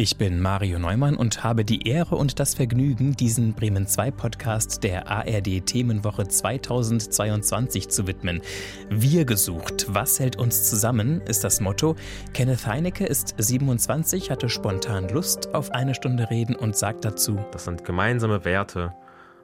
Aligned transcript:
Ich 0.00 0.16
bin 0.16 0.40
Mario 0.40 0.78
Neumann 0.78 1.16
und 1.16 1.42
habe 1.42 1.64
die 1.64 1.88
Ehre 1.88 2.14
und 2.14 2.38
das 2.38 2.54
Vergnügen, 2.54 3.16
diesen 3.16 3.54
Bremen 3.54 3.88
2 3.88 4.12
Podcast 4.12 4.84
der 4.84 5.10
ARD 5.10 5.66
Themenwoche 5.66 6.28
2022 6.28 7.88
zu 7.88 8.06
widmen. 8.06 8.40
Wir 8.90 9.24
gesucht, 9.24 9.86
was 9.88 10.20
hält 10.20 10.36
uns 10.36 10.70
zusammen, 10.70 11.20
ist 11.22 11.42
das 11.42 11.60
Motto. 11.60 11.96
Kenneth 12.32 12.64
Heinecke 12.64 13.06
ist 13.06 13.34
27, 13.38 14.30
hatte 14.30 14.48
spontan 14.48 15.08
Lust 15.08 15.52
auf 15.52 15.72
eine 15.72 15.96
Stunde 15.96 16.30
reden 16.30 16.54
und 16.54 16.76
sagt 16.76 17.04
dazu: 17.04 17.36
Das 17.50 17.64
sind 17.64 17.84
gemeinsame 17.84 18.44
Werte, 18.44 18.94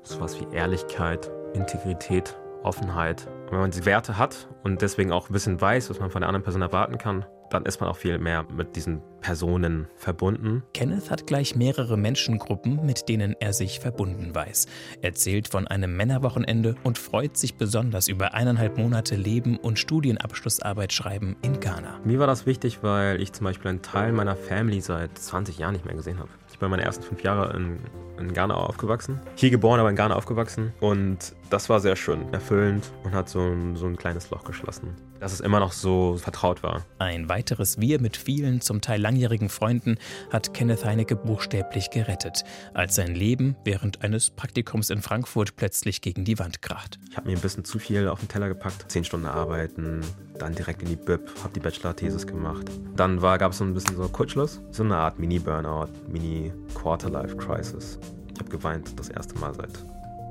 sowas 0.04 0.38
wie 0.38 0.54
Ehrlichkeit, 0.54 1.32
Integrität, 1.54 2.36
Offenheit. 2.62 3.26
Und 3.46 3.50
wenn 3.50 3.58
man 3.58 3.70
diese 3.72 3.86
Werte 3.86 4.18
hat 4.18 4.48
und 4.62 4.82
deswegen 4.82 5.10
auch 5.10 5.28
ein 5.28 5.32
bisschen 5.32 5.60
weiß, 5.60 5.90
was 5.90 5.98
man 5.98 6.12
von 6.12 6.20
der 6.20 6.28
anderen 6.28 6.44
Person 6.44 6.62
erwarten 6.62 6.96
kann, 6.96 7.24
dann 7.50 7.64
ist 7.66 7.80
man 7.80 7.90
auch 7.90 7.96
viel 7.96 8.18
mehr 8.18 8.44
mit 8.44 8.76
diesen 8.76 9.00
Personen 9.20 9.86
verbunden. 9.96 10.62
Kenneth 10.74 11.10
hat 11.10 11.26
gleich 11.26 11.56
mehrere 11.56 11.96
Menschengruppen, 11.96 12.84
mit 12.84 13.08
denen 13.08 13.34
er 13.40 13.54
sich 13.54 13.80
verbunden 13.80 14.34
weiß. 14.34 14.66
Erzählt 15.00 15.48
von 15.48 15.66
einem 15.66 15.96
Männerwochenende 15.96 16.74
und 16.82 16.98
freut 16.98 17.38
sich 17.38 17.54
besonders 17.54 18.08
über 18.08 18.34
eineinhalb 18.34 18.76
Monate 18.76 19.16
Leben 19.16 19.56
und 19.56 19.78
Studienabschlussarbeit 19.78 20.92
schreiben 20.92 21.36
in 21.40 21.58
Ghana. 21.60 22.00
Mir 22.04 22.18
war 22.18 22.26
das 22.26 22.44
wichtig, 22.44 22.82
weil 22.82 23.20
ich 23.20 23.32
zum 23.32 23.44
Beispiel 23.44 23.70
einen 23.70 23.82
Teil 23.82 24.12
meiner 24.12 24.36
Family 24.36 24.80
seit 24.80 25.16
20 25.16 25.58
Jahren 25.58 25.72
nicht 25.72 25.86
mehr 25.86 25.94
gesehen 25.94 26.18
habe. 26.18 26.28
Ich 26.50 26.58
bin 26.58 26.68
meine 26.68 26.82
ersten 26.82 27.02
fünf 27.02 27.22
Jahre 27.22 27.56
in, 27.56 27.78
in 28.18 28.32
Ghana 28.32 28.54
aufgewachsen. 28.54 29.20
Hier 29.36 29.50
geboren, 29.50 29.80
aber 29.80 29.90
in 29.90 29.96
Ghana 29.96 30.14
aufgewachsen. 30.14 30.72
Und 30.80 31.34
das 31.50 31.68
war 31.68 31.80
sehr 31.80 31.96
schön, 31.96 32.32
erfüllend 32.32 32.90
und 33.04 33.12
hat 33.12 33.28
so 33.28 33.40
ein, 33.40 33.76
so 33.76 33.86
ein 33.86 33.96
kleines 33.96 34.30
Loch 34.30 34.44
geschlossen 34.44 34.96
dass 35.24 35.32
es 35.32 35.40
immer 35.40 35.58
noch 35.58 35.72
so 35.72 36.18
vertraut 36.18 36.62
war. 36.62 36.84
Ein 36.98 37.30
weiteres 37.30 37.80
Wir 37.80 37.98
mit 37.98 38.14
vielen, 38.14 38.60
zum 38.60 38.82
Teil 38.82 39.00
langjährigen 39.00 39.48
Freunden 39.48 39.96
hat 40.30 40.52
Kenneth 40.52 40.84
Heinecke 40.84 41.16
buchstäblich 41.16 41.88
gerettet, 41.88 42.44
als 42.74 42.96
sein 42.96 43.14
Leben 43.14 43.56
während 43.64 44.02
eines 44.02 44.28
Praktikums 44.28 44.90
in 44.90 45.00
Frankfurt 45.00 45.56
plötzlich 45.56 46.02
gegen 46.02 46.26
die 46.26 46.38
Wand 46.38 46.60
kracht. 46.60 46.98
Ich 47.10 47.16
habe 47.16 47.30
mir 47.30 47.38
ein 47.38 47.40
bisschen 47.40 47.64
zu 47.64 47.78
viel 47.78 48.06
auf 48.06 48.20
den 48.20 48.28
Teller 48.28 48.48
gepackt. 48.48 48.84
Zehn 48.88 49.02
Stunden 49.02 49.24
arbeiten, 49.24 50.02
dann 50.38 50.54
direkt 50.54 50.82
in 50.82 50.88
die 50.88 50.96
BIP, 50.96 51.30
habe 51.42 51.54
die 51.54 51.60
Bachelor-Thesis 51.60 52.26
gemacht. 52.26 52.70
Dann 52.94 53.18
gab 53.18 53.52
es 53.52 53.58
so 53.58 53.64
ein 53.64 53.72
bisschen 53.72 53.96
so 53.96 54.06
Kurzschluss, 54.06 54.60
so 54.72 54.82
eine 54.82 54.96
Art 54.96 55.18
Mini-Burnout, 55.18 55.88
Mini-Quarter-Life-Crisis. 56.06 57.98
Ich 58.34 58.40
habe 58.40 58.50
geweint 58.50 58.98
das 58.98 59.08
erste 59.08 59.38
Mal 59.38 59.54
seit 59.54 59.70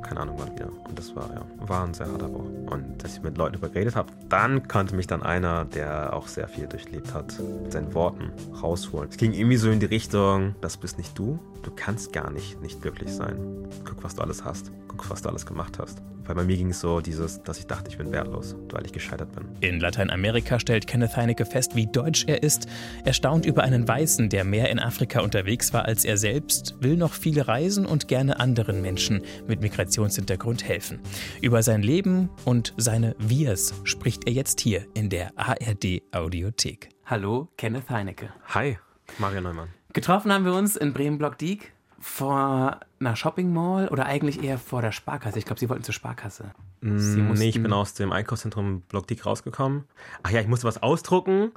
keine 0.03 0.21
Ahnung 0.21 0.35
wann 0.39 0.53
wieder. 0.53 0.69
Und 0.87 0.97
das 0.97 1.15
war 1.15 1.29
ja, 1.33 1.41
war 1.67 1.85
ein 1.85 1.93
sehr 1.93 2.07
harter 2.07 2.31
Woche. 2.31 2.49
Und 2.71 3.03
dass 3.03 3.15
ich 3.15 3.23
mit 3.23 3.37
Leuten 3.37 3.53
darüber 3.53 3.69
geredet 3.69 3.95
habe, 3.95 4.11
dann 4.29 4.67
konnte 4.67 4.95
mich 4.95 5.07
dann 5.07 5.23
einer, 5.23 5.65
der 5.65 6.13
auch 6.13 6.27
sehr 6.27 6.47
viel 6.47 6.67
durchlebt 6.67 7.13
hat, 7.13 7.33
mit 7.63 7.71
seinen 7.71 7.93
Worten 7.93 8.31
rausholen. 8.61 9.09
Es 9.09 9.17
ging 9.17 9.33
irgendwie 9.33 9.57
so 9.57 9.69
in 9.69 9.79
die 9.79 9.85
Richtung, 9.85 10.55
das 10.61 10.77
bist 10.77 10.97
nicht 10.97 11.17
du, 11.17 11.39
du 11.63 11.71
kannst 11.75 12.13
gar 12.13 12.29
nicht 12.29 12.61
nicht 12.61 12.81
glücklich 12.81 13.11
sein. 13.11 13.37
Guck, 13.85 14.03
was 14.03 14.15
du 14.15 14.21
alles 14.21 14.43
hast. 14.43 14.71
Guck, 14.87 15.09
was 15.09 15.21
du 15.21 15.29
alles 15.29 15.45
gemacht 15.45 15.79
hast. 15.79 16.01
Weil 16.25 16.35
bei 16.35 16.43
mir 16.43 16.55
ging 16.55 16.69
es 16.69 16.79
so 16.79 17.01
dieses, 17.01 17.43
dass 17.43 17.59
ich 17.59 17.67
dachte, 17.67 17.89
ich 17.89 17.97
bin 17.97 18.11
wertlos, 18.11 18.55
weil 18.71 18.85
ich 18.85 18.93
gescheitert 18.93 19.33
bin. 19.35 19.45
In 19.59 19.79
Lateinamerika 19.81 20.57
stellt 20.57 20.87
Kenneth 20.87 21.17
Heinecke 21.17 21.45
fest, 21.45 21.75
wie 21.75 21.85
deutsch 21.85 22.25
er 22.27 22.43
ist. 22.43 22.67
Er 23.03 23.13
staunt 23.13 23.45
über 23.45 23.63
einen 23.63 23.87
Weißen, 23.87 24.29
der 24.29 24.45
mehr 24.45 24.69
in 24.69 24.79
Afrika 24.79 25.19
unterwegs 25.19 25.73
war 25.73 25.85
als 25.85 26.05
er 26.05 26.17
selbst, 26.17 26.75
will 26.79 26.95
noch 26.95 27.13
viel 27.13 27.41
reisen 27.41 27.85
und 27.85 28.07
gerne 28.07 28.39
anderen 28.39 28.81
Menschen 28.81 29.21
mit 29.47 29.59
Migrationshintergrund 29.93 30.63
helfen. 30.63 30.99
Über 31.41 31.61
sein 31.61 31.83
Leben 31.83 32.29
und 32.45 32.73
seine 32.77 33.15
Wirs 33.19 33.73
spricht 33.83 34.25
er 34.25 34.33
jetzt 34.33 34.59
hier 34.59 34.87
in 34.93 35.09
der 35.09 35.31
ARD 35.37 36.01
Audiothek. 36.11 36.89
Hallo, 37.05 37.49
Kenneth 37.57 37.89
Heinecke. 37.89 38.29
Hi, 38.47 38.77
Mario 39.19 39.41
Neumann. 39.41 39.69
Getroffen 39.93 40.31
haben 40.33 40.45
wir 40.45 40.53
uns 40.53 40.75
in 40.75 40.93
Bremen-Block-Diek 40.93 41.73
vor 41.99 42.79
einer 42.99 43.15
Shopping 43.15 43.53
Mall 43.53 43.87
oder 43.89 44.05
eigentlich 44.05 44.43
eher 44.43 44.57
vor 44.57 44.81
der 44.81 44.91
Sparkasse? 44.91 45.37
Ich 45.37 45.45
glaube, 45.45 45.59
Sie 45.59 45.69
wollten 45.69 45.83
zur 45.83 45.93
Sparkasse. 45.93 46.51
Sie 46.81 47.21
mm, 47.21 47.33
nee, 47.33 47.49
ich 47.49 47.61
bin 47.61 47.71
aus 47.71 47.93
dem 47.93 48.11
Einkaufszentrum 48.11 48.81
Blockdiek 48.81 49.25
rausgekommen. 49.25 49.83
Ach 50.23 50.31
ja, 50.31 50.41
ich 50.41 50.47
musste 50.47 50.67
was 50.67 50.81
ausdrucken 50.81 51.51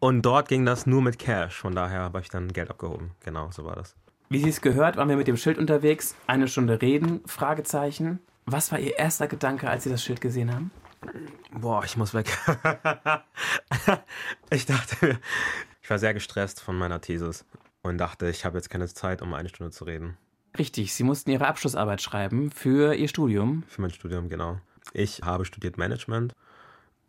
und 0.00 0.22
dort 0.22 0.48
ging 0.48 0.66
das 0.66 0.86
nur 0.86 1.02
mit 1.02 1.18
Cash. 1.18 1.60
Von 1.60 1.74
daher 1.74 2.00
habe 2.00 2.20
ich 2.20 2.28
dann 2.28 2.52
Geld 2.52 2.70
abgehoben. 2.70 3.12
Genau, 3.20 3.50
so 3.52 3.64
war 3.64 3.76
das. 3.76 3.94
Wie 4.34 4.40
Sie 4.40 4.48
es 4.48 4.60
gehört, 4.60 4.96
waren 4.96 5.08
wir 5.08 5.16
mit 5.16 5.28
dem 5.28 5.36
Schild 5.36 5.58
unterwegs. 5.58 6.16
Eine 6.26 6.48
Stunde 6.48 6.82
reden, 6.82 7.20
Fragezeichen. 7.24 8.18
Was 8.46 8.72
war 8.72 8.80
Ihr 8.80 8.98
erster 8.98 9.28
Gedanke, 9.28 9.70
als 9.70 9.84
Sie 9.84 9.90
das 9.90 10.02
Schild 10.02 10.20
gesehen 10.20 10.52
haben? 10.52 10.72
Boah, 11.52 11.84
ich 11.84 11.96
muss 11.96 12.14
weg. 12.14 12.36
ich 14.50 14.66
dachte, 14.66 15.20
ich 15.80 15.88
war 15.88 16.00
sehr 16.00 16.14
gestresst 16.14 16.60
von 16.60 16.76
meiner 16.76 17.00
Thesis 17.00 17.44
und 17.82 17.96
dachte, 17.98 18.28
ich 18.28 18.44
habe 18.44 18.58
jetzt 18.58 18.70
keine 18.70 18.88
Zeit, 18.88 19.22
um 19.22 19.32
eine 19.34 19.50
Stunde 19.50 19.70
zu 19.70 19.84
reden. 19.84 20.16
Richtig, 20.58 20.92
Sie 20.94 21.04
mussten 21.04 21.30
Ihre 21.30 21.46
Abschlussarbeit 21.46 22.02
schreiben 22.02 22.50
für 22.50 22.92
Ihr 22.94 23.06
Studium. 23.06 23.62
Für 23.68 23.82
mein 23.82 23.92
Studium, 23.92 24.28
genau. 24.28 24.58
Ich 24.92 25.22
habe 25.22 25.44
studiert 25.44 25.78
Management 25.78 26.34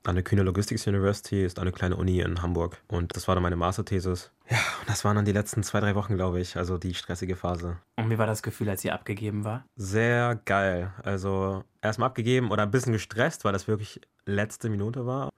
an 0.08 0.16
der 0.16 0.24
Kühne 0.24 0.44
Logistics 0.44 0.88
University, 0.88 1.44
ist 1.44 1.60
eine 1.60 1.72
kleine 1.72 1.96
Uni 1.96 2.20
in 2.20 2.42
Hamburg. 2.42 2.82
Und 2.88 3.16
das 3.16 3.28
war 3.28 3.36
dann 3.36 3.44
meine 3.44 3.56
Masterthesis. 3.56 4.32
Ja, 4.50 4.58
und 4.82 4.90
das 4.90 5.04
waren 5.04 5.16
dann 5.16 5.26
die 5.26 5.32
letzten 5.32 5.64
zwei, 5.64 5.80
drei 5.80 5.96
Wochen, 5.96 6.16
glaube 6.16 6.40
ich, 6.40 6.58
also 6.58 6.78
die 6.78 6.94
stressige 6.94 7.36
Phase. 7.36 7.78
Und 7.96 8.10
wie 8.10 8.18
war 8.18 8.28
das 8.28 8.44
Gefühl, 8.44 8.70
als 8.70 8.82
sie 8.82 8.92
abgegeben 8.92 9.44
war? 9.44 9.66
Sehr 9.76 10.36
geil. 10.46 10.94
Also 11.04 11.64
erstmal 11.82 12.08
abgegeben 12.08 12.52
oder 12.52 12.64
ein 12.64 12.72
bisschen 12.72 12.94
gestresst, 12.94 13.46
weil 13.46 13.54
das 13.54 13.68
wirklich 13.68 14.02
letzte 14.26 14.70
Minute 14.70 15.06
war. 15.06 15.30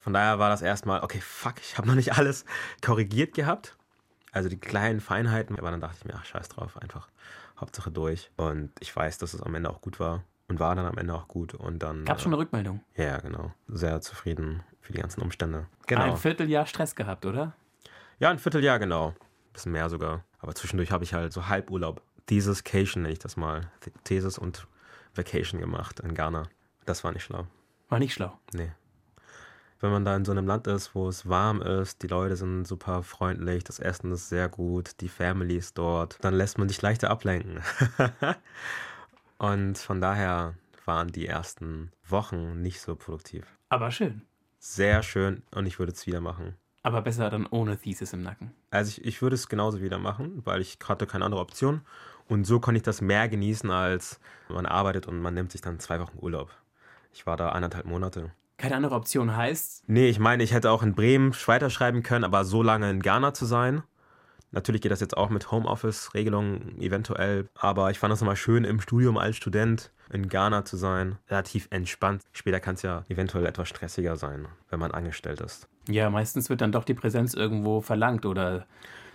Von 0.00 0.12
daher 0.12 0.38
war 0.38 0.50
das 0.50 0.62
erstmal, 0.62 1.02
okay, 1.02 1.20
fuck, 1.20 1.54
ich 1.60 1.78
habe 1.78 1.88
noch 1.88 1.94
nicht 1.94 2.18
alles 2.18 2.44
korrigiert 2.84 3.34
gehabt. 3.34 3.76
Also 4.32 4.48
die 4.48 4.58
kleinen 4.58 5.00
Feinheiten, 5.00 5.56
aber 5.58 5.70
dann 5.70 5.80
dachte 5.80 5.96
ich 6.00 6.04
mir, 6.04 6.14
ach, 6.16 6.24
scheiß 6.24 6.48
drauf, 6.48 6.76
einfach 6.82 7.08
Hauptsache 7.58 7.90
durch. 7.90 8.30
Und 8.36 8.72
ich 8.80 8.94
weiß, 8.94 9.18
dass 9.18 9.32
es 9.32 9.40
am 9.40 9.54
Ende 9.54 9.70
auch 9.70 9.80
gut 9.80 10.00
war 10.00 10.24
und 10.48 10.60
war 10.60 10.74
dann 10.74 10.86
am 10.86 10.98
Ende 10.98 11.14
auch 11.14 11.28
gut. 11.28 11.54
Und 11.54 11.82
dann. 11.82 12.04
Gab 12.04 12.18
äh, 12.18 12.20
schon 12.20 12.32
eine 12.32 12.40
Rückmeldung? 12.40 12.80
Ja, 12.96 13.18
genau. 13.18 13.52
Sehr 13.68 14.00
zufrieden 14.00 14.62
für 14.80 14.92
die 14.92 15.00
ganzen 15.00 15.22
Umstände. 15.22 15.66
Genau. 15.86 16.02
Ein 16.02 16.16
Vierteljahr 16.16 16.66
Stress 16.66 16.94
gehabt, 16.94 17.26
oder? 17.26 17.54
Ja, 18.18 18.30
ein 18.30 18.38
Vierteljahr, 18.38 18.78
genau. 18.78 19.08
Ein 19.08 19.52
bisschen 19.52 19.72
mehr 19.72 19.88
sogar. 19.88 20.24
Aber 20.38 20.54
zwischendurch 20.54 20.90
habe 20.90 21.04
ich 21.04 21.14
halt 21.14 21.32
so 21.32 21.48
Halburlaub. 21.48 22.02
Dieses 22.28 22.64
Cation 22.64 23.02
nenne 23.02 23.12
ich 23.12 23.18
das 23.18 23.36
mal. 23.36 23.70
Thesis 24.04 24.38
und 24.38 24.66
Vacation 25.14 25.60
gemacht 25.60 26.00
in 26.00 26.14
Ghana. 26.14 26.44
Das 26.84 27.04
war 27.04 27.12
nicht 27.12 27.24
schlau. 27.24 27.46
War 27.88 27.98
nicht 27.98 28.14
schlau? 28.14 28.38
Nee 28.52 28.72
wenn 29.84 29.92
man 29.92 30.04
da 30.04 30.16
in 30.16 30.24
so 30.24 30.32
einem 30.32 30.46
Land 30.46 30.66
ist, 30.66 30.94
wo 30.94 31.08
es 31.08 31.28
warm 31.28 31.60
ist, 31.60 32.02
die 32.02 32.06
Leute 32.06 32.36
sind 32.36 32.66
super 32.66 33.02
freundlich, 33.02 33.64
das 33.64 33.78
Essen 33.78 34.12
ist 34.12 34.30
sehr 34.30 34.48
gut, 34.48 35.00
die 35.02 35.10
Family 35.10 35.56
ist 35.56 35.76
dort, 35.76 36.16
dann 36.22 36.32
lässt 36.32 36.56
man 36.56 36.68
sich 36.68 36.80
leichter 36.80 37.10
ablenken. 37.10 37.60
und 39.52 39.78
von 39.78 40.00
daher 40.00 40.54
waren 40.84 41.08
die 41.08 41.26
ersten 41.26 41.90
Wochen 42.06 42.60
nicht 42.60 42.80
so 42.80 42.96
produktiv. 42.96 43.44
Aber 43.68 43.90
schön. 43.90 44.22
Sehr 44.58 45.02
schön 45.02 45.42
und 45.50 45.66
ich 45.66 45.78
würde 45.78 45.92
es 45.92 46.06
wieder 46.06 46.20
machen. 46.20 46.54
Aber 46.82 47.00
besser 47.00 47.30
dann 47.30 47.46
ohne 47.46 47.78
Thesis 47.78 48.12
im 48.12 48.22
Nacken. 48.22 48.52
Also 48.70 48.90
ich, 48.90 49.04
ich 49.04 49.22
würde 49.22 49.34
es 49.34 49.48
genauso 49.48 49.80
wieder 49.80 49.98
machen, 49.98 50.42
weil 50.44 50.60
ich 50.60 50.78
hatte 50.86 51.06
keine 51.06 51.24
andere 51.24 51.40
Option. 51.40 51.80
Und 52.28 52.44
so 52.46 52.60
konnte 52.60 52.76
ich 52.78 52.82
das 52.82 53.00
mehr 53.00 53.28
genießen, 53.28 53.70
als 53.70 54.20
man 54.48 54.66
arbeitet 54.66 55.06
und 55.06 55.20
man 55.20 55.34
nimmt 55.34 55.52
sich 55.52 55.60
dann 55.60 55.80
zwei 55.80 56.00
Wochen 56.00 56.18
Urlaub. 56.20 56.50
Ich 57.12 57.26
war 57.26 57.36
da 57.36 57.52
eineinhalb 57.52 57.86
Monate 57.86 58.32
keine 58.56 58.76
andere 58.76 58.94
Option 58.94 59.36
heißt? 59.36 59.84
Nee, 59.88 60.08
ich 60.08 60.18
meine, 60.18 60.42
ich 60.42 60.52
hätte 60.52 60.70
auch 60.70 60.82
in 60.82 60.94
Bremen 60.94 61.34
weiterschreiben 61.46 62.02
können, 62.02 62.24
aber 62.24 62.44
so 62.44 62.62
lange 62.62 62.90
in 62.90 63.00
Ghana 63.00 63.34
zu 63.34 63.46
sein. 63.46 63.82
Natürlich 64.54 64.80
geht 64.80 64.92
das 64.92 65.00
jetzt 65.00 65.16
auch 65.16 65.30
mit 65.30 65.50
Homeoffice-Regelungen 65.50 66.80
eventuell, 66.80 67.48
aber 67.54 67.90
ich 67.90 67.98
fand 67.98 68.14
es 68.14 68.20
nochmal 68.20 68.36
schön, 68.36 68.64
im 68.64 68.80
Studium 68.80 69.18
als 69.18 69.36
Student 69.36 69.90
in 70.12 70.28
Ghana 70.28 70.64
zu 70.64 70.76
sein. 70.76 71.18
Relativ 71.28 71.66
entspannt. 71.70 72.22
Später 72.32 72.60
kann 72.60 72.76
es 72.76 72.82
ja 72.82 73.04
eventuell 73.08 73.46
etwas 73.46 73.68
stressiger 73.68 74.16
sein, 74.16 74.46
wenn 74.70 74.78
man 74.78 74.92
angestellt 74.92 75.40
ist. 75.40 75.68
Ja, 75.88 76.08
meistens 76.08 76.48
wird 76.50 76.60
dann 76.60 76.72
doch 76.72 76.84
die 76.84 76.94
Präsenz 76.94 77.34
irgendwo 77.34 77.80
verlangt 77.80 78.26
oder. 78.26 78.66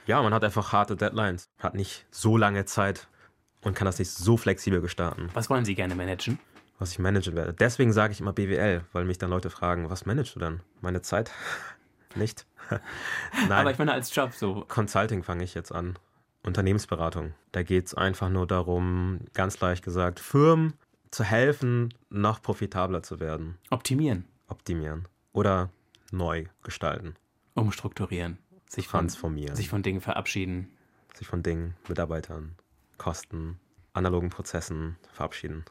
Ja, 0.07 0.21
man 0.21 0.33
hat 0.33 0.44
einfach 0.44 0.74
harte 0.74 0.97
Deadlines, 0.97 1.50
hat 1.57 1.74
nicht 1.74 2.06
so 2.12 2.36
lange 2.36 2.65
Zeit 2.65 3.07
und 3.62 3.75
kann 3.75 3.86
das 3.86 3.97
nicht 3.97 4.12
so 4.12 4.36
flexibel 4.38 4.81
gestalten. 4.81 5.30
Was 5.33 5.50
wollen 5.50 5.65
Sie 5.65 5.75
gerne 5.75 5.95
managen? 5.95 6.38
was 6.80 6.94
ich 6.94 7.00
managen 7.00 7.36
werde. 7.36 7.53
Deswegen 7.53 7.91
sage 7.94 8.13
ich 8.13 8.21
immer 8.21 8.33
BWL, 8.33 8.83
weil 8.94 9.06
mich 9.06 9.18
dann 9.18 9.30
Leute 9.30 9.50
fragen, 9.50 9.89
was 9.89 10.06
managst 10.06 10.36
du 10.36 10.39
dann? 10.39 10.62
Meine 10.81 11.01
Zeit? 11.01 11.31
Nicht? 12.15 12.45
Nein. 12.69 13.51
Aber 13.51 13.71
ich 13.71 13.77
meine 13.77 13.94
als 13.94 14.13
Job 14.13 14.33
so. 14.33 14.65
Consulting 14.67 15.23
fange 15.23 15.44
ich 15.44 15.53
jetzt 15.53 15.71
an. 15.71 15.97
Unternehmensberatung. 16.44 17.33
Da 17.51 17.63
geht 17.63 17.88
es 17.88 17.94
einfach 17.94 18.29
nur 18.29 18.47
darum, 18.47 19.19
ganz 19.33 19.59
leicht 19.59 19.83
gesagt, 19.83 20.19
Firmen 20.19 20.73
zu 21.11 21.23
helfen, 21.23 21.94
noch 22.09 22.41
profitabler 22.41 23.03
zu 23.03 23.19
werden. 23.19 23.57
Optimieren. 23.69 24.25
Optimieren. 24.47 25.07
Oder 25.33 25.69
neu 26.11 26.45
gestalten. 26.63 27.15
Umstrukturieren. 27.56 28.38
Sich 28.67 28.88
transformieren. 28.88 29.50
Von, 29.50 29.55
sich 29.55 29.69
von 29.69 29.83
Dingen 29.83 30.01
verabschieden. 30.01 30.71
Sich 31.15 31.27
von 31.27 31.44
Dingen, 31.44 31.75
Mitarbeitern, 31.88 32.55
Kosten, 32.97 33.59
analogen 33.94 34.29
Prozessen 34.29 34.97
verabschieden. 35.12 35.65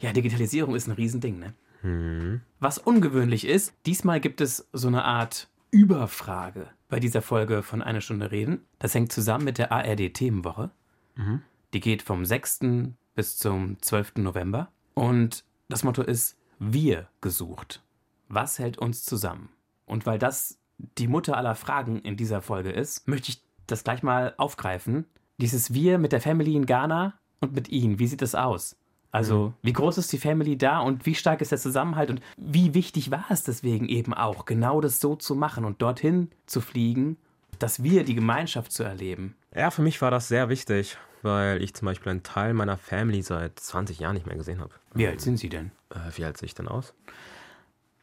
Ja, 0.00 0.12
Digitalisierung 0.12 0.74
ist 0.74 0.86
ein 0.86 0.92
Riesending, 0.92 1.38
ne? 1.38 1.54
Mhm. 1.82 2.42
Was 2.60 2.78
ungewöhnlich 2.78 3.46
ist, 3.46 3.74
diesmal 3.86 4.20
gibt 4.20 4.40
es 4.40 4.68
so 4.72 4.88
eine 4.88 5.04
Art 5.04 5.48
Überfrage 5.74 6.68
bei 6.88 7.00
dieser 7.00 7.20
Folge 7.20 7.64
von 7.64 7.82
Eine 7.82 8.00
Stunde 8.00 8.30
reden. 8.30 8.64
Das 8.78 8.94
hängt 8.94 9.10
zusammen 9.10 9.44
mit 9.44 9.58
der 9.58 9.72
ARD-Themenwoche. 9.72 10.70
Mhm. 11.16 11.42
Die 11.72 11.80
geht 11.80 12.02
vom 12.02 12.24
6. 12.24 12.60
bis 13.16 13.38
zum 13.38 13.82
12. 13.82 14.18
November. 14.18 14.70
Und 14.94 15.44
das 15.68 15.82
Motto 15.82 16.02
ist 16.02 16.38
Wir 16.60 17.08
gesucht. 17.20 17.82
Was 18.28 18.60
hält 18.60 18.78
uns 18.78 19.04
zusammen? 19.04 19.48
Und 19.84 20.06
weil 20.06 20.20
das 20.20 20.60
die 20.98 21.08
Mutter 21.08 21.36
aller 21.36 21.56
Fragen 21.56 21.98
in 21.98 22.16
dieser 22.16 22.40
Folge 22.40 22.70
ist, 22.70 23.08
möchte 23.08 23.30
ich 23.30 23.42
das 23.66 23.82
gleich 23.82 24.04
mal 24.04 24.34
aufgreifen. 24.36 25.06
Dieses 25.38 25.74
Wir 25.74 25.98
mit 25.98 26.12
der 26.12 26.20
Family 26.20 26.54
in 26.54 26.66
Ghana 26.66 27.14
und 27.40 27.52
mit 27.52 27.68
Ihnen, 27.68 27.98
wie 27.98 28.06
sieht 28.06 28.22
das 28.22 28.36
aus? 28.36 28.76
Also, 29.14 29.52
wie 29.62 29.72
groß 29.72 29.98
ist 29.98 30.12
die 30.12 30.18
Family 30.18 30.58
da 30.58 30.80
und 30.80 31.06
wie 31.06 31.14
stark 31.14 31.40
ist 31.40 31.52
der 31.52 31.58
Zusammenhalt 31.58 32.10
und 32.10 32.20
wie 32.36 32.74
wichtig 32.74 33.12
war 33.12 33.26
es 33.28 33.44
deswegen 33.44 33.88
eben 33.88 34.12
auch, 34.12 34.44
genau 34.44 34.80
das 34.80 34.98
so 34.98 35.14
zu 35.14 35.36
machen 35.36 35.64
und 35.64 35.80
dorthin 35.80 36.32
zu 36.46 36.60
fliegen, 36.60 37.16
dass 37.60 37.84
wir 37.84 38.02
die 38.02 38.16
Gemeinschaft 38.16 38.72
zu 38.72 38.82
erleben? 38.82 39.36
Ja, 39.54 39.70
für 39.70 39.82
mich 39.82 40.02
war 40.02 40.10
das 40.10 40.26
sehr 40.26 40.48
wichtig, 40.48 40.98
weil 41.22 41.62
ich 41.62 41.74
zum 41.74 41.86
Beispiel 41.86 42.10
einen 42.10 42.24
Teil 42.24 42.54
meiner 42.54 42.76
Family 42.76 43.22
seit 43.22 43.60
20 43.60 44.00
Jahren 44.00 44.14
nicht 44.14 44.26
mehr 44.26 44.34
gesehen 44.34 44.58
habe. 44.58 44.72
Wie 44.94 45.06
alt 45.06 45.20
sind 45.20 45.36
Sie 45.36 45.48
denn? 45.48 45.70
Äh, 45.90 46.16
wie 46.16 46.24
alt 46.24 46.36
sehe 46.36 46.46
ich 46.46 46.56
denn 46.56 46.66
aus? 46.66 46.92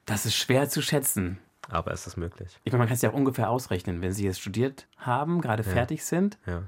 Das 0.05 0.25
ist 0.25 0.37
schwer 0.37 0.69
zu 0.69 0.81
schätzen. 0.81 1.39
Aber 1.67 1.91
ist 1.91 2.07
das 2.07 2.15
möglich? 2.15 2.57
Ich 2.63 2.71
meine, 2.71 2.83
man 2.83 2.87
kann 2.87 2.95
es 2.95 3.01
ja 3.01 3.09
auch 3.09 3.15
ungefähr 3.15 3.49
ausrechnen, 3.49 4.01
wenn 4.01 4.13
Sie 4.13 4.23
jetzt 4.23 4.39
studiert 4.39 4.87
haben, 4.95 5.41
gerade 5.41 5.63
fertig 5.63 6.05
sind. 6.05 6.37
Ja. 6.45 6.63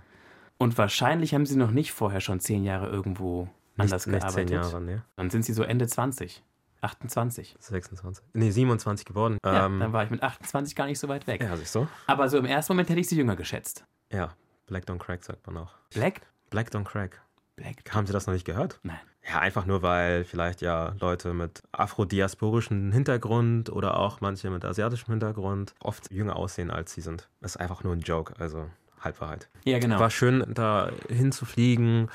Und 0.57 0.77
wahrscheinlich 0.77 1.33
haben 1.33 1.45
Sie 1.45 1.55
noch 1.55 1.71
nicht 1.71 1.93
vorher 1.93 2.19
schon 2.19 2.41
zehn 2.41 2.65
Jahre 2.65 2.89
irgendwo 2.89 3.47
anders 3.77 4.05
nicht, 4.07 4.13
nicht 4.13 4.21
gearbeitet. 4.23 4.49
zehn 4.49 4.57
Jahre, 4.57 4.81
ne? 4.81 5.03
Dann 5.15 5.29
sind 5.29 5.45
Sie 5.45 5.53
so 5.53 5.63
Ende 5.63 5.87
20, 5.87 6.43
28. 6.81 7.55
26. 7.59 8.23
Nee, 8.33 8.51
27 8.51 9.05
geworden. 9.05 9.37
Ja, 9.45 9.65
ähm, 9.65 9.79
dann 9.79 9.93
war 9.93 10.03
ich 10.03 10.09
mit 10.09 10.21
28 10.21 10.75
gar 10.75 10.85
nicht 10.85 10.99
so 10.99 11.07
weit 11.07 11.27
weg. 11.27 11.41
ja, 11.41 11.55
siehst 11.57 11.75
du? 11.75 11.87
Aber 12.07 12.29
so 12.29 12.37
im 12.37 12.45
ersten 12.45 12.73
Moment 12.73 12.89
hätte 12.89 12.99
ich 12.99 13.07
Sie 13.07 13.15
jünger 13.17 13.35
geschätzt. 13.35 13.85
Ja, 14.11 14.33
Black 14.67 14.85
Don't 14.85 14.99
Crack 14.99 15.23
sagt 15.23 15.45
man 15.47 15.57
auch. 15.57 15.73
Black? 15.93 16.21
Black 16.49 16.69
Don't 16.69 16.83
Crack. 16.83 17.21
Black? 17.55 17.75
Haben 17.91 18.07
Sie 18.07 18.13
das 18.13 18.25
noch 18.27 18.33
nicht 18.33 18.45
gehört? 18.45 18.79
Nein. 18.83 18.99
Ja, 19.29 19.39
einfach 19.39 19.65
nur, 19.65 19.81
weil 19.81 20.25
vielleicht 20.25 20.61
ja 20.61 20.95
Leute 20.99 21.33
mit 21.33 21.61
afrodiasporischem 21.71 22.91
Hintergrund 22.91 23.69
oder 23.69 23.97
auch 23.97 24.19
manche 24.21 24.49
mit 24.49 24.65
asiatischem 24.65 25.11
Hintergrund 25.13 25.73
oft 25.79 26.11
jünger 26.11 26.35
aussehen, 26.35 26.69
als 26.69 26.93
sie 26.93 27.01
sind. 27.01 27.29
Das 27.39 27.55
ist 27.55 27.61
einfach 27.61 27.83
nur 27.83 27.93
ein 27.93 28.01
Joke, 28.01 28.33
also 28.39 28.69
Halbwahrheit. 28.99 29.49
Ja, 29.63 29.79
genau. 29.79 29.99
War 29.99 30.09
schön, 30.09 30.43
da 30.53 30.91
hinzufliegen 31.07 32.09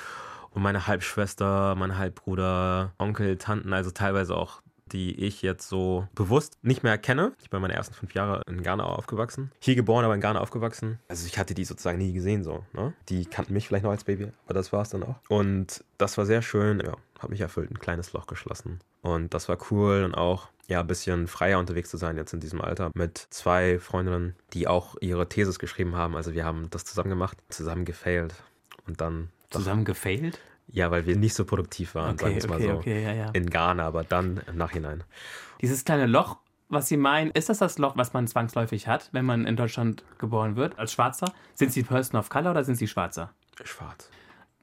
und 0.50 0.62
meine 0.62 0.86
Halbschwester, 0.86 1.74
mein 1.76 1.98
Halbbruder, 1.98 2.92
Onkel, 2.98 3.36
Tanten, 3.36 3.72
also 3.72 3.90
teilweise 3.90 4.36
auch 4.36 4.62
die 4.92 5.14
ich 5.14 5.42
jetzt 5.42 5.68
so 5.68 6.08
bewusst 6.14 6.58
nicht 6.62 6.82
mehr 6.82 6.98
kenne. 6.98 7.32
Ich 7.42 7.50
bin 7.50 7.60
meine 7.60 7.74
ersten 7.74 7.94
fünf 7.94 8.14
Jahre 8.14 8.42
in 8.48 8.62
Ghana 8.62 8.84
aufgewachsen. 8.84 9.52
Hier 9.60 9.74
geboren, 9.74 10.04
aber 10.04 10.14
in 10.14 10.20
Ghana 10.20 10.40
aufgewachsen. 10.40 10.98
Also 11.08 11.26
ich 11.26 11.38
hatte 11.38 11.54
die 11.54 11.64
sozusagen 11.64 11.98
nie 11.98 12.12
gesehen 12.12 12.42
so. 12.42 12.64
Ne? 12.72 12.92
Die 13.08 13.26
kannten 13.26 13.52
mich 13.52 13.68
vielleicht 13.68 13.84
noch 13.84 13.90
als 13.90 14.04
Baby, 14.04 14.32
aber 14.46 14.54
das 14.54 14.72
war 14.72 14.82
es 14.82 14.90
dann 14.90 15.02
auch. 15.02 15.16
Und 15.28 15.84
das 15.98 16.18
war 16.18 16.26
sehr 16.26 16.42
schön. 16.42 16.80
Ja, 16.80 16.96
hat 17.18 17.30
mich 17.30 17.40
erfüllt, 17.40 17.70
ein 17.70 17.78
kleines 17.78 18.12
Loch 18.12 18.26
geschlossen. 18.26 18.80
Und 19.02 19.34
das 19.34 19.48
war 19.48 19.58
cool 19.70 20.04
und 20.04 20.14
auch 20.14 20.48
ja, 20.66 20.80
ein 20.80 20.86
bisschen 20.86 21.28
freier 21.28 21.58
unterwegs 21.58 21.88
zu 21.88 21.96
sein 21.96 22.16
jetzt 22.16 22.34
in 22.34 22.40
diesem 22.40 22.60
Alter 22.60 22.90
mit 22.94 23.26
zwei 23.30 23.78
Freundinnen, 23.78 24.34
die 24.52 24.68
auch 24.68 24.96
ihre 25.00 25.28
Thesis 25.28 25.58
geschrieben 25.58 25.96
haben. 25.96 26.14
Also 26.14 26.34
wir 26.34 26.44
haben 26.44 26.68
das 26.70 26.84
zusammen 26.84 27.10
gemacht, 27.10 27.38
zusammen 27.48 27.84
gefailt 27.84 28.34
und 28.86 29.00
dann 29.00 29.30
Zusammen 29.50 29.84
gefailt? 29.84 30.38
ja, 30.70 30.90
weil 30.90 31.06
wir 31.06 31.16
nicht 31.16 31.32
so 31.34 31.46
produktiv 31.46 31.94
waren, 31.94 32.18
sagen 32.18 32.32
Okay, 32.32 32.34
wir 32.34 32.38
es 32.44 32.48
mal 32.48 32.56
okay, 32.56 32.66
so. 32.66 32.76
okay, 32.78 33.02
ja, 33.02 33.12
ja. 33.14 33.30
In 33.30 33.48
Ghana, 33.48 33.86
aber 33.86 34.04
dann 34.04 34.42
im 34.46 34.56
Nachhinein. 34.58 35.02
Dieses 35.62 35.82
kleine 35.84 36.04
Loch, 36.06 36.36
was 36.68 36.88
Sie 36.88 36.98
meinen, 36.98 37.30
ist 37.30 37.48
das 37.48 37.56
das 37.58 37.78
Loch, 37.78 37.96
was 37.96 38.12
man 38.12 38.26
zwangsläufig 38.26 38.86
hat, 38.86 39.08
wenn 39.12 39.24
man 39.24 39.46
in 39.46 39.56
Deutschland 39.56 40.04
geboren 40.18 40.56
wird, 40.56 40.78
als 40.78 40.92
Schwarzer? 40.92 41.32
Sind 41.54 41.72
Sie 41.72 41.82
Person 41.82 42.20
of 42.20 42.28
Color 42.28 42.50
oder 42.50 42.64
sind 42.64 42.74
Sie 42.76 42.86
Schwarzer? 42.86 43.32
Schwarz. 43.64 44.10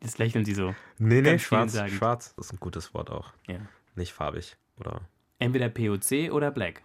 Jetzt 0.03 0.19
lächeln 0.19 0.45
Sie 0.45 0.53
so. 0.53 0.75
Nee, 0.99 1.21
nee, 1.21 1.39
schwarz. 1.39 1.75
Schwarz 1.89 2.35
ist 2.38 2.53
ein 2.53 2.59
gutes 2.59 2.93
Wort 2.93 3.09
auch. 3.09 3.33
Ja. 3.47 3.57
Nicht 3.95 4.13
farbig 4.13 4.55
oder, 4.77 5.01
Entweder 5.39 5.69
POC 5.69 6.31
oder 6.31 6.51
Black. 6.51 6.83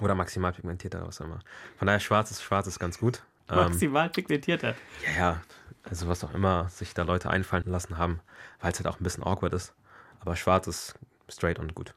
oder 0.00 0.14
maximal 0.14 0.52
pigmentiert 0.52 0.94
oder 0.94 1.06
was 1.06 1.20
auch 1.20 1.26
immer. 1.26 1.40
Von 1.76 1.86
daher 1.86 2.00
schwarz 2.00 2.30
ist 2.30 2.42
schwarz 2.42 2.66
ist 2.66 2.78
ganz 2.78 2.98
gut. 2.98 3.22
Ähm, 3.48 3.56
Maximal 3.56 4.10
pigmentierter. 4.10 4.74
ja, 5.04 5.18
ja, 5.18 5.42
also 5.88 6.08
was 6.08 6.24
auch 6.24 6.34
immer 6.34 6.68
sich 6.68 6.94
da 6.94 7.02
Leute 7.02 7.30
einfallen 7.30 7.64
lassen 7.66 7.98
haben, 7.98 8.20
weil 8.60 8.72
es 8.72 8.78
halt 8.78 8.88
auch 8.88 9.00
ein 9.00 9.04
bisschen 9.04 9.24
awkward 9.24 9.54
ist. 9.54 9.74
Aber 10.20 10.36
schwarz 10.36 10.66
ist 10.66 10.94
straight 11.28 11.58
und 11.58 11.74
gut. 11.74 11.94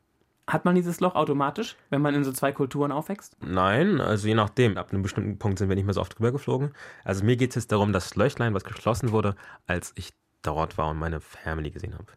Hat 0.47 0.65
man 0.65 0.73
dieses 0.73 0.99
Loch 0.99 1.13
automatisch, 1.13 1.75
wenn 1.91 2.01
man 2.01 2.15
in 2.15 2.23
so 2.23 2.31
zwei 2.31 2.51
Kulturen 2.51 2.91
aufwächst? 2.91 3.37
Nein, 3.39 4.01
also 4.01 4.27
je 4.27 4.33
nachdem. 4.33 4.77
Ab 4.77 4.91
einem 4.91 5.03
bestimmten 5.03 5.37
Punkt 5.37 5.59
sind 5.59 5.69
wir 5.69 5.75
nicht 5.75 5.85
mehr 5.85 5.93
so 5.93 6.01
oft 6.01 6.17
drüber 6.17 6.31
geflogen. 6.31 6.71
Also 7.03 7.23
mir 7.23 7.37
geht 7.37 7.51
es 7.51 7.55
jetzt 7.55 7.71
darum, 7.71 7.93
das 7.93 8.15
Löchlein, 8.15 8.55
was 8.55 8.63
geschlossen 8.63 9.11
wurde, 9.11 9.35
als 9.67 9.91
ich 9.95 10.11
dort 10.41 10.77
war 10.79 10.89
und 10.89 10.97
meine 10.97 11.19
Family 11.19 11.69
gesehen 11.69 11.93
habe. 11.93 12.07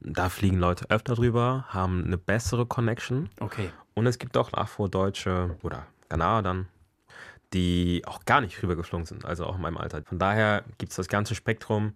Da 0.00 0.28
fliegen 0.28 0.58
Leute 0.58 0.90
öfter 0.90 1.14
drüber, 1.14 1.64
haben 1.68 2.04
eine 2.04 2.18
bessere 2.18 2.66
Connection. 2.66 3.30
Okay. 3.40 3.70
Und 3.94 4.06
es 4.06 4.18
gibt 4.18 4.36
auch 4.36 4.52
Afro-Deutsche 4.52 5.56
oder 5.62 5.86
Ghanaer 6.10 6.42
dann, 6.42 6.68
die 7.52 8.02
auch 8.06 8.24
gar 8.24 8.40
nicht 8.40 8.62
rübergeflogen 8.62 9.06
sind, 9.06 9.24
also 9.24 9.46
auch 9.46 9.56
in 9.56 9.62
meinem 9.62 9.76
Alter. 9.76 10.02
Von 10.04 10.18
daher 10.18 10.64
gibt 10.78 10.90
es 10.92 10.96
das 10.96 11.08
ganze 11.08 11.34
Spektrum. 11.34 11.94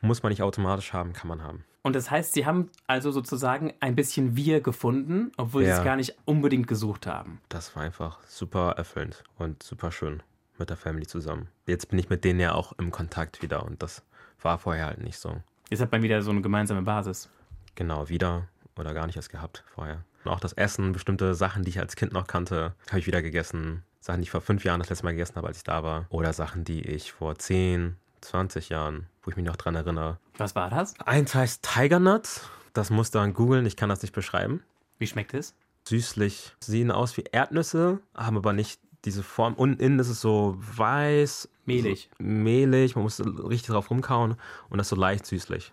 Muss 0.00 0.22
man 0.22 0.30
nicht 0.30 0.42
automatisch 0.42 0.92
haben, 0.92 1.12
kann 1.12 1.28
man 1.28 1.42
haben. 1.42 1.64
Und 1.82 1.94
das 1.94 2.10
heißt, 2.10 2.32
Sie 2.32 2.46
haben 2.46 2.70
also 2.86 3.10
sozusagen 3.10 3.72
ein 3.80 3.94
bisschen 3.94 4.36
Wir 4.36 4.60
gefunden, 4.60 5.32
obwohl 5.36 5.64
Sie 5.64 5.70
Ja. 5.70 5.78
es 5.78 5.84
gar 5.84 5.96
nicht 5.96 6.14
unbedingt 6.24 6.66
gesucht 6.66 7.06
haben. 7.06 7.40
Das 7.48 7.74
war 7.76 7.82
einfach 7.82 8.18
super 8.26 8.72
erfüllend 8.76 9.22
und 9.38 9.62
super 9.62 9.92
schön 9.92 10.22
mit 10.58 10.70
der 10.70 10.76
Family 10.76 11.06
zusammen. 11.06 11.48
Jetzt 11.66 11.88
bin 11.90 11.98
ich 11.98 12.08
mit 12.08 12.24
denen 12.24 12.40
ja 12.40 12.52
auch 12.54 12.72
im 12.78 12.90
Kontakt 12.90 13.42
wieder 13.42 13.64
und 13.64 13.82
das 13.82 14.02
war 14.40 14.58
vorher 14.58 14.86
halt 14.86 15.02
nicht 15.02 15.18
so. 15.18 15.40
Jetzt 15.70 15.80
hat 15.80 15.92
man 15.92 16.02
wieder 16.02 16.22
so 16.22 16.30
eine 16.30 16.42
gemeinsame 16.42 16.82
Basis. 16.82 17.28
Genau, 17.74 18.08
wieder 18.08 18.48
oder 18.78 18.94
gar 18.94 19.06
nicht 19.06 19.16
erst 19.16 19.30
gehabt 19.30 19.64
vorher. 19.74 20.04
Und 20.24 20.30
auch 20.30 20.40
das 20.40 20.52
Essen, 20.54 20.92
bestimmte 20.92 21.34
Sachen, 21.34 21.64
die 21.64 21.70
ich 21.70 21.80
als 21.80 21.96
Kind 21.96 22.12
noch 22.12 22.26
kannte, 22.26 22.74
habe 22.88 22.98
ich 22.98 23.06
wieder 23.06 23.20
gegessen. 23.22 23.82
Sachen, 24.04 24.20
die 24.20 24.24
ich 24.24 24.30
vor 24.30 24.42
fünf 24.42 24.64
Jahren 24.64 24.80
das 24.80 24.90
letzte 24.90 25.04
Mal 25.06 25.12
gegessen 25.12 25.36
habe, 25.36 25.46
als 25.48 25.56
ich 25.56 25.64
da 25.64 25.82
war. 25.82 26.04
Oder 26.10 26.34
Sachen, 26.34 26.62
die 26.64 26.82
ich 26.82 27.12
vor 27.12 27.36
10, 27.38 27.96
20 28.20 28.68
Jahren, 28.68 29.06
wo 29.22 29.30
ich 29.30 29.36
mich 29.36 29.46
noch 29.46 29.56
dran 29.56 29.74
erinnere. 29.74 30.18
Was 30.36 30.54
war 30.54 30.68
das? 30.68 30.92
Eins 31.00 31.34
heißt 31.34 31.62
Tiger 31.62 32.00
Nuts. 32.00 32.42
Das 32.74 32.90
muss 32.90 33.10
dann 33.10 33.32
googeln, 33.32 33.64
ich 33.64 33.76
kann 33.76 33.88
das 33.88 34.02
nicht 34.02 34.12
beschreiben. 34.14 34.62
Wie 34.98 35.06
schmeckt 35.06 35.32
es? 35.32 35.54
Süßlich. 35.88 36.54
Sehen 36.60 36.90
aus 36.90 37.16
wie 37.16 37.24
Erdnüsse, 37.32 38.00
haben 38.14 38.36
aber 38.36 38.52
nicht 38.52 38.78
diese 39.06 39.22
Form. 39.22 39.54
Und 39.54 39.80
innen 39.80 39.98
ist 39.98 40.08
es 40.10 40.20
so 40.20 40.56
weiß. 40.58 41.48
Mehlig. 41.64 42.10
So 42.18 42.24
mehlig. 42.24 42.96
Man 42.96 43.04
muss 43.04 43.20
richtig 43.20 43.68
drauf 43.68 43.90
rumkauen. 43.90 44.32
Und 44.68 44.76
das 44.78 44.86
ist 44.86 44.90
so 44.90 44.96
leicht 44.96 45.24
süßlich. 45.24 45.72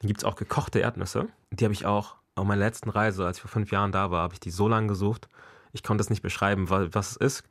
Dann 0.00 0.06
gibt 0.08 0.20
es 0.20 0.24
auch 0.24 0.36
gekochte 0.36 0.78
Erdnüsse. 0.78 1.28
Die 1.50 1.64
habe 1.64 1.74
ich 1.74 1.84
auch 1.84 2.16
auf 2.34 2.46
meiner 2.46 2.64
letzten 2.64 2.88
Reise, 2.88 3.26
als 3.26 3.36
ich 3.38 3.42
vor 3.42 3.50
fünf 3.50 3.70
Jahren 3.72 3.92
da 3.92 4.10
war, 4.10 4.22
habe 4.22 4.32
ich 4.34 4.40
die 4.40 4.50
so 4.50 4.68
lange 4.68 4.86
gesucht. 4.86 5.28
Ich 5.72 5.82
konnte 5.82 6.00
es 6.02 6.08
nicht 6.08 6.22
beschreiben, 6.22 6.70
wa- 6.70 6.88
was 6.92 7.10
es 7.10 7.16
ist. 7.16 7.42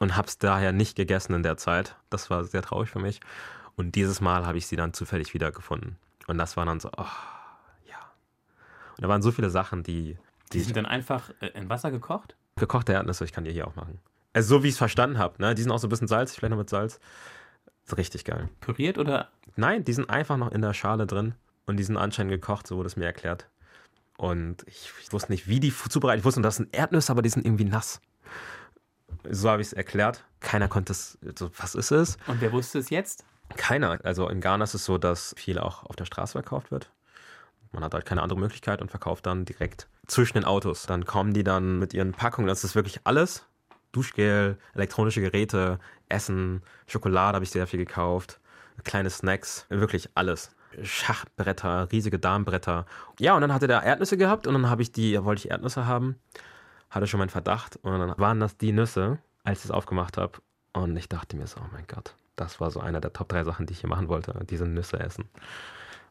Und 0.00 0.16
habe 0.16 0.28
es 0.28 0.38
daher 0.38 0.72
nicht 0.72 0.96
gegessen 0.96 1.34
in 1.34 1.42
der 1.42 1.56
Zeit. 1.56 1.96
Das 2.10 2.30
war 2.30 2.44
sehr 2.44 2.62
traurig 2.62 2.90
für 2.90 3.00
mich. 3.00 3.20
Und 3.76 3.94
dieses 3.94 4.20
Mal 4.20 4.46
habe 4.46 4.58
ich 4.58 4.66
sie 4.66 4.76
dann 4.76 4.92
zufällig 4.92 5.34
wiedergefunden. 5.34 5.96
Und 6.26 6.38
das 6.38 6.56
war 6.56 6.64
dann 6.66 6.80
so, 6.80 6.90
oh, 6.96 7.04
ja. 7.88 7.96
Und 8.96 9.02
da 9.02 9.08
waren 9.08 9.22
so 9.22 9.32
viele 9.32 9.50
Sachen, 9.50 9.82
die, 9.82 10.18
Die 10.52 10.60
sind 10.60 10.76
dann 10.76 10.86
einfach 10.86 11.30
äh, 11.40 11.48
in 11.48 11.68
Wasser 11.68 11.90
gekocht? 11.90 12.36
Gekochte 12.56 12.92
Erdnüsse, 12.92 13.24
ich 13.24 13.32
kann 13.32 13.44
die 13.44 13.52
hier 13.52 13.66
auch 13.66 13.76
machen. 13.76 13.98
Also 14.32 14.56
so 14.56 14.62
wie 14.62 14.68
ich 14.68 14.74
es 14.74 14.78
verstanden 14.78 15.18
habe, 15.18 15.40
ne? 15.40 15.54
Die 15.54 15.62
sind 15.62 15.70
auch 15.70 15.78
so 15.78 15.86
ein 15.86 15.90
bisschen 15.90 16.08
salzig, 16.08 16.38
vielleicht 16.38 16.50
noch 16.50 16.58
mit 16.58 16.70
Salz. 16.70 17.00
Richtig 17.96 18.24
geil. 18.24 18.48
Püriert 18.60 18.98
oder? 18.98 19.28
Nein, 19.56 19.84
die 19.84 19.92
sind 19.92 20.10
einfach 20.10 20.36
noch 20.36 20.52
in 20.52 20.60
der 20.60 20.74
Schale 20.74 21.06
drin 21.06 21.34
und 21.66 21.78
die 21.78 21.82
sind 21.82 21.96
anscheinend 21.96 22.32
gekocht, 22.32 22.66
so 22.66 22.76
wurde 22.76 22.88
es 22.88 22.96
mir 22.96 23.06
erklärt. 23.06 23.48
Und 24.18 24.64
ich, 24.66 24.92
ich 25.02 25.12
wusste 25.12 25.32
nicht, 25.32 25.48
wie 25.48 25.60
die 25.60 25.72
zubereitet. 25.72 26.20
Ich 26.20 26.24
wusste, 26.24 26.42
das 26.42 26.56
sind 26.56 26.74
Erdnüsse, 26.74 27.12
aber 27.12 27.22
die 27.22 27.28
sind 27.28 27.46
irgendwie 27.46 27.64
nass. 27.64 28.00
So 29.30 29.50
habe 29.50 29.62
ich 29.62 29.68
es 29.68 29.72
erklärt. 29.72 30.24
Keiner 30.40 30.68
konnte 30.68 30.92
es, 30.92 31.18
so, 31.36 31.50
was 31.58 31.74
ist 31.74 31.90
es? 31.90 32.16
Und 32.26 32.40
wer 32.40 32.52
wusste 32.52 32.78
es 32.78 32.90
jetzt? 32.90 33.24
Keiner. 33.56 33.98
Also 34.04 34.28
in 34.28 34.40
Ghana 34.40 34.64
ist 34.64 34.74
es 34.74 34.84
so, 34.84 34.98
dass 34.98 35.34
viel 35.38 35.58
auch 35.58 35.84
auf 35.84 35.96
der 35.96 36.04
Straße 36.04 36.32
verkauft 36.32 36.70
wird. 36.70 36.90
Man 37.72 37.84
hat 37.84 37.94
halt 37.94 38.06
keine 38.06 38.22
andere 38.22 38.38
Möglichkeit 38.38 38.80
und 38.80 38.90
verkauft 38.90 39.26
dann 39.26 39.44
direkt 39.44 39.88
zwischen 40.06 40.34
den 40.34 40.44
Autos. 40.44 40.86
Dann 40.86 41.04
kommen 41.04 41.34
die 41.34 41.44
dann 41.44 41.78
mit 41.78 41.94
ihren 41.94 42.12
Packungen. 42.12 42.48
Das 42.48 42.64
ist 42.64 42.74
wirklich 42.74 43.00
alles. 43.04 43.44
Duschgel, 43.92 44.58
elektronische 44.74 45.20
Geräte, 45.20 45.78
Essen, 46.08 46.62
Schokolade 46.86 47.36
habe 47.36 47.44
ich 47.44 47.50
sehr 47.50 47.66
viel 47.66 47.78
gekauft, 47.78 48.38
kleine 48.84 49.10
Snacks, 49.10 49.66
wirklich 49.70 50.10
alles. 50.14 50.54
Schachbretter, 50.82 51.90
riesige 51.90 52.18
Darmbretter. 52.18 52.84
Ja, 53.18 53.34
und 53.34 53.40
dann 53.40 53.54
hatte 53.54 53.66
der 53.66 53.82
Erdnüsse 53.82 54.18
gehabt 54.18 54.46
und 54.46 54.52
dann 54.52 54.68
habe 54.68 54.82
ich 54.82 54.92
die, 54.92 55.24
wollte 55.24 55.40
ich 55.40 55.50
Erdnüsse 55.50 55.86
haben, 55.86 56.16
hatte 56.90 57.06
schon 57.06 57.18
meinen 57.18 57.28
Verdacht 57.28 57.76
und 57.82 57.98
dann 57.98 58.18
waren 58.18 58.40
das 58.40 58.56
die 58.56 58.72
Nüsse, 58.72 59.18
als 59.44 59.60
ich 59.60 59.64
es 59.66 59.70
aufgemacht 59.70 60.16
habe. 60.16 60.38
Und 60.72 60.96
ich 60.96 61.08
dachte 61.08 61.36
mir 61.36 61.46
so, 61.46 61.60
oh 61.60 61.68
mein 61.72 61.86
Gott, 61.86 62.14
das 62.36 62.60
war 62.60 62.70
so 62.70 62.80
einer 62.80 63.00
der 63.00 63.12
Top 63.12 63.28
3 63.28 63.44
Sachen, 63.44 63.66
die 63.66 63.72
ich 63.72 63.80
hier 63.80 63.90
machen 63.90 64.08
wollte, 64.08 64.38
diese 64.48 64.66
Nüsse 64.66 65.00
essen. 65.00 65.24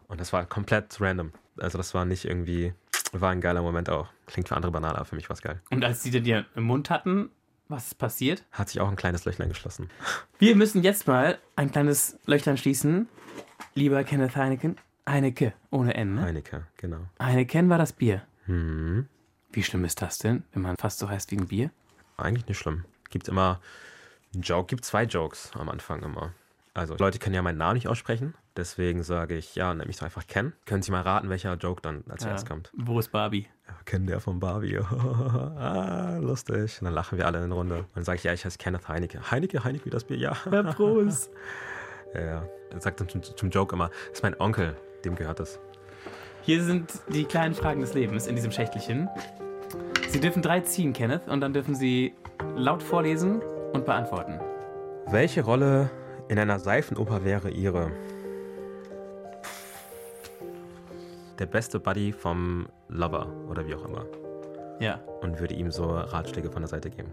Und 0.07 0.19
das 0.19 0.33
war 0.33 0.45
komplett 0.45 0.99
random. 0.99 1.31
Also 1.59 1.77
das 1.77 1.93
war 1.93 2.05
nicht 2.05 2.25
irgendwie, 2.25 2.73
war 3.11 3.31
ein 3.31 3.41
geiler 3.41 3.61
Moment 3.61 3.89
auch. 3.89 4.09
Klingt 4.25 4.47
für 4.47 4.55
andere 4.55 4.71
banal, 4.71 4.95
aber 4.95 5.05
für 5.05 5.15
mich 5.15 5.29
war 5.29 5.35
es 5.35 5.41
geil. 5.41 5.61
Und 5.69 5.83
als 5.83 6.03
die 6.03 6.11
dir 6.21 6.45
im 6.55 6.63
Mund 6.63 6.89
hatten, 6.89 7.29
Was 7.69 7.87
ist 7.87 7.95
passiert? 7.95 8.45
Hat 8.51 8.69
sich 8.69 8.79
auch 8.79 8.87
ein 8.87 8.95
kleines 8.95 9.25
Löchlein 9.25 9.49
geschlossen. 9.49 9.89
Wir 10.39 10.55
müssen 10.55 10.83
jetzt 10.83 11.05
mal 11.05 11.37
ein 11.57 11.69
kleines 11.71 12.17
Löchlein 12.25 12.55
schließen. 12.57 13.09
Lieber 13.75 14.03
Kenneth 14.05 14.37
Heineken. 14.37 14.77
Heineke, 15.07 15.53
ohne 15.69 15.93
N, 15.95 16.15
ne? 16.15 16.21
Heineke, 16.21 16.65
genau. 16.77 16.99
Heineken 17.21 17.69
war 17.69 17.77
das 17.77 17.91
Bier. 17.93 18.21
Mhm. 18.45 19.07
Wie 19.51 19.63
schlimm 19.63 19.85
ist 19.85 20.01
das 20.01 20.17
denn, 20.17 20.43
wenn 20.53 20.61
man 20.61 20.75
fast 20.77 20.99
so 20.99 21.09
heißt 21.09 21.31
wie 21.31 21.37
ein 21.37 21.47
Bier? 21.47 21.71
Eigentlich 22.17 22.47
nicht 22.47 22.57
schlimm. 22.57 22.85
Gibt 23.09 23.27
immer 23.27 23.59
einen 24.33 24.43
Joke, 24.43 24.67
gibt 24.67 24.85
zwei 24.85 25.03
Jokes 25.03 25.51
am 25.55 25.69
Anfang 25.69 26.03
immer. 26.03 26.33
Also 26.73 26.95
Leute 26.95 27.17
können 27.17 27.33
ja 27.33 27.41
meinen 27.41 27.57
Namen 27.57 27.73
nicht 27.73 27.87
aussprechen, 27.87 28.35
deswegen 28.55 29.01
sage 29.01 29.35
ich, 29.35 29.55
ja, 29.55 29.73
nenn 29.73 29.87
mich 29.87 29.97
doch 29.97 30.03
einfach 30.05 30.27
Ken. 30.27 30.53
Können 30.67 30.83
Sie 30.83 30.91
mal 30.91 31.01
raten, 31.01 31.27
welcher 31.29 31.55
Joke 31.55 31.81
dann 31.81 32.03
als 32.07 32.23
Ja. 32.23 32.29
erstes 32.29 32.47
kommt? 32.47 32.69
Wo 32.77 32.99
ist 32.99 33.11
Barbie? 33.11 33.47
Ja, 33.67 33.73
Ken, 33.85 34.05
der 34.05 34.19
von 34.19 34.39
Barbie. 34.39 34.77
ah, 35.57 36.17
lustig. 36.21 36.79
Und 36.79 36.85
dann 36.85 36.93
lachen 36.93 37.17
wir 37.17 37.25
alle 37.25 37.43
in 37.43 37.51
Runde. 37.51 37.79
Und 37.79 37.95
dann 37.95 38.03
sage 38.03 38.17
ich, 38.17 38.23
ja, 38.25 38.33
ich 38.33 38.45
heiße 38.45 38.59
Kenneth 38.59 38.87
Heineke. 38.87 39.31
Heineke, 39.31 39.63
Heineke 39.63 39.85
wie 39.85 39.89
das 39.89 40.03
Bier, 40.03 40.17
ja. 40.17 40.37
Herr 40.51 40.65
Prost. 40.65 41.31
ja, 42.13 42.21
ja. 42.21 42.47
Er 42.69 42.81
sagt 42.81 42.99
dann 42.99 43.09
zum, 43.09 43.23
zum 43.23 43.49
Joke 43.49 43.73
immer, 43.75 43.89
das 44.09 44.19
ist 44.19 44.23
mein 44.23 44.39
Onkel, 44.39 44.77
dem 45.03 45.15
gehört 45.15 45.39
das. 45.39 45.59
Hier 46.47 46.63
sind 46.63 47.01
die 47.09 47.25
kleinen 47.25 47.53
Fragen 47.53 47.81
des 47.81 47.93
Lebens 47.93 48.25
in 48.25 48.35
diesem 48.35 48.53
Schächtelchen. 48.53 49.09
Sie 50.07 50.21
dürfen 50.21 50.41
drei 50.41 50.61
ziehen, 50.61 50.93
Kenneth, 50.93 51.27
und 51.27 51.41
dann 51.41 51.51
dürfen 51.51 51.75
Sie 51.75 52.13
laut 52.55 52.81
vorlesen 52.81 53.41
und 53.73 53.83
beantworten. 53.83 54.39
Welche 55.07 55.43
Rolle 55.43 55.89
in 56.29 56.39
einer 56.39 56.57
Seifenoper 56.57 57.25
wäre 57.25 57.49
Ihre? 57.49 57.91
Der 61.37 61.47
beste 61.47 61.81
Buddy 61.81 62.13
vom 62.13 62.69
Lover 62.87 63.27
oder 63.49 63.67
wie 63.67 63.75
auch 63.75 63.83
immer. 63.83 64.05
Ja. 64.79 65.01
Und 65.19 65.41
würde 65.41 65.53
ihm 65.53 65.69
so 65.69 65.83
Ratschläge 65.83 66.49
von 66.49 66.61
der 66.61 66.69
Seite 66.69 66.89
geben. 66.89 67.11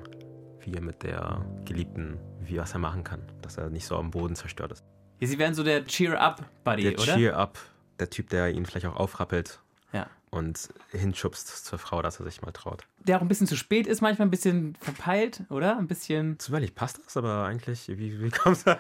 Wie 0.60 0.74
er 0.74 0.80
mit 0.80 1.02
der 1.02 1.44
Geliebten, 1.64 2.20
wie 2.38 2.58
was 2.58 2.72
er 2.72 2.78
machen 2.78 3.02
kann. 3.02 3.22
Dass 3.42 3.58
er 3.58 3.68
nicht 3.68 3.84
so 3.84 3.96
am 3.96 4.12
Boden 4.12 4.36
zerstört 4.36 4.70
ist. 4.70 4.84
ja 5.18 5.26
Sie 5.26 5.40
wären 5.40 5.54
so 5.54 5.64
der 5.64 5.84
Cheer-Up-Buddy, 5.84 6.82
Der 6.84 6.92
oder? 6.92 7.16
Cheer-up, 7.16 7.58
der 7.98 8.10
Typ, 8.10 8.28
der 8.30 8.50
ihn 8.50 8.66
vielleicht 8.66 8.86
auch 8.86 8.96
aufrappelt 8.96 9.60
Ja. 9.92 10.06
und 10.30 10.68
hinschubst 10.90 11.64
zur 11.64 11.78
Frau, 11.78 12.02
dass 12.02 12.18
er 12.20 12.24
sich 12.26 12.42
mal 12.42 12.52
traut. 12.52 12.86
Der 13.00 13.18
auch 13.18 13.22
ein 13.22 13.28
bisschen 13.28 13.46
zu 13.46 13.56
spät 13.56 13.86
ist, 13.86 14.00
manchmal 14.00 14.28
ein 14.28 14.30
bisschen 14.30 14.74
verpeilt, 14.80 15.42
oder? 15.50 15.76
Ein 15.78 15.86
bisschen. 15.86 16.38
Zufällig 16.38 16.74
passt 16.74 17.00
das, 17.04 17.16
aber 17.16 17.44
eigentlich, 17.44 17.88
wie, 17.88 18.20
wie 18.22 18.30
kommst 18.30 18.66
du? 18.66 18.74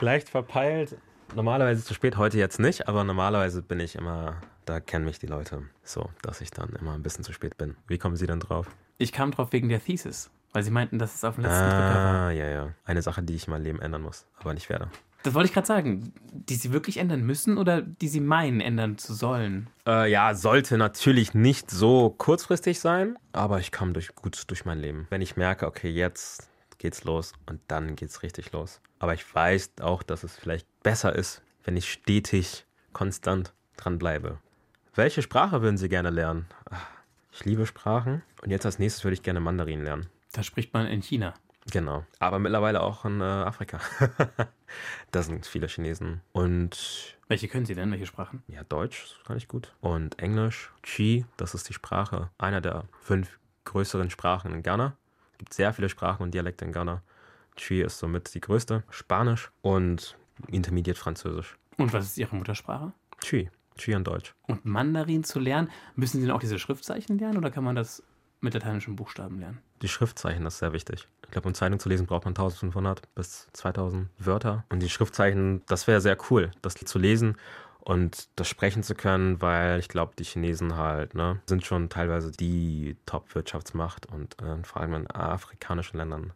Leicht 0.00 0.28
verpeilt. 0.28 0.96
Normalerweise 1.34 1.84
zu 1.84 1.94
spät, 1.94 2.16
heute 2.16 2.38
jetzt 2.38 2.58
nicht, 2.58 2.88
aber 2.88 3.04
normalerweise 3.04 3.62
bin 3.62 3.78
ich 3.78 3.94
immer, 3.94 4.36
da 4.64 4.80
kennen 4.80 5.04
mich 5.04 5.20
die 5.20 5.26
Leute 5.26 5.62
so, 5.84 6.10
dass 6.22 6.40
ich 6.40 6.50
dann 6.50 6.70
immer 6.70 6.94
ein 6.94 7.02
bisschen 7.02 7.22
zu 7.24 7.32
spät 7.32 7.56
bin. 7.56 7.76
Wie 7.86 7.98
kommen 7.98 8.16
Sie 8.16 8.26
dann 8.26 8.40
drauf? 8.40 8.66
Ich 8.98 9.12
kam 9.12 9.30
drauf 9.30 9.52
wegen 9.52 9.68
der 9.68 9.82
Thesis, 9.82 10.30
weil 10.52 10.64
Sie 10.64 10.72
meinten, 10.72 10.98
dass 10.98 11.14
es 11.14 11.22
auf 11.24 11.36
dem 11.36 11.44
letzten 11.44 11.60
Drücker 11.62 11.94
war. 11.94 12.26
Ah, 12.26 12.30
ja, 12.32 12.48
ja. 12.48 12.68
Eine 12.84 13.02
Sache, 13.02 13.22
die 13.22 13.36
ich 13.36 13.46
in 13.46 13.52
meinem 13.52 13.62
Leben 13.62 13.80
ändern 13.80 14.02
muss, 14.02 14.26
aber 14.38 14.54
nicht 14.54 14.68
werde. 14.68 14.90
Das 15.22 15.34
wollte 15.34 15.48
ich 15.48 15.52
gerade 15.54 15.66
sagen. 15.66 16.12
Die 16.32 16.54
Sie 16.54 16.72
wirklich 16.72 16.96
ändern 16.96 17.22
müssen 17.22 17.58
oder 17.58 17.82
die 17.82 18.08
Sie 18.08 18.20
meinen, 18.20 18.60
ändern 18.60 18.98
zu 18.98 19.12
sollen? 19.14 19.68
Äh, 19.86 20.10
ja, 20.10 20.34
sollte 20.34 20.78
natürlich 20.78 21.34
nicht 21.34 21.70
so 21.70 22.10
kurzfristig 22.10 22.80
sein, 22.80 23.16
aber 23.32 23.60
ich 23.60 23.70
komme 23.72 23.92
durch, 23.92 24.14
gut 24.14 24.42
durch 24.48 24.64
mein 24.64 24.78
Leben. 24.78 25.06
Wenn 25.10 25.20
ich 25.20 25.36
merke, 25.36 25.66
okay, 25.66 25.90
jetzt 25.90 26.48
geht's 26.78 27.04
los 27.04 27.34
und 27.46 27.60
dann 27.68 27.94
geht's 27.96 28.22
richtig 28.22 28.52
los. 28.52 28.80
Aber 28.98 29.14
ich 29.14 29.34
weiß 29.34 29.72
auch, 29.82 30.02
dass 30.02 30.24
es 30.24 30.36
vielleicht 30.36 30.66
besser 30.82 31.14
ist, 31.14 31.42
wenn 31.64 31.76
ich 31.76 31.92
stetig, 31.92 32.64
konstant 32.92 33.52
dranbleibe. 33.76 34.38
Welche 34.94 35.22
Sprache 35.22 35.62
würden 35.62 35.76
Sie 35.76 35.88
gerne 35.88 36.10
lernen? 36.10 36.46
Ach, 36.70 36.86
Ich 37.32 37.44
liebe 37.44 37.66
Sprachen 37.66 38.22
und 38.42 38.50
jetzt 38.50 38.66
als 38.66 38.78
nächstes 38.78 39.04
würde 39.04 39.14
ich 39.14 39.22
gerne 39.22 39.40
Mandarin 39.40 39.84
lernen. 39.84 40.06
Da 40.32 40.42
spricht 40.42 40.72
man 40.72 40.86
in 40.86 41.02
China. 41.02 41.34
Genau. 41.70 42.04
Aber 42.18 42.38
mittlerweile 42.38 42.82
auch 42.82 43.04
in 43.04 43.20
äh, 43.20 43.24
Afrika. 43.24 43.80
da 45.10 45.22
sind 45.22 45.46
viele 45.46 45.68
Chinesen. 45.68 46.20
Und 46.32 47.16
Welche 47.28 47.48
können 47.48 47.66
Sie 47.66 47.74
denn? 47.74 47.90
Welche 47.90 48.06
Sprachen? 48.06 48.42
ja, 48.48 48.62
Deutsch 48.64 49.20
kann 49.26 49.36
ich 49.36 49.48
gut. 49.48 49.72
Und 49.80 50.18
Englisch, 50.18 50.72
Chi, 50.82 51.24
das 51.36 51.54
ist 51.54 51.68
die 51.68 51.74
Sprache, 51.74 52.30
einer 52.38 52.60
der 52.60 52.84
fünf 53.00 53.38
größeren 53.64 54.10
Sprachen 54.10 54.52
in 54.52 54.62
Ghana. 54.62 54.96
Es 55.32 55.38
gibt 55.38 55.54
sehr 55.54 55.72
viele 55.72 55.88
Sprachen 55.88 56.22
und 56.22 56.34
Dialekte 56.34 56.64
in 56.64 56.72
Ghana. 56.72 57.02
Chi 57.56 57.80
ist 57.82 57.98
somit 57.98 58.34
die 58.34 58.40
größte. 58.40 58.84
Spanisch 58.90 59.50
und 59.62 60.16
Intermediate 60.48 60.98
Französisch. 60.98 61.56
Und 61.76 61.92
was 61.92 62.04
ist 62.06 62.18
Ihre 62.18 62.34
Muttersprache? 62.34 62.92
Chi, 63.20 63.50
Chi 63.76 63.94
und 63.94 64.06
Deutsch. 64.06 64.34
Und 64.46 64.64
Mandarin 64.64 65.24
zu 65.24 65.38
lernen, 65.38 65.70
müssen 65.94 66.20
Sie 66.20 66.26
denn 66.26 66.34
auch 66.34 66.40
diese 66.40 66.58
Schriftzeichen 66.58 67.18
lernen 67.18 67.38
oder 67.38 67.50
kann 67.50 67.64
man 67.64 67.76
das 67.76 68.02
mit 68.40 68.54
lateinischen 68.54 68.96
Buchstaben 68.96 69.38
lernen? 69.38 69.58
Die 69.82 69.88
Schriftzeichen, 69.88 70.44
das 70.44 70.54
ist 70.54 70.60
sehr 70.60 70.72
wichtig. 70.72 71.08
Ich 71.24 71.30
glaube, 71.30 71.48
um 71.48 71.54
Zeitung 71.54 71.78
zu 71.78 71.88
lesen, 71.88 72.06
braucht 72.06 72.24
man 72.24 72.32
1500 72.32 73.14
bis 73.14 73.48
2000 73.52 74.08
Wörter. 74.18 74.64
Und 74.68 74.82
die 74.82 74.88
Schriftzeichen, 74.88 75.62
das 75.66 75.86
wäre 75.86 76.00
sehr 76.00 76.16
cool, 76.30 76.50
das 76.62 76.74
zu 76.74 76.98
lesen 76.98 77.36
und 77.80 78.28
das 78.36 78.48
sprechen 78.48 78.82
zu 78.82 78.94
können, 78.94 79.40
weil 79.40 79.78
ich 79.80 79.88
glaube, 79.88 80.12
die 80.18 80.24
Chinesen 80.24 80.76
halt, 80.76 81.14
ne, 81.14 81.40
sind 81.46 81.64
schon 81.64 81.88
teilweise 81.88 82.30
die 82.30 82.96
Top-Wirtschaftsmacht 83.06 84.06
und 84.06 84.40
äh, 84.42 84.62
vor 84.64 84.82
allem 84.82 84.94
in 84.94 85.10
afrikanischen 85.10 85.96
Ländern 85.96 86.32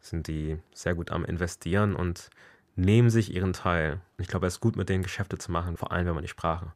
sind 0.00 0.28
die 0.28 0.58
sehr 0.74 0.94
gut 0.94 1.10
am 1.10 1.24
Investieren 1.24 1.96
und 1.96 2.28
nehmen 2.76 3.08
sich 3.08 3.34
ihren 3.34 3.52
Teil. 3.52 4.00
Und 4.18 4.22
ich 4.22 4.28
glaube, 4.28 4.46
es 4.46 4.54
ist 4.54 4.60
gut, 4.60 4.76
mit 4.76 4.88
denen 4.88 5.02
Geschäfte 5.02 5.38
zu 5.38 5.50
machen, 5.50 5.76
vor 5.76 5.92
allem, 5.92 6.06
wenn 6.06 6.14
man 6.14 6.22
die 6.22 6.28
Sprache 6.28 6.72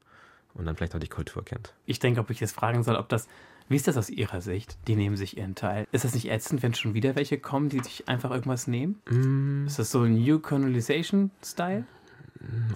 und 0.54 0.66
dann 0.66 0.76
vielleicht 0.76 0.94
auch 0.94 1.00
die 1.00 1.08
Kultur 1.08 1.44
kennt. 1.44 1.74
Ich 1.86 1.98
denke, 1.98 2.20
ob 2.20 2.30
ich 2.30 2.40
jetzt 2.40 2.54
fragen 2.54 2.82
soll, 2.82 2.96
ob 2.96 3.08
das. 3.08 3.28
Wie 3.68 3.76
ist 3.76 3.86
das 3.86 3.96
aus 3.96 4.08
Ihrer 4.10 4.40
Sicht? 4.40 4.78
Die 4.88 4.96
nehmen 4.96 5.16
sich 5.16 5.36
ihren 5.36 5.54
Teil. 5.54 5.86
Ist 5.92 6.04
das 6.04 6.14
nicht 6.14 6.30
ätzend, 6.30 6.62
wenn 6.62 6.74
schon 6.74 6.94
wieder 6.94 7.16
welche 7.16 7.38
kommen, 7.38 7.68
die 7.68 7.80
sich 7.80 8.08
einfach 8.08 8.30
irgendwas 8.30 8.66
nehmen? 8.66 9.00
Mm. 9.10 9.66
Ist 9.66 9.78
das 9.78 9.90
so 9.90 10.02
ein 10.02 10.14
New 10.14 10.38
Colonization-Style? 10.38 11.84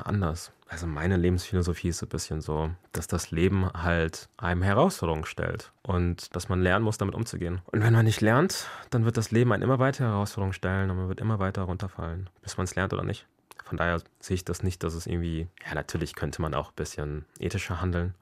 anders. 0.04 0.52
Also 0.68 0.86
meine 0.86 1.16
Lebensphilosophie 1.16 1.88
ist 1.88 1.98
so 1.98 2.06
ein 2.06 2.08
bisschen 2.08 2.40
so, 2.40 2.70
dass 2.92 3.06
das 3.06 3.30
Leben 3.30 3.70
halt 3.72 4.28
einem 4.36 4.62
Herausforderungen 4.62 5.26
stellt 5.26 5.72
und 5.82 6.34
dass 6.34 6.48
man 6.48 6.62
lernen 6.62 6.84
muss, 6.84 6.98
damit 6.98 7.14
umzugehen. 7.14 7.60
Und 7.66 7.82
wenn 7.82 7.92
man 7.92 8.04
nicht 8.04 8.20
lernt, 8.20 8.66
dann 8.90 9.04
wird 9.04 9.16
das 9.16 9.30
Leben 9.30 9.52
einen 9.52 9.62
immer 9.62 9.78
weiter 9.78 10.04
Herausforderungen 10.04 10.54
stellen 10.54 10.90
und 10.90 10.96
man 10.96 11.08
wird 11.08 11.20
immer 11.20 11.38
weiter 11.38 11.62
runterfallen, 11.62 12.30
bis 12.42 12.56
man 12.56 12.64
es 12.64 12.74
lernt 12.74 12.92
oder 12.92 13.04
nicht. 13.04 13.26
Von 13.64 13.76
daher 13.76 14.02
sehe 14.20 14.34
ich 14.34 14.44
das 14.44 14.62
nicht, 14.62 14.82
dass 14.82 14.94
es 14.94 15.06
irgendwie, 15.06 15.46
ja 15.66 15.74
natürlich 15.74 16.14
könnte 16.14 16.42
man 16.42 16.54
auch 16.54 16.70
ein 16.70 16.76
bisschen 16.76 17.24
ethischer 17.38 17.80
handeln, 17.80 18.14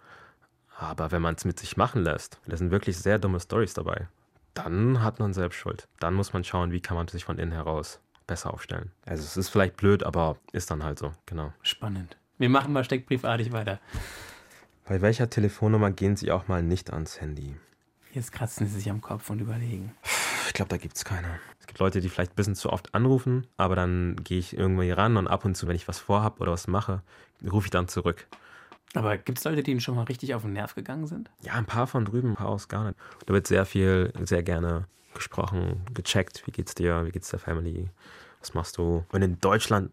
aber 0.81 1.13
wenn 1.13 1.21
man 1.21 1.35
es 1.35 1.45
mit 1.45 1.59
sich 1.59 1.77
machen 1.77 2.03
lässt, 2.03 2.41
da 2.47 2.57
sind 2.57 2.71
wirklich 2.71 2.97
sehr 2.97 3.19
dumme 3.19 3.39
Stories 3.39 3.75
dabei, 3.75 4.09
dann 4.55 5.03
hat 5.03 5.19
man 5.19 5.35
selbst 5.35 5.57
Schuld. 5.57 5.87
Dann 6.01 6.15
muss 6.15 6.33
man 6.33 6.43
schauen, 6.43 6.73
wie 6.73 6.81
kann 6.81 6.97
man 6.97 7.07
sich 7.07 7.25
von 7.25 7.39
innen 7.39 7.53
heraus 7.53 8.01
besser 8.27 8.55
aufstellen. 8.55 8.91
Also 9.05 9.23
es 9.23 9.37
ist 9.37 9.51
vielleicht 9.51 9.77
blöd, 9.77 10.03
aber 10.05 10.39
ist 10.53 10.71
dann 10.71 10.83
halt 10.83 10.99
so, 10.99 11.13
genau. 11.27 11.53
Spannend. 11.63 12.17
Wir 12.39 12.49
machen 12.49 12.73
mal 12.73 12.85
steckbriefartig 12.85 13.53
weiter. 13.53 13.79
Bei 14.89 15.03
welcher 15.03 15.29
Telefonnummer 15.29 15.91
gehen 15.91 16.17
Sie 16.17 16.33
auch 16.33 16.49
mal 16.49 16.63
nicht 16.63 16.93
ans 16.93 17.21
Handy? 17.21 17.57
Jetzt 18.13 18.33
kratzen 18.33 18.67
Sie 18.67 18.75
sich 18.75 18.91
am 18.91 19.03
Kopf 19.03 19.29
und 19.29 19.41
überlegen. 19.41 19.95
Ich 20.47 20.55
glaube, 20.55 20.71
da 20.71 20.79
gibt 20.79 20.97
es 20.97 21.05
keine. 21.05 21.39
Es 21.61 21.67
gibt 21.67 21.79
Leute, 21.79 22.01
die 22.01 22.09
vielleicht 22.09 22.33
ein 22.33 22.37
bisschen 22.37 22.57
zu 22.57 22.71
oft 22.71 22.95
anrufen, 22.95 23.47
aber 23.57 23.77
dann 23.77 24.17
gehe 24.25 24.39
ich 24.39 24.57
irgendwie 24.57 24.91
ran 24.91 25.17
und 25.17 25.29
ab 25.29 25.45
und 25.45 25.57
zu, 25.57 25.69
wenn 25.69 25.77
ich 25.77 25.87
was 25.87 25.99
vorhab 25.99 26.41
oder 26.41 26.53
was 26.53 26.67
mache, 26.67 27.03
rufe 27.49 27.67
ich 27.67 27.71
dann 27.71 27.87
zurück. 27.87 28.27
Aber 28.95 29.17
gibt 29.19 29.39
es 29.39 29.45
Leute, 29.45 29.63
die 29.63 29.71
Ihnen 29.71 29.81
schon 29.81 29.95
mal 29.95 30.05
richtig 30.05 30.35
auf 30.35 30.43
den 30.43 30.53
Nerv 30.53 30.75
gegangen 30.75 31.07
sind? 31.07 31.31
Ja, 31.43 31.53
ein 31.55 31.67
paar 31.67 31.87
von 31.87 32.05
drüben, 32.05 32.31
ein 32.31 32.37
paar 32.37 32.49
aus 32.49 32.69
gar 32.69 32.85
nicht. 32.85 32.99
Da 33.27 33.35
wird 33.35 33.47
sehr 33.47 33.65
viel, 33.65 34.13
sehr 34.25 34.43
gerne 34.43 34.87
gesprochen, 35.15 35.83
gecheckt. 35.95 36.47
Wie 36.47 36.51
geht's 36.51 36.75
dir? 36.75 37.07
Wie 37.07 37.11
geht's 37.11 37.31
der 37.31 37.39
Family? 37.39 37.89
Was 38.41 38.55
machst 38.55 38.79
du? 38.79 39.05
Und 39.13 39.23
in 39.23 39.39
Deutschland 39.41 39.93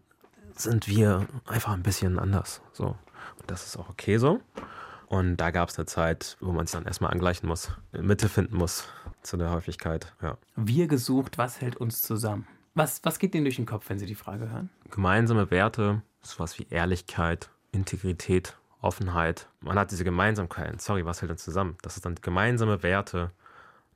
sind 0.54 0.88
wir 0.88 1.26
einfach 1.46 1.72
ein 1.72 1.82
bisschen 1.82 2.18
anders. 2.18 2.60
So. 2.72 2.96
Und 3.38 3.50
das 3.50 3.66
ist 3.66 3.76
auch 3.76 3.88
okay 3.88 4.18
so. 4.18 4.40
Und 5.06 5.38
da 5.38 5.50
gab 5.50 5.70
es 5.70 5.78
eine 5.78 5.86
Zeit, 5.86 6.36
wo 6.40 6.52
man 6.52 6.66
es 6.66 6.72
dann 6.72 6.84
erstmal 6.84 7.12
angleichen 7.12 7.48
muss, 7.48 7.70
Mitte 7.92 8.28
finden 8.28 8.56
muss 8.56 8.88
zu 9.22 9.36
der 9.36 9.50
Häufigkeit. 9.50 10.12
Ja. 10.20 10.36
Wir 10.56 10.86
gesucht, 10.86 11.38
was 11.38 11.60
hält 11.60 11.76
uns 11.76 12.02
zusammen? 12.02 12.46
Was, 12.74 13.00
was 13.04 13.18
geht 13.18 13.34
Ihnen 13.34 13.44
durch 13.44 13.56
den 13.56 13.66
Kopf, 13.66 13.88
wenn 13.88 13.98
Sie 13.98 14.06
die 14.06 14.14
Frage 14.14 14.50
hören? 14.50 14.68
Gemeinsame 14.90 15.50
Werte, 15.50 16.02
sowas 16.20 16.58
wie 16.58 16.66
Ehrlichkeit, 16.68 17.48
Integrität, 17.72 18.57
Offenheit. 18.80 19.48
Man 19.60 19.78
hat 19.78 19.90
diese 19.90 20.04
Gemeinsamkeiten. 20.04 20.78
Sorry, 20.78 21.04
was 21.04 21.20
hält 21.20 21.30
uns 21.30 21.44
zusammen? 21.44 21.76
Das 21.82 21.96
ist 21.96 22.04
dann 22.04 22.14
gemeinsame 22.16 22.82
Werte. 22.82 23.30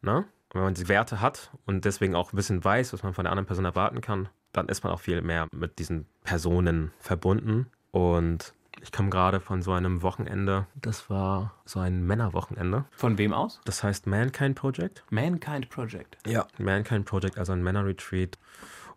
Ne? 0.01 0.19
Und 0.53 0.55
wenn 0.55 0.63
man 0.63 0.75
die 0.75 0.89
Werte 0.89 1.21
hat 1.21 1.51
und 1.67 1.85
deswegen 1.85 2.15
auch 2.15 2.33
ein 2.33 2.37
bisschen 2.37 2.63
weiß, 2.63 2.93
was 2.93 3.03
man 3.03 3.15
von 3.15 3.25
der 3.25 3.33
anderen 3.33 3.47
Person 3.47 3.65
erwarten 3.65 4.01
kann, 4.01 4.29
dann 4.53 4.69
ist 4.69 4.85
man 4.85 4.93
auch 4.93 5.01
viel 5.01 5.23
mehr 5.23 5.47
mit 5.53 5.79
diesen 5.79 6.07
Personen 6.25 6.93
verbunden. 6.99 7.67
Und 7.91 8.55
ich 8.83 8.91
komme 8.93 9.11
gerade 9.11 9.41
von 9.41 9.63
so 9.63 9.73
einem 9.73 10.03
Wochenende. 10.03 10.67
Das 10.75 11.09
war 11.09 11.55
so 11.65 11.79
ein 11.79 12.05
Männerwochenende. 12.05 12.85
Von 12.91 13.17
wem 13.17 13.33
aus? 13.33 13.61
Das 13.65 13.83
heißt 13.83 14.07
Mankind 14.07 14.57
Project. 14.57 15.05
Mankind 15.11 15.71
Project. 15.71 16.19
Ja. 16.27 16.47
Mankind 16.59 17.07
Project, 17.07 17.39
also 17.39 17.53
ein 17.53 17.63
Männerretreat. 17.63 18.39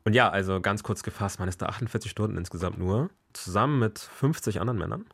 Und 0.03 0.13
ja, 0.13 0.29
also 0.29 0.59
ganz 0.61 0.83
kurz 0.83 1.03
gefasst, 1.03 1.39
man 1.39 1.49
ist 1.49 1.61
da 1.61 1.67
48 1.67 2.11
Stunden 2.11 2.37
insgesamt 2.37 2.77
nur, 2.77 3.09
zusammen 3.33 3.79
mit 3.79 3.99
50 3.99 4.59
anderen 4.59 4.79
Männern. 4.79 5.05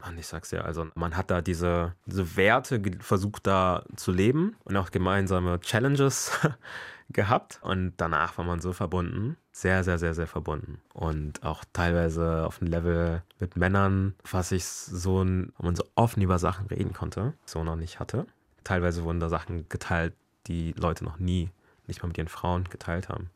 Mann, 0.00 0.16
ich 0.18 0.26
sag's 0.26 0.50
ja, 0.50 0.60
also 0.60 0.86
man 0.94 1.16
hat 1.16 1.30
da 1.30 1.40
diese, 1.40 1.94
diese 2.06 2.36
Werte 2.36 2.80
versucht 3.00 3.46
da 3.46 3.84
zu 3.96 4.12
leben 4.12 4.56
und 4.64 4.76
auch 4.76 4.90
gemeinsame 4.90 5.60
Challenges 5.60 6.30
gehabt. 7.10 7.58
Und 7.62 7.94
danach 7.96 8.38
war 8.38 8.44
man 8.44 8.60
so 8.60 8.72
verbunden, 8.72 9.36
sehr, 9.50 9.82
sehr, 9.84 9.98
sehr, 9.98 10.14
sehr 10.14 10.26
verbunden. 10.26 10.80
Und 10.92 11.42
auch 11.42 11.64
teilweise 11.72 12.46
auf 12.46 12.60
einem 12.60 12.70
Level 12.70 13.22
mit 13.40 13.56
Männern, 13.56 14.14
was 14.30 14.52
ich 14.52 14.64
so, 14.64 15.24
wo 15.24 15.62
man 15.62 15.76
so 15.76 15.84
offen 15.94 16.22
über 16.22 16.38
Sachen 16.38 16.66
reden 16.66 16.92
konnte, 16.92 17.34
so 17.44 17.64
noch 17.64 17.76
nicht 17.76 17.98
hatte. 17.98 18.26
Teilweise 18.64 19.04
wurden 19.04 19.20
da 19.20 19.28
Sachen 19.28 19.68
geteilt, 19.68 20.14
die 20.46 20.72
Leute 20.72 21.04
noch 21.04 21.18
nie, 21.18 21.50
nicht 21.86 22.02
mal 22.02 22.08
mit 22.08 22.18
ihren 22.18 22.28
Frauen 22.28 22.64
geteilt 22.64 23.08
haben 23.08 23.30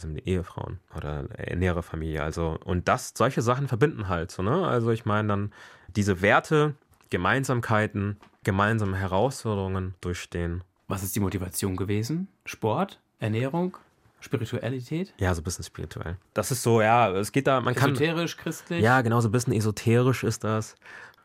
also 0.00 0.08
mit 0.14 0.26
Ehefrauen 0.26 0.80
oder 0.96 1.28
nähere 1.54 1.82
Familie. 1.82 2.22
Also, 2.22 2.58
und 2.64 2.88
das, 2.88 3.12
solche 3.14 3.42
Sachen 3.42 3.68
verbinden 3.68 4.08
halt 4.08 4.30
so, 4.30 4.42
ne? 4.42 4.66
Also 4.66 4.90
ich 4.90 5.04
meine 5.04 5.28
dann 5.28 5.52
diese 5.88 6.22
Werte, 6.22 6.74
Gemeinsamkeiten, 7.10 8.16
gemeinsame 8.44 8.96
Herausforderungen 8.96 9.94
durchstehen. 10.00 10.64
Was 10.88 11.02
ist 11.02 11.14
die 11.14 11.20
Motivation 11.20 11.76
gewesen? 11.76 12.28
Sport, 12.46 13.00
Ernährung, 13.18 13.76
Spiritualität? 14.20 15.12
Ja, 15.18 15.34
so 15.34 15.40
ein 15.40 15.44
bisschen 15.44 15.64
spirituell. 15.64 16.16
Das 16.34 16.50
ist 16.50 16.62
so, 16.62 16.80
ja, 16.80 17.10
es 17.10 17.32
geht 17.32 17.46
da, 17.46 17.60
man 17.60 17.74
kann. 17.74 17.92
Esoterisch, 17.92 18.36
christlich? 18.36 18.82
Ja, 18.82 19.02
genau, 19.02 19.20
so 19.20 19.28
ein 19.28 19.32
bisschen 19.32 19.52
esoterisch 19.52 20.24
ist 20.24 20.44
das. 20.44 20.76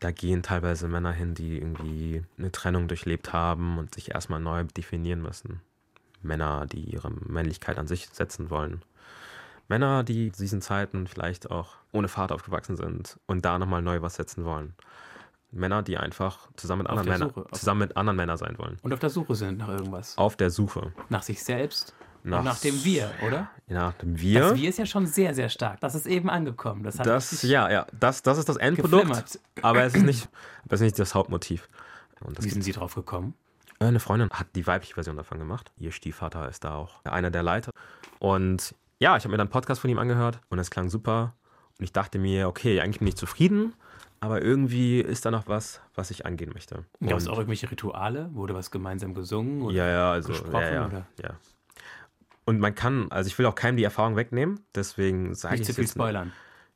Da 0.02 0.12
gehen 0.12 0.44
teilweise 0.44 0.88
Männer 0.90 1.14
hin, 1.14 1.34
die 1.34 1.58
irgendwie 1.58 2.24
eine 2.38 2.52
Trennung 2.52 2.90
durchlebt 2.90 3.32
haben 3.32 3.78
und 3.78 3.96
sich 3.96 4.12
erstmal 4.14 4.42
neu 4.42 4.66
definieren 4.66 5.22
müssen. 5.22 5.62
Männer, 6.26 6.66
die 6.66 6.82
ihre 6.82 7.12
Männlichkeit 7.12 7.78
an 7.78 7.88
sich 7.88 8.10
setzen 8.12 8.50
wollen. 8.50 8.82
Männer, 9.68 10.04
die 10.04 10.32
zu 10.32 10.42
diesen 10.42 10.62
Zeiten 10.62 11.08
vielleicht 11.08 11.50
auch 11.50 11.76
ohne 11.92 12.08
Vater 12.08 12.36
aufgewachsen 12.36 12.76
sind 12.76 13.20
und 13.26 13.46
da 13.46 13.58
nochmal 13.58 13.82
neu 13.82 14.02
was 14.02 14.16
setzen 14.16 14.46
wollen. 14.46 14.76
Männer, 15.52 15.82
die 15.82 15.98
einfach 15.98 16.50
zusammen 16.56 16.84
mit 16.84 16.90
anderen 16.90 17.08
Männern 17.08 17.34
zusammen 17.54 17.80
mit 17.80 17.98
anderen 17.98 18.18
Männern 18.18 18.38
sein 18.38 18.58
wollen. 18.58 18.78
Und 18.82 18.94
auf 18.94 19.00
der 19.00 19.10
Suche 19.10 19.36
sind 19.36 19.58
nach 19.58 19.70
irgendwas. 19.70 20.18
Auf 20.18 20.36
der 20.36 20.50
Suche. 20.50 20.92
Nach 21.10 21.24
sich 21.24 21.42
selbst. 21.42 21.96
Nach, 22.24 22.44
nach 22.44 22.60
dem 22.60 22.84
Wir, 22.84 23.12
oder? 23.26 23.50
Nach 23.68 23.94
dem 23.94 24.20
Wir. 24.20 24.40
Das 24.42 24.56
Wir 24.56 24.70
ist 24.70 24.80
ja 24.80 24.86
schon 24.88 25.06
sehr, 25.06 25.36
sehr 25.36 25.48
stark. 25.48 25.80
Das 25.80 25.94
ist 25.94 26.08
eben 26.08 26.30
angekommen. 26.30 26.82
Das, 26.84 26.98
das 26.98 27.44
ja, 27.44 27.70
ja, 27.72 27.86
das, 27.98 28.24
das 28.24 28.40
ist 28.40 28.50
das 28.50 28.58
Endprodukt. 28.58 29.04
Geflimmert. 29.04 29.40
Aber 29.62 29.84
es 29.84 29.94
ist 29.94 30.04
nicht, 30.04 30.28
das 30.66 30.82
ist 30.82 30.86
nicht 30.86 31.00
das 31.00 31.14
Hauptmotiv. 31.14 31.70
Wie 32.40 32.50
sind 32.50 32.64
Sie 32.64 32.72
drauf 32.72 32.96
gekommen? 32.96 33.36
Eine 33.80 34.00
Freundin 34.00 34.30
hat 34.30 34.48
die 34.56 34.66
weibliche 34.66 34.94
Version 34.94 35.18
davon 35.18 35.40
gemacht. 35.40 35.72
Ihr 35.78 35.92
Stiefvater 35.92 36.48
ist 36.48 36.64
da 36.64 36.76
auch 36.76 37.04
einer 37.04 37.32
der 37.32 37.44
Leiter. 37.44 37.72
Und 38.20 38.74
ja, 39.00 39.18
ich 39.18 39.24
habe 39.24 39.32
mir 39.32 39.38
dann 39.38 39.48
einen 39.48 39.52
Podcast 39.52 39.82
von 39.82 39.90
ihm 39.90 40.00
angehört 40.00 40.40
und 40.50 40.60
es 40.60 40.72
klang 40.72 40.90
super. 40.90 41.34
Und 41.78 41.84
ich 41.84 41.92
dachte 41.92 42.18
mir, 42.18 42.48
okay, 42.48 42.80
eigentlich 42.80 43.00
bin 43.00 43.08
ich 43.10 43.18
zufrieden, 43.18 43.74
aber 44.22 44.42
irgendwie 44.42 45.02
ist 45.02 45.26
da 45.26 45.32
noch 45.32 45.48
was, 45.48 45.82
was 45.94 46.10
ich 46.10 46.26
angehen 46.26 46.52
möchte. 46.54 46.86
Gab 47.02 47.18
es 47.18 47.28
auch 47.28 47.38
irgendwelche 47.38 47.70
Rituale? 47.70 48.30
Wurde 48.34 48.54
was 48.54 48.72
gemeinsam 48.72 49.14
gesungen 49.14 49.62
oder 49.62 49.76
ja, 49.76 49.88
ja, 49.88 50.12
also, 50.12 50.30
gesprochen? 50.30 50.62
Ja, 50.62 50.74
ja, 50.74 50.86
oder? 50.86 51.06
ja. 51.22 51.32
Und 52.46 52.60
man 52.60 52.76
kann, 52.76 53.12
also 53.12 53.28
ich 53.28 53.38
will 53.38 53.46
auch 53.48 53.56
keinem 53.56 53.76
die 53.76 53.84
Erfahrung 53.84 54.16
wegnehmen, 54.16 54.62
deswegen 54.74 55.34
sage 55.36 55.56
ich. 55.56 55.62
Nicht 55.62 55.68
zu 55.68 55.74
viel 55.74 55.88
spoilern. 55.88 56.32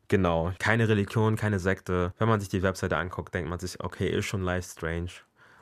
Genau, 0.09 0.51
keine 0.57 0.89
Religion, 0.89 1.35
keine 1.35 1.59
Sekte. 1.59 2.13
Wenn 2.17 2.27
man 2.27 2.39
sich 2.39 2.49
die 2.49 2.63
Webseite 2.63 2.97
anguckt, 2.97 3.33
denkt 3.33 3.49
man 3.49 3.59
sich, 3.59 3.79
okay, 3.79 4.09
ist 4.09 4.25
schon 4.25 4.41
leicht 4.41 4.71
strange. 4.71 5.11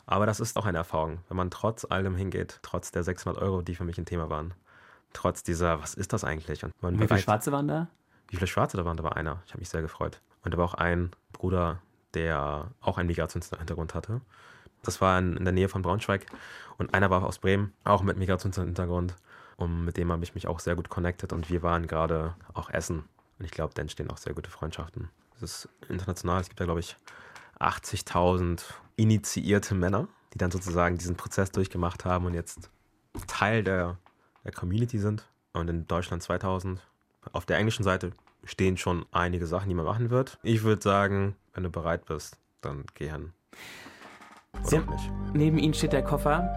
Aber 0.07 0.25
das 0.25 0.39
ist 0.39 0.57
auch 0.57 0.65
eine 0.65 0.77
Erfahrung, 0.77 1.19
wenn 1.27 1.37
man 1.37 1.51
trotz 1.51 1.85
allem 1.85 2.15
hingeht, 2.15 2.59
trotz 2.61 2.91
der 2.91 3.03
600 3.03 3.41
Euro, 3.41 3.61
die 3.61 3.75
für 3.75 3.83
mich 3.83 3.97
ein 3.97 4.05
Thema 4.05 4.29
waren, 4.29 4.53
trotz 5.13 5.43
dieser, 5.43 5.81
was 5.81 5.93
ist 5.93 6.13
das 6.13 6.23
eigentlich? 6.23 6.63
Und 6.63 6.73
man 6.81 6.97
wie 6.99 7.07
viele 7.07 7.19
Schwarze 7.19 7.51
waren 7.51 7.67
da? 7.67 7.87
Wie 8.29 8.37
viele 8.37 8.47
Schwarze 8.47 8.77
da 8.77 8.85
waren? 8.85 8.97
Da 8.97 9.03
war 9.03 9.17
einer. 9.17 9.43
Ich 9.45 9.51
habe 9.51 9.59
mich 9.59 9.69
sehr 9.69 9.81
gefreut. 9.81 10.21
Und 10.43 10.53
da 10.53 10.57
war 10.57 10.65
auch 10.65 10.73
ein 10.75 11.11
Bruder, 11.33 11.81
der 12.13 12.71
auch 12.81 12.97
einen 12.97 13.07
Migrationshintergrund 13.07 13.93
hatte. 13.93 14.21
Das 14.81 15.01
war 15.01 15.19
in, 15.19 15.35
in 15.35 15.43
der 15.43 15.53
Nähe 15.53 15.67
von 15.67 15.81
Braunschweig. 15.81 16.25
Und 16.77 16.93
einer 16.93 17.09
war 17.09 17.23
aus 17.23 17.39
Bremen, 17.39 17.73
auch 17.83 18.01
mit 18.01 18.17
Migrationshintergrund. 18.17 19.13
Und 19.57 19.83
mit 19.83 19.97
dem 19.97 20.11
habe 20.11 20.23
ich 20.23 20.35
mich 20.35 20.47
auch 20.47 20.59
sehr 20.59 20.75
gut 20.75 20.89
connected. 20.89 21.33
Und 21.33 21.49
wir 21.49 21.63
waren 21.63 21.85
gerade 21.85 22.33
auch 22.53 22.69
essen. 22.69 23.03
Und 23.39 23.45
ich 23.45 23.51
glaube, 23.51 23.73
da 23.73 23.81
entstehen 23.81 24.09
auch 24.09 24.17
sehr 24.17 24.33
gute 24.33 24.51
Freundschaften. 24.51 25.09
Es 25.35 25.43
ist 25.43 25.69
international. 25.89 26.39
Es 26.41 26.47
gibt 26.47 26.61
da, 26.61 26.65
glaube 26.65 26.79
ich, 26.79 26.95
80.000 27.59 28.61
initiierte 28.95 29.75
Männer, 29.75 30.07
die 30.33 30.37
dann 30.37 30.51
sozusagen 30.51 30.97
diesen 30.97 31.15
Prozess 31.15 31.51
durchgemacht 31.51 32.05
haben 32.05 32.25
und 32.25 32.33
jetzt 32.33 32.69
Teil 33.27 33.63
der, 33.63 33.97
der 34.43 34.51
Community 34.51 34.99
sind. 34.99 35.27
Und 35.53 35.69
in 35.69 35.87
Deutschland 35.87 36.21
2000. 36.21 36.81
Auf 37.33 37.45
der 37.45 37.57
englischen 37.57 37.83
Seite 37.83 38.11
stehen 38.43 38.77
schon 38.77 39.05
einige 39.11 39.47
Sachen, 39.47 39.69
die 39.69 39.75
man 39.75 39.85
machen 39.85 40.09
wird. 40.09 40.37
Ich 40.43 40.63
würde 40.63 40.81
sagen, 40.81 41.35
wenn 41.53 41.63
du 41.63 41.69
bereit 41.69 42.05
bist, 42.05 42.37
dann 42.61 42.85
geh 42.93 43.09
hin. 43.09 43.33
Sie, 44.63 44.81
neben 45.33 45.57
Ihnen 45.57 45.73
steht 45.73 45.93
der 45.93 46.03
Koffer. 46.03 46.47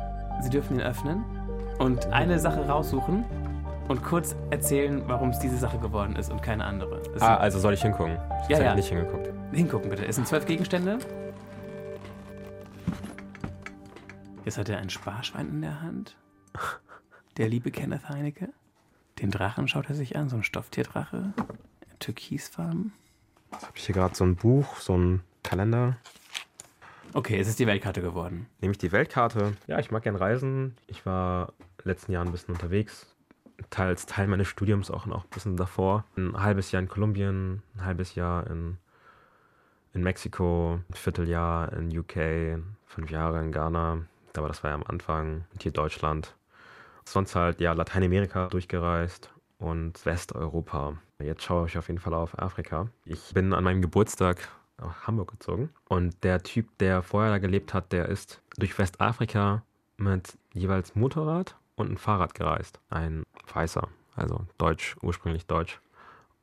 Sie 0.43 0.51
dürfen 0.51 0.79
ihn 0.79 0.83
öffnen 0.83 1.25
und 1.79 2.07
eine 2.07 2.39
Sache 2.39 2.67
raussuchen 2.67 3.25
und 3.89 4.03
kurz 4.03 4.37
erzählen, 4.51 5.03
warum 5.07 5.31
es 5.31 5.39
diese 5.39 5.57
Sache 5.57 5.79
geworden 5.79 6.17
ist 6.17 6.31
und 6.31 6.43
keine 6.43 6.65
andere. 6.65 7.03
ah, 7.21 7.37
also 7.37 7.59
soll 7.59 7.75
ich 7.75 7.83
hingucken? 7.83 8.19
Ich 8.45 8.51
ja, 8.51 8.63
ja. 8.63 8.75
nicht 8.75 8.89
hingeguckt. 8.89 9.40
Hingucken 9.53 9.91
bitte. 9.91 10.07
Es 10.07 10.17
sind 10.17 10.27
zwölf 10.27 10.47
Gegenstände. 10.47 10.99
Jetzt 14.45 14.59
hat 14.59 14.69
er 14.69 14.79
ein 14.79 14.91
Sparschwein 14.91 15.49
in 15.49 15.63
der 15.63 15.83
Hand. 15.83 16.17
Der 17.37 17.49
liebe 17.49 17.71
Kenneth 17.71 18.09
Heinecke. 18.09 18.49
Den 19.21 19.31
Drachen 19.31 19.69
schaut 19.69 19.89
er 19.89 19.95
sich 19.95 20.17
an, 20.17 20.29
so 20.29 20.37
ein 20.37 20.45
Stofftierdrache. 20.45 21.33
Türkisfarben. 21.99 22.93
Jetzt 23.53 23.67
habe 23.67 23.77
ich 23.77 23.87
hier 23.87 23.95
gerade 23.95 24.15
so 24.15 24.25
ein 24.25 24.37
Buch, 24.37 24.77
so 24.77 24.97
ein 24.97 25.23
Kalender. 25.43 25.97
Okay, 27.13 27.39
es 27.39 27.49
ist 27.49 27.59
die 27.59 27.67
Weltkarte 27.67 28.03
geworden. 28.03 28.47
Nehme 28.61 28.73
ich 28.73 28.79
die 28.79 28.93
Weltkarte. 28.93 29.57
Ja, 29.67 29.79
ich 29.79 29.91
mag 29.91 30.05
gern 30.05 30.17
reisen. 30.17 30.77
Ich 30.87 31.05
war 31.05 31.53
letzten 31.83 32.13
Jahr 32.13 32.25
ein 32.25 32.33
bisschen 32.33 32.55
unterwegs 32.55 33.15
teils 33.69 34.07
Teil 34.07 34.27
meines 34.27 34.49
Studiums 34.49 34.91
auch 34.91 35.07
noch 35.07 35.25
ein 35.25 35.31
bisschen 35.31 35.57
davor. 35.57 36.05
Ein 36.17 36.41
halbes 36.41 36.73
Jahr 36.73 36.83
in 36.83 36.89
Kolumbien, 36.89 37.63
ein 37.75 37.85
halbes 37.85 38.15
Jahr 38.15 38.47
in, 38.47 38.79
in 39.93 40.03
Mexiko, 40.03 40.81
ein 40.89 40.95
Vierteljahr 40.95 41.73
in 41.73 41.97
UK, 41.97 42.63
fünf 42.87 43.11
Jahre 43.11 43.41
in 43.41 43.53
Ghana, 43.53 43.99
aber 44.37 44.49
das 44.49 44.63
war 44.63 44.71
ja 44.71 44.77
am 44.77 44.85
Anfang, 44.85 45.45
und 45.53 45.63
hier 45.63 45.73
Deutschland. 45.73 46.35
Sonst 47.05 47.35
halt 47.35 47.61
ja 47.61 47.73
Lateinamerika 47.73 48.47
durchgereist 48.49 49.31
und 49.59 50.05
Westeuropa. 50.07 50.97
Jetzt 51.19 51.43
schaue 51.43 51.67
ich 51.67 51.77
auf 51.77 51.89
jeden 51.89 52.01
Fall 52.01 52.15
auf 52.15 52.39
Afrika. 52.39 52.89
Ich 53.05 53.35
bin 53.35 53.53
an 53.53 53.65
meinem 53.65 53.83
Geburtstag 53.83 54.49
nach 54.79 55.07
Hamburg 55.07 55.33
gezogen 55.33 55.71
und 55.89 56.23
der 56.25 56.43
Typ, 56.43 56.79
der 56.79 57.03
vorher 57.03 57.31
da 57.31 57.39
gelebt 57.39 57.75
hat, 57.75 57.93
der 57.93 58.09
ist 58.09 58.41
durch 58.57 58.79
Westafrika 58.79 59.63
mit 59.97 60.39
jeweils 60.55 60.95
Motorrad 60.95 61.57
und 61.77 61.91
ein 61.91 61.99
Fahrrad 61.99 62.35
gereist. 62.35 62.81
Ein 62.89 63.25
Weißer, 63.53 63.89
also 64.15 64.47
deutsch, 64.57 64.97
ursprünglich 65.03 65.47
deutsch. 65.47 65.81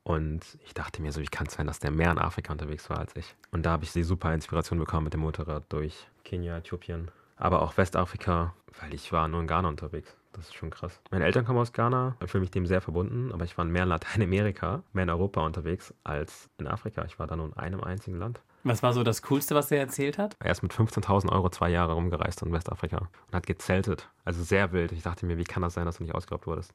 Und 0.08 0.58
ich 0.64 0.74
dachte 0.74 1.02
mir 1.02 1.12
so, 1.12 1.20
wie 1.20 1.26
kann 1.26 1.48
es 1.48 1.56
sein, 1.56 1.68
dass 1.68 1.80
der 1.80 1.92
mehr 1.92 2.12
in 2.12 2.18
Afrika 2.18 2.54
unterwegs 2.54 2.90
war 2.90 2.98
als 2.98 3.14
ich? 3.18 3.36
Und 3.52 3.66
da 3.66 3.72
habe 3.72 3.84
ich 3.84 3.92
die 3.92 4.04
super 4.04 4.34
Inspiration 4.34 4.80
bekommen 4.80 5.04
mit 5.04 5.14
dem 5.14 5.20
Motorrad 5.20 5.66
durch 5.68 6.08
Kenia, 6.24 6.56
Äthiopien, 6.60 7.12
aber 7.36 7.62
auch 7.62 7.76
Westafrika, 7.76 8.54
weil 8.80 8.94
ich 8.94 9.12
war 9.12 9.28
nur 9.28 9.42
in 9.42 9.48
Ghana 9.48 9.68
unterwegs. 9.68 10.16
Das 10.32 10.46
ist 10.46 10.56
schon 10.56 10.70
krass. 10.70 11.02
Meine 11.12 11.26
Eltern 11.26 11.44
kommen 11.44 11.60
aus 11.60 11.74
Ghana, 11.74 12.16
ich 12.24 12.32
fühle 12.32 12.40
mich 12.40 12.52
dem 12.52 12.66
sehr 12.66 12.80
verbunden, 12.80 13.34
aber 13.34 13.44
ich 13.44 13.58
war 13.58 13.66
mehr 13.66 13.84
in 13.84 13.90
Lateinamerika, 13.90 14.82
mehr 14.94 15.04
in 15.04 15.10
Europa 15.10 15.42
unterwegs 15.46 15.94
als 16.06 16.50
in 16.58 16.68
Afrika. 16.68 17.04
Ich 17.04 17.20
war 17.20 17.28
da 17.28 17.36
nur 17.36 17.48
in 17.48 17.54
einem 17.56 17.84
einzigen 17.84 18.18
Land. 18.18 18.40
Was 18.64 18.84
war 18.84 18.94
so 18.94 19.04
das 19.04 19.22
Coolste, 19.24 19.56
was 19.56 19.72
er 19.72 19.80
erzählt 19.80 20.18
hat? 20.18 20.38
Er 20.40 20.54
ist 20.54 20.64
mit 20.64 20.72
15.000 20.72 21.34
Euro 21.34 21.50
zwei 21.50 21.68
Jahre 21.68 21.92
rumgereist 21.92 22.42
in 22.44 22.54
Westafrika 22.54 23.00
und 23.00 23.36
hat 23.36 23.46
gezeltet. 23.46 24.08
Also 24.24 24.42
sehr 24.42 24.72
wild. 24.72 24.94
Ich 24.94 25.04
dachte 25.04 25.26
mir, 25.26 25.38
wie 25.38 25.44
kann 25.44 25.64
das 25.64 25.74
sein, 25.74 25.86
dass 25.86 25.98
du 25.98 26.04
nicht 26.04 26.16
ausgeraubt 26.16 26.48
wurdest? 26.48 26.74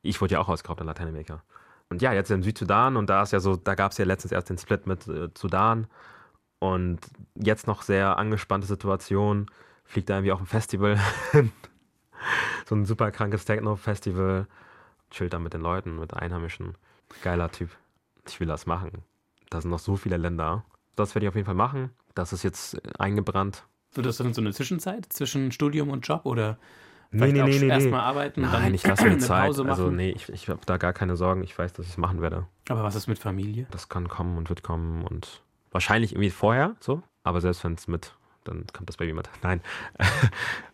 Ich 0.00 0.22
wurde 0.22 0.32
ja 0.32 0.40
auch 0.40 0.48
ausgeraubt 0.48 0.80
in 0.80 0.86
Lateinamerika. 0.86 1.42
Und 1.92 2.02
ja, 2.02 2.12
jetzt 2.12 2.30
im 2.30 2.42
Südsudan 2.42 2.96
und 2.96 3.08
da 3.08 3.22
ist 3.22 3.32
ja 3.32 3.40
so, 3.40 3.56
da 3.56 3.74
gab 3.74 3.92
es 3.92 3.98
ja 3.98 4.04
letztens 4.04 4.32
erst 4.32 4.50
den 4.50 4.58
Split 4.58 4.86
mit 4.86 5.06
äh, 5.06 5.28
Sudan 5.36 5.86
und 6.58 7.00
jetzt 7.34 7.66
noch 7.66 7.82
sehr 7.82 8.18
angespannte 8.18 8.66
Situation. 8.66 9.46
Fliegt 9.84 10.10
da 10.10 10.14
irgendwie 10.14 10.32
auch 10.32 10.40
ein 10.40 10.46
Festival. 10.46 10.98
so 12.66 12.74
ein 12.74 12.84
super 12.84 13.10
krankes 13.10 13.44
Techno-Festival. 13.44 14.46
Chillt 15.10 15.32
da 15.32 15.38
mit 15.38 15.52
den 15.54 15.60
Leuten, 15.60 15.98
mit 15.98 16.14
Einheimischen. 16.14 16.76
Geiler 17.22 17.50
Typ. 17.50 17.70
Ich 18.26 18.40
will 18.40 18.46
das 18.46 18.66
machen. 18.66 19.04
Da 19.50 19.60
sind 19.60 19.70
noch 19.70 19.78
so 19.78 19.96
viele 19.96 20.16
Länder 20.16 20.64
das 20.96 21.14
werde 21.14 21.26
ich 21.26 21.28
auf 21.28 21.34
jeden 21.34 21.46
Fall 21.46 21.54
machen. 21.54 21.90
Das 22.14 22.32
ist 22.32 22.42
jetzt 22.42 22.80
eingebrannt. 22.98 23.64
Wird 23.94 24.06
das 24.06 24.18
dann 24.18 24.34
so 24.34 24.40
eine 24.40 24.52
Zwischenzeit 24.52 25.12
zwischen 25.12 25.52
Studium 25.52 25.90
und 25.90 26.06
Job 26.06 26.24
oder 26.24 26.58
nee, 27.12 27.32
nee, 27.32 27.42
nee, 27.42 27.58
nee, 27.58 27.68
erstmal 27.68 28.00
arbeiten? 28.00 28.42
Nein, 28.42 28.74
ich 28.74 28.86
lasse 28.86 29.04
mir 29.08 29.18
Zeit. 29.18 29.46
Pause 29.46 29.64
also 29.64 29.90
nee, 29.90 30.10
ich, 30.10 30.28
ich 30.28 30.48
habe 30.48 30.60
da 30.66 30.76
gar 30.76 30.92
keine 30.92 31.16
Sorgen. 31.16 31.42
Ich 31.44 31.56
weiß, 31.56 31.72
dass 31.72 31.86
ich 31.86 31.92
es 31.92 31.98
machen 31.98 32.22
werde. 32.22 32.46
Aber 32.68 32.82
was 32.82 32.94
ist 32.94 33.06
mit 33.06 33.18
Familie? 33.18 33.66
Das 33.70 33.88
kann 33.88 34.08
kommen 34.08 34.36
und 34.38 34.48
wird 34.48 34.62
kommen 34.62 35.04
und 35.04 35.42
wahrscheinlich 35.70 36.12
irgendwie 36.12 36.30
vorher 36.30 36.76
so. 36.80 37.02
Aber 37.22 37.40
selbst 37.40 37.64
wenn 37.64 37.74
es 37.74 37.86
mit, 37.88 38.14
dann 38.44 38.66
kommt 38.72 38.88
das 38.88 38.96
Baby 38.96 39.12
mit. 39.12 39.28
Nein. 39.42 39.60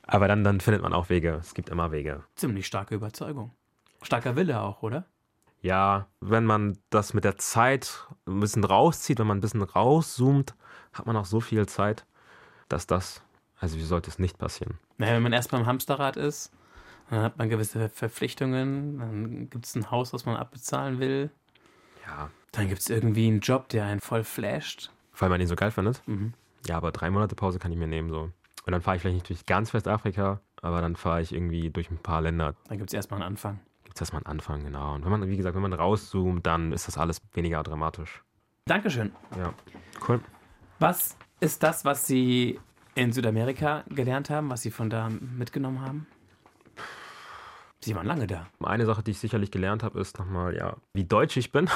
Aber 0.02 0.28
dann, 0.28 0.44
dann 0.44 0.60
findet 0.60 0.82
man 0.82 0.92
auch 0.92 1.10
Wege. 1.10 1.36
Es 1.40 1.54
gibt 1.54 1.68
immer 1.68 1.92
Wege. 1.92 2.22
Ziemlich 2.34 2.66
starke 2.66 2.94
Überzeugung. 2.94 3.50
Starker 4.02 4.36
Wille 4.36 4.60
auch, 4.60 4.82
oder? 4.82 5.04
Ja, 5.60 6.06
wenn 6.20 6.44
man 6.44 6.78
das 6.90 7.14
mit 7.14 7.24
der 7.24 7.36
Zeit 7.36 8.06
ein 8.26 8.40
bisschen 8.40 8.64
rauszieht, 8.64 9.18
wenn 9.18 9.26
man 9.26 9.38
ein 9.38 9.40
bisschen 9.40 9.62
rauszoomt, 9.62 10.54
hat 10.92 11.06
man 11.06 11.16
auch 11.16 11.24
so 11.24 11.40
viel 11.40 11.66
Zeit, 11.66 12.06
dass 12.68 12.86
das, 12.86 13.22
also 13.60 13.76
wie 13.76 13.82
sollte 13.82 14.10
es 14.10 14.18
nicht 14.18 14.38
passieren? 14.38 14.78
Naja, 14.98 15.14
wenn 15.14 15.22
man 15.22 15.32
erst 15.32 15.50
beim 15.50 15.66
Hamsterrad 15.66 16.16
ist, 16.16 16.52
dann 17.10 17.22
hat 17.22 17.38
man 17.38 17.48
gewisse 17.48 17.88
Verpflichtungen, 17.88 18.98
dann 18.98 19.50
gibt 19.50 19.66
es 19.66 19.74
ein 19.74 19.90
Haus, 19.90 20.12
was 20.12 20.26
man 20.26 20.36
abbezahlen 20.36 20.98
will. 20.98 21.30
Ja. 22.06 22.30
Dann 22.52 22.68
gibt 22.68 22.80
es 22.80 22.90
irgendwie 22.90 23.26
einen 23.26 23.40
Job, 23.40 23.68
der 23.68 23.86
einen 23.86 24.00
voll 24.00 24.24
flasht. 24.24 24.90
Weil 25.16 25.28
man 25.28 25.40
ihn 25.40 25.46
so 25.46 25.56
geil 25.56 25.70
findet? 25.70 26.02
Mhm. 26.06 26.34
Ja, 26.66 26.76
aber 26.76 26.92
drei 26.92 27.10
Monate 27.10 27.34
Pause 27.34 27.58
kann 27.58 27.72
ich 27.72 27.78
mir 27.78 27.86
nehmen 27.86 28.10
so. 28.10 28.30
Und 28.66 28.72
dann 28.72 28.82
fahre 28.82 28.96
ich 28.96 29.02
vielleicht 29.02 29.14
nicht 29.14 29.28
durch 29.28 29.46
ganz 29.46 29.72
Westafrika, 29.72 30.40
aber 30.60 30.80
dann 30.80 30.96
fahre 30.96 31.22
ich 31.22 31.32
irgendwie 31.32 31.70
durch 31.70 31.90
ein 31.90 31.98
paar 31.98 32.20
Länder. 32.20 32.54
Dann 32.68 32.78
gibt 32.78 32.90
es 32.90 32.94
erstmal 32.94 33.20
einen 33.20 33.28
Anfang. 33.28 33.60
Gibt 33.84 33.96
es 33.96 34.02
erstmal 34.02 34.22
einen 34.24 34.32
Anfang, 34.32 34.62
genau. 34.62 34.94
Und 34.94 35.04
wenn 35.04 35.10
man, 35.10 35.26
wie 35.26 35.36
gesagt, 35.36 35.54
wenn 35.54 35.62
man 35.62 35.72
rauszoomt, 35.72 36.46
dann 36.46 36.72
ist 36.72 36.86
das 36.86 36.98
alles 36.98 37.22
weniger 37.32 37.62
dramatisch. 37.62 38.22
Dankeschön. 38.66 39.12
Ja, 39.36 39.54
cool. 40.06 40.20
Was 40.78 41.16
ist 41.40 41.62
das, 41.62 41.84
was 41.84 42.06
Sie 42.06 42.60
in 42.98 43.12
Südamerika 43.12 43.84
gelernt 43.88 44.28
haben, 44.28 44.50
was 44.50 44.62
Sie 44.62 44.72
von 44.72 44.90
da 44.90 45.08
mitgenommen 45.08 45.80
haben? 45.80 46.08
Sie 47.80 47.94
waren 47.94 48.06
lange 48.06 48.26
da. 48.26 48.48
Eine 48.60 48.86
Sache, 48.86 49.04
die 49.04 49.12
ich 49.12 49.20
sicherlich 49.20 49.52
gelernt 49.52 49.84
habe, 49.84 50.00
ist 50.00 50.18
nochmal, 50.18 50.56
ja, 50.56 50.76
wie 50.94 51.04
deutsch 51.04 51.36
ich 51.36 51.52
bin. 51.52 51.70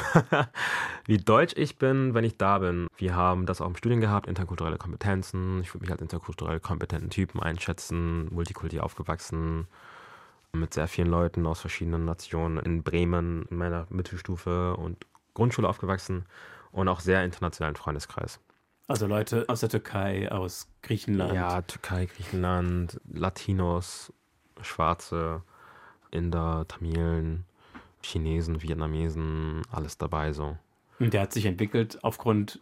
wie 1.07 1.19
deutsch 1.19 1.55
ich 1.57 1.79
bin, 1.79 2.13
wenn 2.15 2.25
ich 2.25 2.39
da 2.39 2.59
bin. 2.59 2.89
Wir 2.97 3.15
haben 3.15 3.47
das 3.47 3.61
auch 3.61 3.69
im 3.69 3.77
Studium 3.77 4.01
gehabt, 4.01 4.27
interkulturelle 4.27 4.79
Kompetenzen. 4.79 5.61
Ich 5.61 5.73
würde 5.73 5.85
mich 5.85 5.93
als 5.93 6.03
interkulturell 6.03 6.59
kompetenten 6.59 7.11
Typen 7.11 7.41
einschätzen, 7.41 8.27
multikulti 8.35 8.81
aufgewachsen, 8.81 9.69
mit 10.53 10.75
sehr 10.75 10.89
vielen 10.89 11.09
Leuten 11.09 11.47
aus 11.47 11.61
verschiedenen 11.61 12.05
Nationen 12.05 12.59
in 12.59 12.83
Bremen, 12.83 13.47
in 13.49 13.59
meiner 13.59 13.87
Mittelstufe 13.91 14.77
und 14.77 15.07
Grundschule 15.35 15.69
aufgewachsen 15.69 16.25
und 16.73 16.89
auch 16.89 16.99
sehr 16.99 17.25
internationalen 17.25 17.77
Freundeskreis. 17.77 18.41
Also 18.93 19.07
Leute 19.07 19.45
aus 19.49 19.61
der 19.61 19.71
Türkei, 19.71 20.31
aus 20.31 20.69
Griechenland. 20.83 21.33
Ja, 21.33 21.63
Türkei, 21.63 22.05
Griechenland, 22.07 23.01
Latinos, 23.11 24.13
Schwarze, 24.61 25.43
Inder, 26.11 26.67
Tamilen, 26.69 27.47
Chinesen, 28.03 28.61
Vietnamesen, 28.63 29.63
alles 29.71 29.97
dabei 29.97 30.33
so. 30.33 30.59
Und 30.99 31.15
der 31.15 31.23
hat 31.23 31.33
sich 31.33 31.47
entwickelt 31.47 31.99
aufgrund 32.03 32.61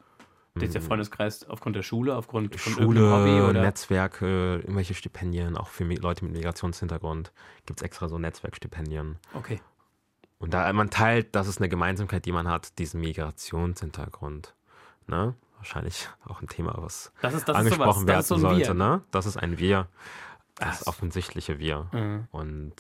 dieser 0.55 0.79
Mhm. 0.81 0.85
Freundeskreis, 0.85 1.49
aufgrund 1.49 1.75
der 1.75 1.83
Schule, 1.83 2.15
aufgrund 2.15 2.59
von 2.61 2.73
Schule, 2.75 3.11
Hobby 3.11 3.41
oder? 3.41 3.61
Netzwerke, 3.63 4.61
irgendwelche 4.61 4.95
Stipendien, 4.95 5.57
auch 5.57 5.67
für 5.69 5.85
Leute 5.85 6.25
mit 6.25 6.35
Migrationshintergrund 6.35 7.33
gibt 7.67 7.81
es 7.81 7.85
extra 7.85 8.09
so 8.09 8.19
Netzwerkstipendien. 8.19 9.19
Okay. 9.35 9.61
Und 10.39 10.55
da 10.55 10.73
man 10.73 10.91
teilt, 10.91 11.35
das 11.35 11.49
ist 11.49 11.59
eine 11.59 11.69
Gemeinsamkeit, 11.69 12.25
die 12.25 12.33
man 12.33 12.49
hat, 12.49 12.79
diesen 12.79 13.01
Migrationshintergrund. 13.01 14.55
Ne? 15.07 15.35
Wahrscheinlich 15.61 16.09
auch 16.25 16.41
ein 16.41 16.49
Thema, 16.49 16.75
was 16.79 17.13
Das 17.21 17.35
ist, 17.35 17.47
das 17.47 17.55
angesprochen 17.55 18.07
werden 18.07 18.19
Das 18.19 18.29
so 18.29 18.39
sollte. 18.39 18.69
Wir. 18.69 18.75
Ne? 18.75 19.03
Das 19.11 19.27
ist 19.27 19.37
ein 19.37 19.59
Wir, 19.59 19.89
das 20.55 20.79
Krass. 20.79 20.87
offensichtliche 20.87 21.59
Wir. 21.59 21.87
Mhm. 21.93 22.29
Und 22.31 22.75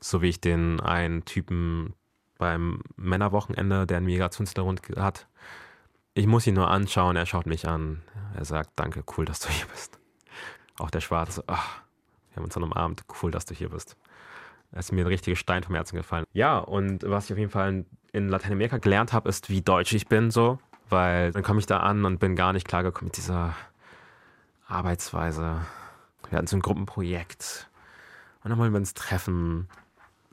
so 0.00 0.20
wie 0.20 0.28
ich 0.28 0.38
den 0.38 0.80
einen 0.80 1.24
Typen 1.24 1.94
beim 2.36 2.82
Männerwochenende, 2.96 3.86
der 3.86 3.96
einen 3.96 4.06
Migrationshintergrund 4.06 4.82
hat, 4.96 5.28
ich 6.12 6.26
muss 6.26 6.46
ihn 6.46 6.54
nur 6.54 6.70
anschauen, 6.70 7.16
er 7.16 7.24
schaut 7.24 7.46
mich 7.46 7.66
an. 7.66 8.02
Er 8.36 8.44
sagt, 8.44 8.70
danke, 8.76 9.02
cool, 9.16 9.24
dass 9.24 9.40
du 9.40 9.48
hier 9.48 9.66
bist. 9.66 9.98
Auch 10.78 10.90
der 10.90 11.00
Schwarze, 11.00 11.42
ach, 11.46 11.80
wir 12.28 12.36
haben 12.36 12.44
uns 12.44 12.54
dann 12.54 12.62
umarmt, 12.62 13.04
cool, 13.22 13.30
dass 13.30 13.46
du 13.46 13.54
hier 13.54 13.70
bist. 13.70 13.96
Es 14.72 14.86
ist 14.86 14.92
mir 14.92 15.04
ein 15.04 15.06
richtiger 15.06 15.36
Stein 15.36 15.62
vom 15.62 15.74
Herzen 15.74 15.96
gefallen. 15.96 16.26
Ja, 16.34 16.58
und 16.58 17.02
was 17.08 17.24
ich 17.24 17.32
auf 17.32 17.38
jeden 17.38 17.50
Fall 17.50 17.70
in, 17.70 17.86
in 18.12 18.28
Lateinamerika 18.28 18.76
gelernt 18.76 19.14
habe, 19.14 19.28
ist, 19.30 19.48
wie 19.48 19.62
deutsch 19.62 19.94
ich 19.94 20.06
bin, 20.06 20.30
so. 20.30 20.58
Weil 20.90 21.32
dann 21.32 21.42
komme 21.42 21.60
ich 21.60 21.66
da 21.66 21.78
an 21.80 22.04
und 22.04 22.18
bin 22.18 22.36
gar 22.36 22.52
nicht 22.52 22.66
klargekommen 22.66 23.06
mit 23.06 23.16
dieser 23.16 23.54
Arbeitsweise. 24.66 25.62
Wir 26.28 26.38
hatten 26.38 26.46
so 26.46 26.56
ein 26.56 26.62
Gruppenprojekt. 26.62 27.68
Und 28.42 28.50
dann 28.50 28.58
wollen 28.58 28.72
wir 28.72 28.78
uns 28.78 28.94
treffen. 28.94 29.68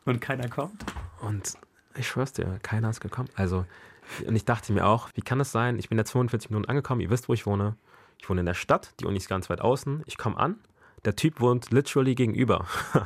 Und 0.05 0.19
keiner 0.19 0.49
kommt? 0.49 0.85
Und 1.21 1.53
ich 1.95 2.07
schwör's 2.07 2.33
dir, 2.33 2.59
keiner 2.61 2.89
ist 2.89 3.01
gekommen. 3.01 3.29
Also, 3.35 3.65
und 4.25 4.35
ich 4.35 4.45
dachte 4.45 4.73
mir 4.73 4.85
auch, 4.85 5.09
wie 5.15 5.21
kann 5.21 5.39
es 5.39 5.51
sein? 5.51 5.79
Ich 5.79 5.89
bin 5.89 5.97
da 5.97 6.05
42 6.05 6.49
Minuten 6.49 6.69
angekommen, 6.69 7.01
ihr 7.01 7.09
wisst, 7.09 7.29
wo 7.29 7.33
ich 7.33 7.45
wohne. 7.45 7.75
Ich 8.19 8.29
wohne 8.29 8.39
in 8.39 8.45
der 8.45 8.53
Stadt, 8.53 8.93
die 8.99 9.05
Uni 9.05 9.17
ist 9.17 9.29
ganz 9.29 9.49
weit 9.49 9.61
außen. 9.61 10.03
Ich 10.05 10.17
komme 10.17 10.37
an, 10.37 10.55
der 11.05 11.15
Typ 11.15 11.39
wohnt 11.39 11.71
literally 11.71 12.15
gegenüber. 12.15 12.65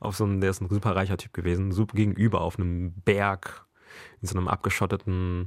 auf 0.00 0.16
so 0.16 0.24
einem, 0.24 0.40
der 0.40 0.50
ist 0.50 0.60
ein 0.60 0.68
super 0.68 0.96
reicher 0.96 1.16
Typ 1.16 1.32
gewesen, 1.32 1.72
super 1.72 1.96
gegenüber 1.96 2.40
auf 2.40 2.58
einem 2.58 2.92
Berg, 3.04 3.64
in 4.20 4.28
so 4.28 4.36
einem 4.36 4.48
abgeschotteten 4.48 5.46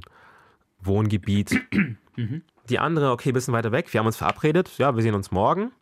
Wohngebiet. 0.80 1.58
Die 2.68 2.78
andere, 2.78 3.12
okay, 3.12 3.30
ein 3.30 3.34
bisschen 3.34 3.54
weiter 3.54 3.72
weg. 3.72 3.92
Wir 3.92 4.00
haben 4.00 4.06
uns 4.06 4.16
verabredet, 4.16 4.76
ja, 4.78 4.94
wir 4.94 5.02
sehen 5.02 5.14
uns 5.14 5.30
morgen. 5.30 5.72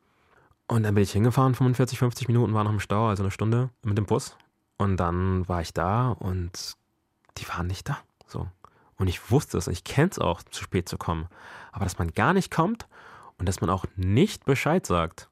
Und 0.68 0.82
dann 0.82 0.94
bin 0.94 1.02
ich 1.02 1.12
hingefahren, 1.12 1.54
45, 1.54 1.98
50 1.98 2.28
Minuten 2.28 2.54
war 2.54 2.64
noch 2.64 2.72
im 2.72 2.80
Stau, 2.80 3.08
also 3.08 3.22
eine 3.22 3.30
Stunde 3.30 3.70
mit 3.82 3.96
dem 3.96 4.06
Bus. 4.06 4.36
Und 4.78 4.96
dann 4.98 5.48
war 5.48 5.60
ich 5.60 5.72
da 5.72 6.10
und 6.10 6.74
die 7.38 7.48
waren 7.48 7.66
nicht 7.66 7.88
da. 7.88 7.98
So. 8.26 8.48
Und 8.96 9.08
ich 9.08 9.30
wusste 9.30 9.58
es, 9.58 9.68
ich 9.68 9.84
kenne 9.84 10.10
es 10.10 10.18
auch, 10.18 10.42
zu 10.42 10.62
spät 10.62 10.88
zu 10.88 10.98
kommen. 10.98 11.28
Aber 11.72 11.84
dass 11.84 11.98
man 11.98 12.12
gar 12.12 12.32
nicht 12.32 12.50
kommt 12.50 12.86
und 13.38 13.48
dass 13.48 13.60
man 13.60 13.70
auch 13.70 13.84
nicht 13.96 14.44
Bescheid 14.44 14.86
sagt, 14.86 15.28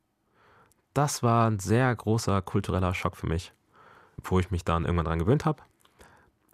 das 0.92 1.22
war 1.22 1.50
ein 1.50 1.58
sehr 1.58 1.94
großer 1.94 2.40
kultureller 2.42 2.94
Schock 2.94 3.16
für 3.16 3.26
mich, 3.26 3.52
wo 4.22 4.38
ich 4.38 4.50
mich 4.50 4.64
dann 4.64 4.84
irgendwann 4.84 5.06
dran 5.06 5.18
gewöhnt 5.18 5.44
habe. 5.44 5.62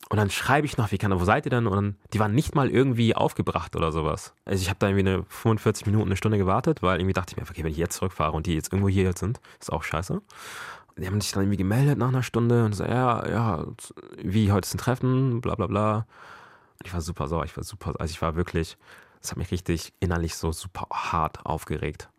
Und 0.08 0.16
dann 0.16 0.30
schreibe 0.30 0.66
ich 0.66 0.76
noch, 0.76 0.90
wie 0.90 0.98
kann, 0.98 1.18
wo 1.18 1.24
seid 1.24 1.46
ihr 1.46 1.50
denn? 1.50 1.66
Und 1.66 1.76
dann, 1.76 1.96
die 2.12 2.18
waren 2.18 2.34
nicht 2.34 2.54
mal 2.54 2.68
irgendwie 2.68 3.14
aufgebracht 3.14 3.76
oder 3.76 3.92
sowas. 3.92 4.34
Also 4.44 4.60
ich 4.60 4.68
habe 4.68 4.78
da 4.80 4.88
irgendwie 4.88 5.08
eine 5.08 5.24
45 5.28 5.86
Minuten, 5.86 6.06
eine 6.06 6.16
Stunde 6.16 6.38
gewartet, 6.38 6.82
weil 6.82 6.98
irgendwie 6.98 7.12
dachte 7.12 7.32
ich 7.32 7.36
mir, 7.36 7.48
okay, 7.48 7.62
wenn 7.62 7.70
ich 7.70 7.76
jetzt 7.76 7.96
zurückfahre 7.96 8.32
und 8.32 8.46
die 8.46 8.54
jetzt 8.54 8.72
irgendwo 8.72 8.88
hier 8.88 9.12
sind, 9.16 9.40
ist 9.60 9.72
auch 9.72 9.84
scheiße. 9.84 10.20
Die 10.96 11.06
haben 11.06 11.20
sich 11.20 11.32
dann 11.32 11.44
irgendwie 11.44 11.58
gemeldet 11.58 11.96
nach 11.98 12.08
einer 12.08 12.22
Stunde 12.22 12.64
und 12.64 12.74
so, 12.74 12.84
ja, 12.84 13.26
ja, 13.28 13.64
wie 14.22 14.50
heute 14.50 14.66
ist 14.66 14.74
ein 14.74 14.78
Treffen, 14.78 15.40
bla 15.40 15.54
bla 15.54 15.66
bla. 15.66 15.96
Und 16.78 16.86
ich 16.86 16.92
war 16.92 17.00
super 17.00 17.28
sauer, 17.28 17.44
ich 17.44 17.56
war 17.56 17.64
super, 17.64 17.94
also 17.98 18.10
ich 18.10 18.20
war 18.20 18.34
wirklich, 18.34 18.76
das 19.20 19.30
hat 19.30 19.38
mich 19.38 19.50
richtig 19.50 19.92
innerlich 20.00 20.34
so 20.34 20.50
super 20.50 20.88
hart 20.92 21.46
aufgeregt. 21.46 22.10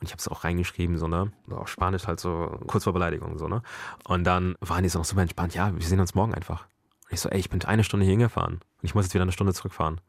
Und 0.00 0.06
ich 0.06 0.12
habe 0.12 0.20
es 0.20 0.28
auch 0.28 0.44
reingeschrieben, 0.44 0.98
so, 0.98 1.08
ne? 1.08 1.32
Auf 1.50 1.68
Spanisch 1.68 2.06
halt 2.06 2.20
so, 2.20 2.58
kurz 2.66 2.84
vor 2.84 2.92
Beleidigung, 2.92 3.38
so, 3.38 3.48
ne? 3.48 3.62
Und 4.04 4.24
dann 4.24 4.54
waren 4.60 4.82
die 4.82 4.88
so 4.88 4.98
noch 4.98 5.06
super 5.06 5.22
entspannt, 5.22 5.54
ja, 5.54 5.74
wir 5.74 5.86
sehen 5.86 6.00
uns 6.00 6.14
morgen 6.14 6.34
einfach. 6.34 6.66
Ich 7.12 7.20
so, 7.20 7.28
ey, 7.28 7.38
ich 7.38 7.50
bin 7.50 7.62
eine 7.64 7.84
Stunde 7.84 8.04
hier 8.04 8.12
hingefahren. 8.12 8.54
Und 8.54 8.62
ich 8.82 8.94
muss 8.94 9.04
jetzt 9.04 9.14
wieder 9.14 9.22
eine 9.22 9.32
Stunde 9.32 9.52
zurückfahren. 9.52 10.00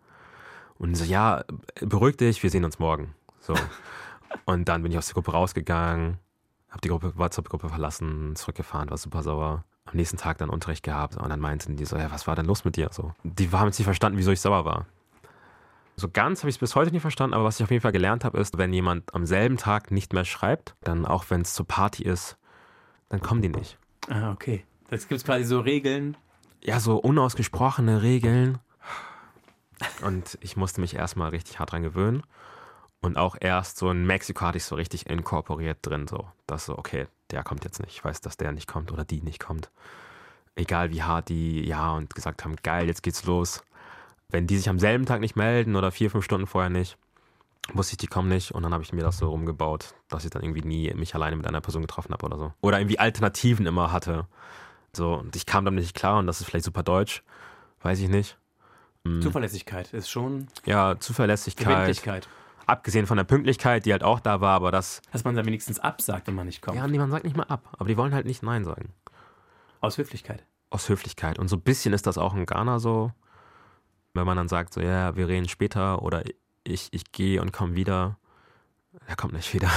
Und 0.79 0.95
so, 0.95 1.03
ja, 1.03 1.43
beruhig 1.81 2.15
dich, 2.15 2.41
wir 2.41 2.49
sehen 2.49 2.63
uns 2.63 2.79
morgen. 2.79 3.13
So. 3.39 3.53
und 4.45 4.69
dann 4.69 4.81
bin 4.81 4.91
ich 4.91 4.97
aus 4.97 5.07
der 5.07 5.15
Gruppe 5.15 5.31
rausgegangen, 5.31 6.17
habe 6.69 6.81
die 6.81 6.87
Gruppe, 6.87 7.17
WhatsApp-Gruppe 7.17 7.67
verlassen, 7.67 8.35
zurückgefahren, 8.37 8.89
war 8.89 8.97
super 8.97 9.21
sauer. 9.21 9.65
Am 9.85 9.97
nächsten 9.97 10.15
Tag 10.15 10.37
dann 10.37 10.49
Unterricht 10.49 10.81
gehabt 10.81 11.17
und 11.17 11.27
dann 11.29 11.41
meinten 11.41 11.75
die 11.75 11.83
so, 11.83 11.97
ja, 11.97 12.09
was 12.09 12.25
war 12.25 12.37
denn 12.37 12.45
los 12.45 12.63
mit 12.63 12.77
dir? 12.77 12.87
So. 12.93 13.13
Die 13.23 13.51
haben 13.51 13.67
jetzt 13.67 13.77
nicht 13.77 13.85
verstanden, 13.85 14.17
wieso 14.17 14.31
ich 14.31 14.39
sauer 14.39 14.63
war. 14.63 14.85
So 15.97 16.09
ganz 16.09 16.39
habe 16.39 16.49
ich 16.49 16.55
es 16.55 16.59
bis 16.59 16.73
heute 16.73 16.91
nicht 16.91 17.01
verstanden, 17.01 17.33
aber 17.33 17.43
was 17.43 17.59
ich 17.59 17.63
auf 17.65 17.69
jeden 17.69 17.81
Fall 17.81 17.91
gelernt 17.91 18.23
habe, 18.23 18.39
ist, 18.39 18.57
wenn 18.57 18.71
jemand 18.71 19.13
am 19.13 19.25
selben 19.25 19.57
Tag 19.57 19.91
nicht 19.91 20.13
mehr 20.13 20.23
schreibt, 20.23 20.75
dann 20.81 21.05
auch 21.05 21.25
wenn 21.29 21.41
es 21.41 21.53
zur 21.53 21.67
Party 21.67 22.03
ist, 22.03 22.37
dann 23.09 23.21
kommen 23.21 23.41
die 23.41 23.49
nicht. 23.49 23.77
Ah, 24.09 24.31
okay. 24.31 24.63
Das 24.89 25.07
gibt 25.07 25.19
es 25.19 25.25
quasi 25.25 25.43
so 25.43 25.59
Regeln. 25.59 26.15
Ja, 26.63 26.79
so 26.79 26.97
unausgesprochene 26.97 28.01
Regeln. 28.01 28.57
Und 30.01 30.37
ich 30.39 30.55
musste 30.55 30.79
mich 30.79 30.95
erstmal 30.95 31.29
richtig 31.29 31.59
hart 31.59 31.73
dran 31.73 31.83
gewöhnen. 31.83 32.23
Und 33.01 33.17
auch 33.17 33.35
erst 33.37 33.77
so 33.77 33.91
in 33.91 34.05
Mexiko 34.05 34.45
hatte 34.45 34.57
ich 34.57 34.63
so 34.63 34.75
richtig 34.75 35.07
inkorporiert 35.07 35.79
drin, 35.81 36.07
so, 36.07 36.25
dass 36.47 36.65
so, 36.65 36.77
okay, 36.77 37.07
der 37.31 37.43
kommt 37.43 37.65
jetzt 37.65 37.81
nicht. 37.81 37.91
Ich 37.97 38.05
weiß, 38.05 38.21
dass 38.21 38.37
der 38.37 38.53
nicht 38.53 38.67
kommt 38.67 38.93
oder 38.93 39.03
die 39.03 39.21
nicht 39.21 39.41
kommt. 39.41 39.71
Egal 40.55 40.91
wie 40.91 41.03
hart 41.03 41.27
die 41.27 41.67
ja 41.67 41.91
und 41.91 42.15
gesagt 42.15 42.45
haben, 42.45 42.55
geil, 42.63 42.87
jetzt 42.87 43.03
geht's 43.03 43.25
los. 43.25 43.61
Wenn 44.29 44.47
die 44.47 44.55
sich 44.55 44.69
am 44.69 44.79
selben 44.79 45.05
Tag 45.05 45.19
nicht 45.19 45.35
melden 45.35 45.75
oder 45.75 45.91
vier, 45.91 46.09
fünf 46.09 46.23
Stunden 46.23 46.47
vorher 46.47 46.69
nicht, 46.69 46.97
wusste 47.73 47.93
ich, 47.93 47.97
die 47.97 48.07
kommen 48.07 48.29
nicht. 48.29 48.53
Und 48.53 48.63
dann 48.63 48.73
habe 48.73 48.83
ich 48.83 48.93
mir 48.93 49.03
das 49.03 49.17
so 49.17 49.29
rumgebaut, 49.29 49.95
dass 50.07 50.23
ich 50.23 50.31
dann 50.31 50.43
irgendwie 50.43 50.61
nie 50.61 50.93
mich 50.93 51.13
alleine 51.13 51.35
mit 51.35 51.45
einer 51.45 51.59
Person 51.59 51.81
getroffen 51.81 52.13
habe 52.13 52.25
oder 52.25 52.37
so. 52.37 52.53
Oder 52.61 52.79
irgendwie 52.79 52.99
Alternativen 52.99 53.65
immer 53.65 53.91
hatte. 53.91 54.27
So, 54.95 55.15
und 55.15 55.35
ich 55.35 55.45
kam 55.45 55.65
damit 55.65 55.83
nicht 55.83 55.95
klar 55.95 56.19
und 56.19 56.27
das 56.27 56.39
ist 56.39 56.47
vielleicht 56.47 56.65
super 56.65 56.83
deutsch. 56.83 57.23
Weiß 57.81 57.99
ich 57.99 58.09
nicht. 58.09 58.37
Hm. 59.05 59.21
Zuverlässigkeit 59.21 59.91
ist 59.93 60.09
schon 60.09 60.47
Ja, 60.65 60.97
Zuverlässigkeit. 60.99 61.67
Verbindlichkeit. 61.67 62.27
Abgesehen 62.65 63.07
von 63.07 63.17
der 63.17 63.25
Pünktlichkeit, 63.25 63.85
die 63.85 63.91
halt 63.91 64.03
auch 64.03 64.21
da 64.21 64.39
war, 64.39 64.55
aber 64.55 64.71
das. 64.71 65.01
Dass 65.11 65.25
man 65.25 65.35
da 65.35 65.45
wenigstens 65.45 65.79
absagt, 65.79 66.27
wenn 66.27 66.35
man 66.35 66.45
nicht 66.45 66.61
kommt. 66.61 66.77
Ja, 66.77 66.87
niemand 66.87 67.11
sagt 67.11 67.25
nicht 67.25 67.35
mal 67.35 67.43
ab. 67.43 67.67
Aber 67.73 67.89
die 67.89 67.97
wollen 67.97 68.13
halt 68.13 68.25
nicht 68.25 68.41
Nein 68.41 68.63
sagen. 68.63 68.93
Aus 69.81 69.97
Höflichkeit. 69.97 70.45
Aus 70.69 70.87
Höflichkeit. 70.87 71.39
Und 71.39 71.49
so 71.49 71.57
ein 71.57 71.61
bisschen 71.61 71.93
ist 71.93 72.07
das 72.07 72.17
auch 72.17 72.33
in 72.35 72.45
Ghana 72.45 72.79
so. 72.79 73.11
Wenn 74.13 74.25
man 74.25 74.37
dann 74.37 74.47
sagt, 74.47 74.73
so, 74.73 74.79
ja, 74.79 75.15
wir 75.17 75.27
reden 75.27 75.49
später 75.49 76.01
oder 76.03 76.23
ich, 76.63 76.87
ich 76.91 77.11
gehe 77.11 77.41
und 77.41 77.51
komme 77.51 77.75
wieder. 77.75 78.17
Er 79.07 79.15
kommt 79.15 79.33
nicht 79.33 79.53
wieder. 79.53 79.69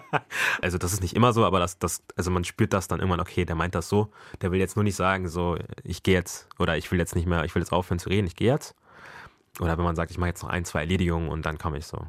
also 0.62 0.78
das 0.78 0.92
ist 0.92 1.02
nicht 1.02 1.14
immer 1.14 1.32
so, 1.32 1.44
aber 1.44 1.58
das, 1.58 1.78
das, 1.78 2.02
also 2.16 2.30
man 2.30 2.44
spürt 2.44 2.72
das 2.72 2.88
dann 2.88 3.00
irgendwann, 3.00 3.20
okay, 3.20 3.44
der 3.44 3.56
meint 3.56 3.74
das 3.74 3.88
so, 3.88 4.10
der 4.40 4.52
will 4.52 4.58
jetzt 4.58 4.76
nur 4.76 4.84
nicht 4.84 4.96
sagen, 4.96 5.28
so, 5.28 5.56
ich 5.82 6.02
gehe 6.02 6.14
jetzt 6.14 6.48
oder 6.58 6.76
ich 6.76 6.90
will 6.90 6.98
jetzt 6.98 7.14
nicht 7.14 7.26
mehr, 7.26 7.44
ich 7.44 7.54
will 7.54 7.62
jetzt 7.62 7.72
aufhören 7.72 7.98
zu 7.98 8.08
reden, 8.08 8.26
ich 8.26 8.36
gehe 8.36 8.50
jetzt. 8.50 8.74
Oder 9.60 9.78
wenn 9.78 9.84
man 9.84 9.96
sagt, 9.96 10.10
ich 10.10 10.18
mache 10.18 10.30
jetzt 10.30 10.42
noch 10.42 10.50
ein, 10.50 10.64
zwei 10.64 10.80
Erledigungen 10.80 11.28
und 11.28 11.46
dann 11.46 11.58
komme 11.58 11.78
ich 11.78 11.86
so. 11.86 12.06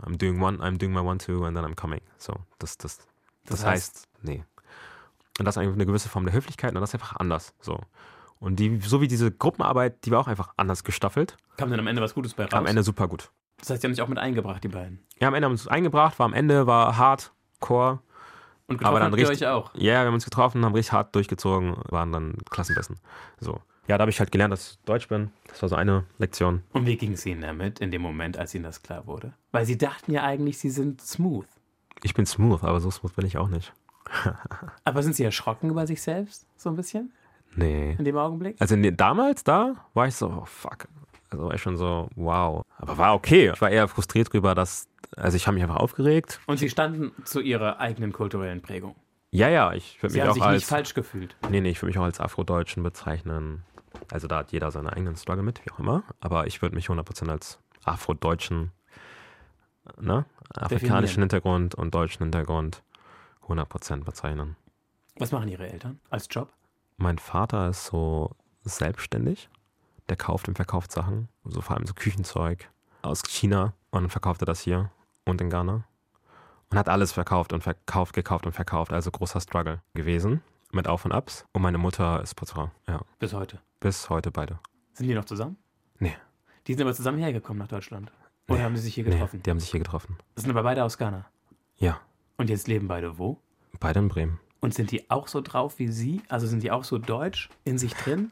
I'm 0.00 0.16
doing 0.16 0.40
one, 0.42 0.58
I'm 0.58 0.78
doing 0.78 0.92
my 0.92 1.00
one, 1.00 1.18
two 1.18 1.44
and 1.44 1.56
then 1.56 1.64
I'm 1.64 1.74
coming. 1.74 2.00
So, 2.18 2.34
das, 2.58 2.76
das, 2.78 2.98
das, 2.98 3.06
das 3.46 3.64
heißt, 3.64 3.96
heißt, 3.96 4.08
nee. 4.22 4.44
Und 5.38 5.46
das 5.46 5.56
ist 5.56 5.62
eigentlich 5.62 5.74
eine 5.74 5.86
gewisse 5.86 6.08
Form 6.08 6.24
der 6.24 6.34
Höflichkeit 6.34 6.74
und 6.74 6.80
das 6.80 6.90
ist 6.90 6.94
einfach 6.94 7.16
anders. 7.16 7.54
So. 7.60 7.80
Und 8.38 8.56
die, 8.56 8.80
so 8.80 9.00
wie 9.00 9.08
diese 9.08 9.30
Gruppenarbeit, 9.30 10.04
die 10.04 10.10
war 10.10 10.20
auch 10.20 10.26
einfach 10.26 10.52
anders 10.56 10.84
gestaffelt. 10.84 11.36
Kam 11.56 11.70
dann 11.70 11.80
am 11.80 11.86
Ende 11.86 12.02
was 12.02 12.14
Gutes 12.14 12.34
bei 12.34 12.44
raus? 12.44 12.52
Am 12.52 12.66
Ende 12.66 12.82
super 12.82 13.08
gut. 13.08 13.30
Das 13.62 13.70
heißt, 13.70 13.82
die 13.82 13.86
haben 13.86 13.94
sich 13.94 14.02
auch 14.02 14.08
mit 14.08 14.18
eingebracht, 14.18 14.62
die 14.64 14.68
beiden. 14.68 14.98
Ja, 15.20 15.28
am 15.28 15.34
Ende 15.34 15.46
haben 15.46 15.52
wir 15.52 15.54
uns 15.54 15.68
eingebracht, 15.68 16.18
war 16.18 16.26
am 16.26 16.34
Ende, 16.34 16.66
war 16.66 16.98
Hardcore. 16.98 18.00
Und 18.66 18.78
getroffen 18.78 18.96
aber 18.96 19.00
dann 19.00 19.14
richtig, 19.14 19.42
euch 19.42 19.46
auch? 19.46 19.70
Ja, 19.74 20.00
wir 20.00 20.06
haben 20.06 20.14
uns 20.14 20.24
getroffen, 20.24 20.64
haben 20.64 20.74
richtig 20.74 20.92
hart 20.92 21.14
durchgezogen, 21.14 21.76
waren 21.88 22.10
dann 22.10 22.38
Klassenbesten. 22.50 22.96
So. 23.38 23.60
Ja, 23.86 23.98
da 23.98 24.02
habe 24.02 24.10
ich 24.10 24.18
halt 24.18 24.32
gelernt, 24.32 24.52
dass 24.52 24.72
ich 24.72 24.78
Deutsch 24.84 25.06
bin. 25.06 25.30
Das 25.46 25.62
war 25.62 25.68
so 25.68 25.76
eine 25.76 26.04
Lektion. 26.18 26.62
Und 26.72 26.86
wie 26.86 26.96
ging 26.96 27.12
es 27.12 27.24
Ihnen 27.24 27.40
damit 27.40 27.78
in 27.78 27.92
dem 27.92 28.02
Moment, 28.02 28.36
als 28.36 28.52
Ihnen 28.52 28.64
das 28.64 28.82
klar 28.82 29.06
wurde? 29.06 29.32
Weil 29.52 29.64
Sie 29.64 29.78
dachten 29.78 30.10
ja 30.10 30.24
eigentlich, 30.24 30.58
Sie 30.58 30.70
sind 30.70 31.00
smooth. 31.00 31.46
Ich 32.02 32.14
bin 32.14 32.26
smooth, 32.26 32.64
aber 32.64 32.80
so 32.80 32.90
smooth 32.90 33.14
bin 33.14 33.26
ich 33.26 33.38
auch 33.38 33.48
nicht. 33.48 33.72
aber 34.84 35.02
sind 35.04 35.14
Sie 35.14 35.22
erschrocken 35.22 35.70
über 35.70 35.86
sich 35.86 36.02
selbst, 36.02 36.46
so 36.56 36.68
ein 36.68 36.76
bisschen? 36.76 37.12
Nee. 37.54 37.94
In 37.96 38.04
dem 38.04 38.16
Augenblick? 38.16 38.56
Also 38.58 38.74
in, 38.74 38.96
damals, 38.96 39.44
da 39.44 39.76
war 39.94 40.08
ich 40.08 40.16
so, 40.16 40.26
oh, 40.28 40.44
fuck. 40.46 40.88
Also 41.32 41.46
war 41.46 41.54
ich 41.54 41.62
schon 41.62 41.76
so, 41.76 42.08
wow. 42.14 42.64
Aber 42.76 42.98
war 42.98 43.14
okay. 43.14 43.52
Ich 43.54 43.60
war 43.60 43.70
eher 43.70 43.88
frustriert 43.88 44.32
drüber, 44.32 44.54
dass, 44.54 44.86
also 45.16 45.36
ich 45.36 45.46
habe 45.46 45.54
mich 45.54 45.62
einfach 45.62 45.76
aufgeregt. 45.76 46.40
Und 46.46 46.58
Sie 46.58 46.68
standen 46.68 47.12
zu 47.24 47.40
Ihrer 47.40 47.80
eigenen 47.80 48.12
kulturellen 48.12 48.60
Prägung? 48.60 48.94
Ja, 49.30 49.48
ja, 49.48 49.72
ich 49.72 50.02
würde 50.02 50.12
mich 50.12 50.22
haben 50.22 50.30
auch 50.30 50.34
sich 50.34 50.42
als. 50.42 50.54
nicht 50.56 50.68
falsch 50.68 50.94
gefühlt. 50.94 51.36
Nee, 51.48 51.62
nee, 51.62 51.70
ich 51.70 51.80
würde 51.80 51.86
mich 51.86 51.98
auch 51.98 52.04
als 52.04 52.20
Afrodeutschen 52.20 52.82
bezeichnen. 52.82 53.64
Also 54.10 54.28
da 54.28 54.38
hat 54.38 54.52
jeder 54.52 54.70
seinen 54.70 54.88
eigenen 54.88 55.16
Struggle 55.16 55.42
mit, 55.42 55.64
wie 55.64 55.70
auch 55.70 55.78
immer. 55.78 56.02
Aber 56.20 56.46
ich 56.46 56.60
würde 56.60 56.74
mich 56.74 56.88
100% 56.88 57.30
als 57.30 57.58
Afrodeutschen, 57.84 58.72
ne? 59.98 60.26
Afrikanischen 60.54 61.22
Hintergrund 61.22 61.74
und 61.74 61.94
deutschen 61.94 62.24
Hintergrund 62.24 62.82
100% 63.48 64.04
bezeichnen. 64.04 64.56
Was 65.16 65.32
machen 65.32 65.48
Ihre 65.48 65.66
Eltern 65.66 65.98
als 66.10 66.28
Job? 66.30 66.52
Mein 66.98 67.18
Vater 67.18 67.70
ist 67.70 67.86
so 67.86 68.32
selbstständig. 68.64 69.48
Der 70.08 70.16
kauft 70.16 70.48
und 70.48 70.56
verkauft 70.56 70.92
Sachen, 70.92 71.28
so 71.44 71.60
vor 71.60 71.76
allem 71.76 71.86
so 71.86 71.94
Küchenzeug 71.94 72.70
aus 73.02 73.22
China 73.22 73.74
und 73.90 74.02
dann 74.02 74.10
verkauft 74.10 74.42
er 74.42 74.46
das 74.46 74.60
hier 74.60 74.90
und 75.24 75.40
in 75.40 75.50
Ghana. 75.50 75.84
Und 76.70 76.78
hat 76.78 76.88
alles 76.88 77.12
verkauft 77.12 77.52
und 77.52 77.62
verkauft, 77.62 78.14
gekauft 78.14 78.46
und 78.46 78.52
verkauft. 78.52 78.92
Also 78.92 79.10
großer 79.10 79.40
Struggle 79.40 79.82
gewesen 79.92 80.42
mit 80.72 80.88
Auf 80.88 81.04
und 81.04 81.12
Abs. 81.12 81.44
Und 81.52 81.60
meine 81.60 81.76
Mutter 81.76 82.22
ist 82.22 82.34
Putzfrau. 82.34 82.70
Ja. 82.88 83.02
Bis 83.18 83.34
heute. 83.34 83.60
Bis 83.78 84.08
heute 84.08 84.30
beide. 84.30 84.58
Sind 84.94 85.06
die 85.06 85.14
noch 85.14 85.26
zusammen? 85.26 85.58
Nee. 85.98 86.16
Die 86.66 86.72
sind 86.72 86.82
aber 86.82 86.94
zusammen 86.94 87.18
hergekommen 87.18 87.58
nach 87.58 87.68
Deutschland. 87.68 88.10
Oder 88.48 88.58
nee. 88.58 88.64
haben 88.64 88.76
sie 88.76 88.82
sich 88.82 88.94
hier 88.94 89.04
getroffen? 89.04 89.36
Nee, 89.36 89.42
die 89.42 89.50
haben 89.50 89.60
sich 89.60 89.70
hier 89.70 89.80
getroffen. 89.80 90.16
Das 90.34 90.44
sind 90.44 90.50
aber 90.50 90.62
beide 90.62 90.82
aus 90.82 90.96
Ghana. 90.96 91.26
Ja. 91.76 92.00
Und 92.38 92.48
jetzt 92.48 92.68
leben 92.68 92.88
beide 92.88 93.18
wo? 93.18 93.38
Beide 93.78 93.98
in 93.98 94.08
Bremen. 94.08 94.40
Und 94.60 94.72
sind 94.72 94.90
die 94.92 95.10
auch 95.10 95.28
so 95.28 95.40
drauf 95.40 95.78
wie 95.78 95.88
Sie? 95.88 96.22
Also 96.28 96.46
sind 96.46 96.62
die 96.62 96.70
auch 96.70 96.84
so 96.84 96.98
deutsch 96.98 97.50
in 97.64 97.78
sich 97.78 97.94
drin? 97.94 98.30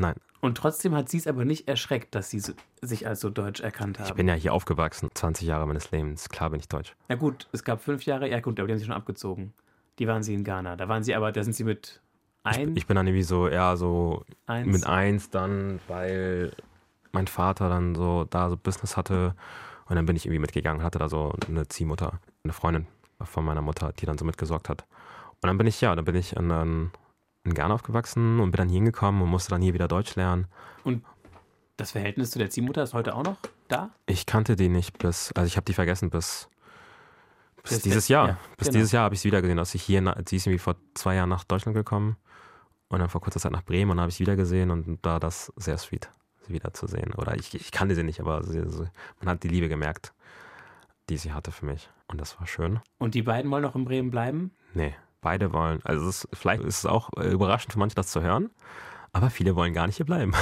Nein. 0.00 0.14
Und 0.40 0.56
trotzdem 0.56 0.94
hat 0.94 1.10
sie 1.10 1.18
es 1.18 1.26
aber 1.26 1.44
nicht 1.44 1.68
erschreckt, 1.68 2.14
dass 2.14 2.30
sie 2.30 2.42
sich 2.80 3.06
als 3.06 3.20
so 3.20 3.28
deutsch 3.28 3.60
erkannt 3.60 3.98
haben. 3.98 4.08
Ich 4.08 4.14
bin 4.14 4.26
ja 4.26 4.34
hier 4.34 4.54
aufgewachsen, 4.54 5.10
20 5.12 5.46
Jahre 5.46 5.66
meines 5.66 5.90
Lebens. 5.90 6.30
Klar 6.30 6.50
bin 6.50 6.60
ich 6.60 6.68
deutsch. 6.68 6.96
Na 7.08 7.16
gut, 7.16 7.46
es 7.52 7.62
gab 7.62 7.82
fünf 7.82 8.04
Jahre, 8.06 8.28
ja 8.28 8.40
gut, 8.40 8.58
aber 8.58 8.66
die 8.66 8.72
haben 8.72 8.78
sie 8.78 8.86
schon 8.86 8.94
abgezogen. 8.94 9.52
Die 9.98 10.08
waren 10.08 10.22
sie 10.22 10.32
in 10.32 10.44
Ghana. 10.44 10.76
Da 10.76 10.88
waren 10.88 11.04
sie 11.04 11.14
aber, 11.14 11.30
da 11.30 11.42
sind 11.44 11.52
sie 11.52 11.64
mit 11.64 12.00
ein. 12.42 12.70
Ich, 12.70 12.78
ich 12.78 12.86
bin 12.86 12.96
dann 12.96 13.06
irgendwie 13.06 13.22
so, 13.22 13.48
ja, 13.48 13.76
so 13.76 14.24
eins. 14.46 14.66
mit 14.66 14.86
eins 14.86 15.28
dann, 15.28 15.78
weil 15.88 16.52
mein 17.12 17.26
Vater 17.26 17.68
dann 17.68 17.94
so 17.94 18.24
da 18.24 18.48
so 18.48 18.56
Business 18.56 18.96
hatte. 18.96 19.34
Und 19.90 19.96
dann 19.96 20.06
bin 20.06 20.16
ich 20.16 20.24
irgendwie 20.24 20.40
mitgegangen, 20.40 20.82
hatte 20.82 20.98
da 20.98 21.10
so 21.10 21.34
eine 21.48 21.68
Ziehmutter, 21.68 22.18
eine 22.44 22.54
Freundin 22.54 22.86
von 23.22 23.44
meiner 23.44 23.60
Mutter, 23.60 23.92
die 23.98 24.06
dann 24.06 24.16
so 24.16 24.24
mitgesorgt 24.24 24.70
hat. 24.70 24.86
Und 25.42 25.48
dann 25.48 25.58
bin 25.58 25.66
ich, 25.66 25.82
ja, 25.82 25.94
dann 25.94 26.04
bin 26.06 26.14
ich 26.14 26.34
in, 26.34 26.50
in 26.50 26.90
Ghana 27.44 27.74
aufgewachsen 27.74 28.40
und 28.40 28.50
bin 28.50 28.58
dann 28.58 28.68
hier 28.68 28.76
hingekommen 28.76 29.22
und 29.22 29.28
musste 29.28 29.50
dann 29.50 29.62
hier 29.62 29.74
wieder 29.74 29.88
Deutsch 29.88 30.14
lernen. 30.16 30.46
Und 30.84 31.04
das 31.76 31.92
Verhältnis 31.92 32.30
zu 32.30 32.38
der 32.38 32.50
Ziehmutter 32.50 32.82
ist 32.82 32.92
heute 32.92 33.14
auch 33.14 33.24
noch 33.24 33.36
da? 33.68 33.90
Ich 34.06 34.26
kannte 34.26 34.56
die 34.56 34.68
nicht 34.68 34.98
bis, 34.98 35.32
also 35.32 35.46
ich 35.46 35.56
habe 35.56 35.64
die 35.64 35.72
vergessen 35.72 36.10
bis, 36.10 36.48
bis 37.62 37.80
dieses 37.80 38.08
Jahr. 38.08 38.28
Ja, 38.28 38.38
bis 38.58 38.68
genau. 38.68 38.78
dieses 38.78 38.92
Jahr 38.92 39.04
habe 39.04 39.14
ich 39.14 39.20
sie 39.20 39.28
wieder 39.28 39.40
gesehen. 39.40 39.58
Als 39.58 39.74
ich 39.74 39.82
hier, 39.82 40.02
sie 40.28 40.36
ist 40.36 40.46
irgendwie 40.46 40.58
vor 40.58 40.76
zwei 40.94 41.14
Jahren 41.14 41.30
nach 41.30 41.44
Deutschland 41.44 41.74
gekommen 41.74 42.16
und 42.88 42.98
dann 42.98 43.08
vor 43.08 43.20
kurzer 43.20 43.40
Zeit 43.40 43.52
nach 43.52 43.64
Bremen 43.64 43.90
und 43.90 43.96
dann 43.96 44.02
habe 44.02 44.10
ich 44.10 44.16
sie 44.16 44.24
wieder 44.24 44.36
gesehen 44.36 44.70
und 44.70 44.98
da 45.02 45.18
das 45.18 45.52
sehr 45.56 45.78
sweet, 45.78 46.10
sie 46.46 46.52
wieder 46.52 46.74
zu 46.74 46.86
sehen. 46.86 47.14
Oder 47.14 47.36
ich, 47.36 47.54
ich 47.54 47.72
kannte 47.72 47.94
sie 47.94 48.02
nicht, 48.02 48.20
aber 48.20 48.42
sie, 48.44 48.60
man 49.20 49.28
hat 49.28 49.42
die 49.42 49.48
Liebe 49.48 49.68
gemerkt, 49.68 50.12
die 51.08 51.16
sie 51.16 51.32
hatte 51.32 51.52
für 51.52 51.64
mich. 51.64 51.88
Und 52.08 52.20
das 52.20 52.38
war 52.38 52.46
schön. 52.46 52.80
Und 52.98 53.14
die 53.14 53.22
beiden 53.22 53.50
wollen 53.50 53.62
noch 53.62 53.76
in 53.76 53.84
Bremen 53.84 54.10
bleiben? 54.10 54.50
Nee, 54.74 54.94
beide 55.20 55.52
wollen. 55.52 55.80
Also 55.84 56.08
ist, 56.08 56.28
vielleicht 56.32 56.62
ist 56.62 56.78
es 56.78 56.86
auch 56.86 57.10
äh, 57.16 57.28
überraschend 57.30 57.72
für 57.72 57.78
manche, 57.78 57.94
das 57.94 58.08
zu 58.08 58.22
hören, 58.22 58.50
aber 59.12 59.30
viele 59.30 59.56
wollen 59.56 59.72
gar 59.72 59.86
nicht 59.86 59.96
hier 59.96 60.06
bleiben. 60.06 60.32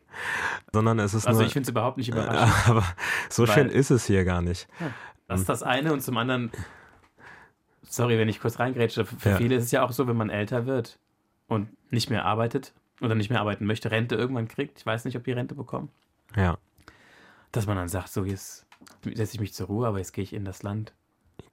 Sondern 0.72 0.98
es 0.98 1.14
ist 1.14 1.26
Also 1.26 1.40
nur, 1.40 1.46
ich 1.46 1.52
finde 1.52 1.66
es 1.66 1.70
überhaupt 1.70 1.96
nicht 1.96 2.08
überraschend. 2.08 2.52
aber 2.68 2.84
so 3.30 3.46
schön 3.46 3.68
ist 3.68 3.90
es 3.90 4.06
hier 4.06 4.24
gar 4.24 4.42
nicht. 4.42 4.68
Ja, 4.80 4.90
das 5.26 5.40
ist 5.40 5.48
das 5.48 5.62
eine 5.62 5.92
und 5.92 6.02
zum 6.02 6.16
anderen, 6.16 6.50
sorry, 7.82 8.18
wenn 8.18 8.28
ich 8.28 8.40
kurz 8.40 8.58
reingrätsche, 8.58 9.04
für 9.04 9.30
ja. 9.30 9.36
viele 9.36 9.56
ist 9.56 9.64
es 9.64 9.70
ja 9.70 9.82
auch 9.82 9.92
so, 9.92 10.06
wenn 10.06 10.16
man 10.16 10.30
älter 10.30 10.66
wird 10.66 10.98
und 11.46 11.68
nicht 11.92 12.10
mehr 12.10 12.24
arbeitet 12.24 12.72
oder 13.00 13.14
nicht 13.14 13.30
mehr 13.30 13.40
arbeiten 13.40 13.64
möchte, 13.64 13.90
Rente 13.90 14.16
irgendwann 14.16 14.48
kriegt, 14.48 14.78
ich 14.78 14.86
weiß 14.86 15.04
nicht, 15.04 15.16
ob 15.16 15.24
die 15.24 15.32
Rente 15.32 15.54
bekommen. 15.54 15.90
Ja. 16.36 16.58
Dass 17.52 17.66
man 17.66 17.76
dann 17.76 17.88
sagt, 17.88 18.08
so 18.08 18.24
jetzt 18.24 18.66
setze 19.04 19.34
ich 19.34 19.40
mich 19.40 19.54
zur 19.54 19.68
Ruhe, 19.68 19.86
aber 19.86 19.98
jetzt 19.98 20.12
gehe 20.12 20.24
ich 20.24 20.32
in 20.32 20.44
das 20.44 20.62
Land. 20.62 20.92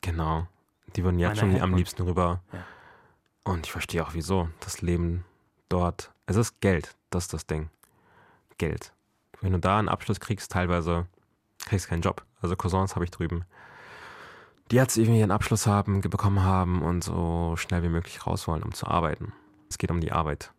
Genau. 0.01 0.47
Die 0.95 1.03
würden 1.03 1.19
jetzt 1.19 1.39
schon 1.39 1.59
am 1.59 1.75
liebsten 1.75 2.03
rüber. 2.03 2.41
Ja. 2.51 2.65
Und 3.43 3.65
ich 3.65 3.71
verstehe 3.71 4.03
auch 4.03 4.13
wieso. 4.13 4.49
Das 4.59 4.81
Leben 4.81 5.25
dort, 5.69 6.11
es 6.25 6.35
ist 6.35 6.59
Geld, 6.61 6.95
das 7.09 7.25
ist 7.25 7.33
das 7.33 7.47
Ding. 7.47 7.69
Geld. 8.57 8.93
Wenn 9.41 9.53
du 9.53 9.59
da 9.59 9.77
einen 9.77 9.89
Abschluss 9.89 10.19
kriegst, 10.19 10.51
teilweise 10.51 11.07
kriegst 11.59 11.85
du 11.85 11.89
keinen 11.89 12.01
Job. 12.01 12.23
Also 12.41 12.55
Cousins 12.55 12.95
habe 12.95 13.05
ich 13.05 13.11
drüben. 13.11 13.45
Die 14.71 14.77
jetzt 14.77 14.97
irgendwie 14.97 15.21
einen 15.21 15.31
Abschluss 15.31 15.67
haben, 15.67 16.01
bekommen 16.01 16.43
haben 16.43 16.81
und 16.81 17.03
so 17.03 17.55
schnell 17.55 17.83
wie 17.83 17.89
möglich 17.89 18.25
raus 18.25 18.47
wollen, 18.47 18.63
um 18.63 18.73
zu 18.73 18.87
arbeiten. 18.87 19.33
Es 19.69 19.77
geht 19.77 19.91
um 19.91 20.01
die 20.01 20.11
Arbeit. 20.11 20.51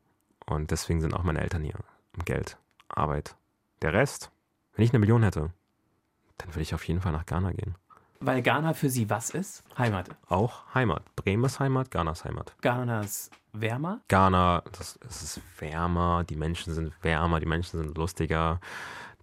Und 0.45 0.71
deswegen 0.71 1.01
sind 1.01 1.15
auch 1.15 1.25
meine 1.25 1.41
Eltern 1.41 1.65
hier. 1.65 1.75
Um 2.17 2.25
Geld. 2.25 2.57
Arbeit. 2.89 3.37
Der 3.83 3.93
Rest, 3.93 4.31
wenn 4.75 4.85
ich 4.85 4.91
eine 4.93 5.01
Million 5.01 5.25
hätte, 5.25 5.51
dann 6.39 6.51
würde 6.51 6.63
ich 6.63 6.75
auf 6.75 6.87
jeden 6.87 7.01
Fall 7.01 7.13
nach 7.13 7.27
Ghana 7.27 7.53
gehen. 7.53 7.75
Weil 8.21 8.43
Ghana 8.43 8.75
für 8.75 8.91
Sie 8.91 9.09
was 9.11 9.31
ist? 9.31 9.63
Heimat. 9.77 10.09
Auch 10.29 10.75
Heimat. 10.75 11.03
Bremen 11.17 11.45
ist 11.45 11.61
Heimat, 11.61 11.91
Ghana 11.91 12.13
ist 12.13 12.25
Heimat. 12.25 12.55
Ghana 12.61 13.01
ist 13.01 13.31
wärmer? 13.53 14.01
Ghana, 14.09 14.63
das, 14.73 14.99
es 15.07 15.23
ist 15.23 15.41
wärmer, 15.59 16.25
die 16.25 16.37
Menschen 16.37 16.75
sind 16.75 16.93
wärmer, 17.03 17.41
die 17.41 17.47
Menschen 17.47 17.79
sind 17.79 17.97
lustiger. 17.97 18.61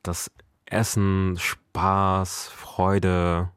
Das 0.02 0.32
Essen, 0.66 1.38
Spaß, 1.38 2.48
Freude, 2.48 3.50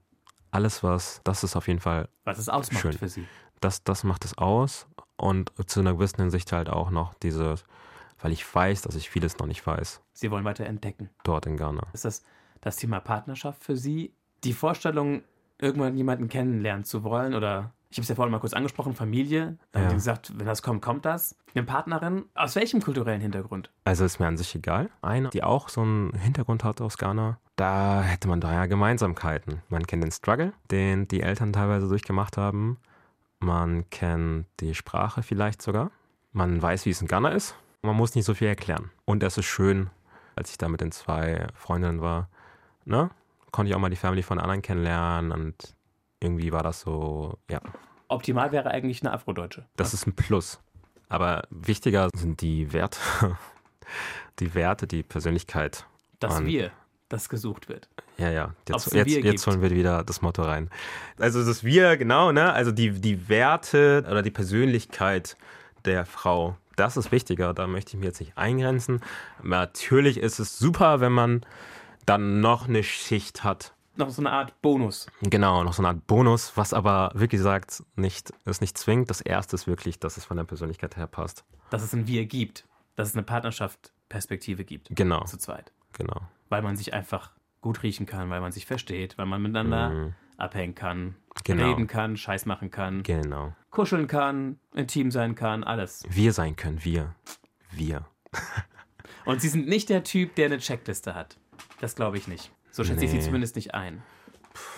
alles 0.50 0.82
was, 0.82 1.20
das 1.24 1.44
ist 1.44 1.56
auf 1.56 1.68
jeden 1.68 1.80
Fall. 1.80 2.08
Was 2.24 2.38
es 2.38 2.48
ausmacht 2.48 2.82
schön. 2.82 2.92
für 2.92 3.08
Sie. 3.08 3.26
Das, 3.60 3.82
das 3.84 4.04
macht 4.04 4.24
es 4.24 4.36
aus. 4.38 4.86
Und 5.16 5.52
zu 5.66 5.80
einer 5.80 5.94
gewissen 5.94 6.20
Hinsicht 6.20 6.52
halt 6.52 6.68
auch 6.68 6.90
noch 6.90 7.14
dieses, 7.14 7.64
weil 8.18 8.32
ich 8.32 8.54
weiß, 8.54 8.82
dass 8.82 8.94
ich 8.96 9.08
vieles 9.08 9.38
noch 9.38 9.46
nicht 9.46 9.66
weiß. 9.66 10.02
Sie 10.12 10.30
wollen 10.30 10.44
weiter 10.44 10.66
entdecken. 10.66 11.10
Dort 11.24 11.46
in 11.46 11.56
Ghana. 11.56 11.82
Ist 11.92 12.04
das 12.04 12.22
das 12.60 12.76
Thema 12.76 13.00
Partnerschaft 13.00 13.62
für 13.62 13.76
Sie 13.76 14.12
die 14.44 14.52
Vorstellung, 14.52 15.22
irgendwann 15.58 15.96
jemanden 15.96 16.28
kennenlernen 16.28 16.84
zu 16.84 17.02
wollen 17.02 17.34
oder 17.34 17.72
ich 17.88 17.98
habe 17.98 18.02
es 18.02 18.08
ja 18.08 18.14
vorhin 18.14 18.32
mal 18.32 18.40
kurz 18.40 18.52
angesprochen, 18.52 18.94
Familie. 18.94 19.56
Dann 19.72 19.82
ja. 19.82 19.88
haben 19.88 19.96
gesagt, 19.96 20.32
wenn 20.36 20.46
das 20.46 20.60
kommt, 20.62 20.82
kommt 20.82 21.04
das. 21.04 21.36
Eine 21.54 21.64
Partnerin, 21.64 22.24
aus 22.34 22.56
welchem 22.56 22.82
kulturellen 22.82 23.20
Hintergrund? 23.20 23.70
Also 23.84 24.04
ist 24.04 24.18
mir 24.18 24.26
an 24.26 24.36
sich 24.36 24.54
egal. 24.54 24.90
Eine, 25.02 25.30
die 25.30 25.42
auch 25.42 25.68
so 25.68 25.82
einen 25.82 26.12
Hintergrund 26.12 26.64
hat 26.64 26.80
aus 26.80 26.98
Ghana, 26.98 27.38
da 27.54 28.02
hätte 28.02 28.28
man 28.28 28.40
da 28.40 28.52
ja 28.52 28.66
Gemeinsamkeiten. 28.66 29.62
Man 29.68 29.86
kennt 29.86 30.02
den 30.02 30.10
Struggle, 30.10 30.52
den 30.70 31.08
die 31.08 31.22
Eltern 31.22 31.52
teilweise 31.52 31.88
durchgemacht 31.88 32.36
haben. 32.36 32.78
Man 33.38 33.88
kennt 33.90 34.46
die 34.60 34.74
Sprache 34.74 35.22
vielleicht 35.22 35.62
sogar. 35.62 35.90
Man 36.32 36.60
weiß, 36.60 36.84
wie 36.84 36.90
es 36.90 37.00
in 37.00 37.08
Ghana 37.08 37.30
ist. 37.30 37.54
Man 37.82 37.96
muss 37.96 38.14
nicht 38.14 38.24
so 38.24 38.34
viel 38.34 38.48
erklären. 38.48 38.90
Und 39.04 39.22
es 39.22 39.38
ist 39.38 39.46
schön, 39.46 39.88
als 40.34 40.50
ich 40.50 40.58
da 40.58 40.68
mit 40.68 40.80
den 40.80 40.92
zwei 40.92 41.46
Freundinnen 41.54 42.02
war, 42.02 42.28
ne? 42.84 43.10
Konnte 43.56 43.70
ich 43.70 43.74
auch 43.74 43.80
mal 43.80 43.88
die 43.88 43.96
Family 43.96 44.22
von 44.22 44.38
anderen 44.38 44.60
kennenlernen 44.60 45.32
und 45.32 45.74
irgendwie 46.20 46.52
war 46.52 46.62
das 46.62 46.82
so, 46.82 47.38
ja. 47.50 47.58
Optimal 48.08 48.52
wäre 48.52 48.70
eigentlich 48.70 49.00
eine 49.00 49.14
Afrodeutsche. 49.14 49.64
Das 49.76 49.94
ist 49.94 50.06
ein 50.06 50.14
Plus. 50.14 50.60
Aber 51.08 51.44
wichtiger 51.48 52.10
sind 52.14 52.42
die 52.42 52.74
Werte, 52.74 52.98
die 54.40 54.54
Werte, 54.54 54.86
die 54.86 55.02
Persönlichkeit. 55.02 55.86
Das 56.20 56.44
Wir. 56.44 56.70
das 57.08 57.30
gesucht 57.30 57.70
wird. 57.70 57.88
Ja, 58.18 58.30
ja. 58.30 58.54
Jetzt, 58.68 58.92
jetzt, 58.92 59.16
jetzt 59.16 59.46
holen 59.46 59.62
wir 59.62 59.70
wieder 59.70 60.04
das 60.04 60.20
Motto 60.20 60.42
rein. 60.42 60.68
Also 61.18 61.42
das 61.42 61.64
Wir, 61.64 61.96
genau, 61.96 62.32
ne? 62.32 62.52
Also 62.52 62.72
die, 62.72 62.90
die 62.90 63.30
Werte 63.30 64.04
oder 64.06 64.20
die 64.20 64.30
Persönlichkeit 64.30 65.34
der 65.86 66.04
Frau, 66.04 66.58
das 66.76 66.98
ist 66.98 67.10
wichtiger. 67.10 67.54
Da 67.54 67.66
möchte 67.66 67.92
ich 67.92 67.96
mich 67.96 68.06
jetzt 68.06 68.20
nicht 68.20 68.36
eingrenzen. 68.36 69.00
Natürlich 69.42 70.18
ist 70.18 70.40
es 70.40 70.58
super, 70.58 71.00
wenn 71.00 71.12
man 71.12 71.46
dann 72.06 72.40
noch 72.40 72.68
eine 72.68 72.82
Schicht 72.82 73.44
hat. 73.44 73.74
Noch 73.96 74.10
so 74.10 74.20
eine 74.22 74.30
Art 74.30 74.60
Bonus. 74.62 75.06
Genau, 75.22 75.64
noch 75.64 75.72
so 75.72 75.80
eine 75.82 75.88
Art 75.88 76.06
Bonus, 76.06 76.52
was 76.56 76.72
aber 76.74 77.10
wirklich 77.14 77.38
gesagt 77.38 77.82
nicht, 77.96 78.32
es 78.44 78.60
nicht 78.60 78.76
zwingt. 78.76 79.08
Das 79.08 79.20
erste 79.22 79.56
ist 79.56 79.66
wirklich, 79.66 79.98
dass 79.98 80.16
es 80.16 80.24
von 80.24 80.36
der 80.36 80.44
Persönlichkeit 80.44 80.96
her 80.96 81.06
passt. 81.06 81.44
Dass 81.70 81.82
es 81.82 81.92
ein 81.94 82.06
Wir 82.06 82.26
gibt. 82.26 82.66
Dass 82.96 83.08
es 83.08 83.14
eine 83.14 83.22
Partnerschaft-Perspektive 83.24 84.64
gibt. 84.64 84.88
Genau, 84.90 85.24
Zu 85.24 85.38
zweit. 85.38 85.72
genau. 85.92 86.20
Weil 86.48 86.62
man 86.62 86.76
sich 86.76 86.94
einfach 86.94 87.30
gut 87.60 87.82
riechen 87.82 88.06
kann, 88.06 88.30
weil 88.30 88.40
man 88.40 88.52
sich 88.52 88.66
versteht, 88.66 89.18
weil 89.18 89.26
man 89.26 89.40
miteinander 89.42 89.90
Mhm. 89.90 90.14
abhängen 90.36 90.74
kann, 90.74 91.16
Genau. 91.44 91.66
reden 91.68 91.86
kann, 91.86 92.16
Scheiß 92.16 92.46
machen 92.46 92.70
kann, 92.70 93.02
Genau. 93.02 93.54
kuscheln 93.70 94.06
kann, 94.06 94.58
intim 94.74 95.10
sein 95.10 95.34
kann, 95.34 95.64
alles. 95.64 96.04
Wir 96.08 96.32
sein 96.32 96.54
können, 96.54 96.84
wir. 96.84 97.14
Wir. 97.70 98.04
Und 99.24 99.40
sie 99.40 99.48
sind 99.48 99.66
nicht 99.68 99.88
der 99.88 100.04
Typ, 100.04 100.34
der 100.36 100.46
eine 100.46 100.58
Checkliste 100.58 101.14
hat. 101.14 101.38
Das 101.80 101.94
glaube 101.94 102.16
ich 102.18 102.28
nicht. 102.28 102.50
So 102.70 102.84
schätze 102.84 103.04
ich 103.04 103.10
sie 103.10 103.18
Nee. 103.18 103.22
zumindest 103.22 103.56
nicht 103.56 103.74
ein. 103.74 104.02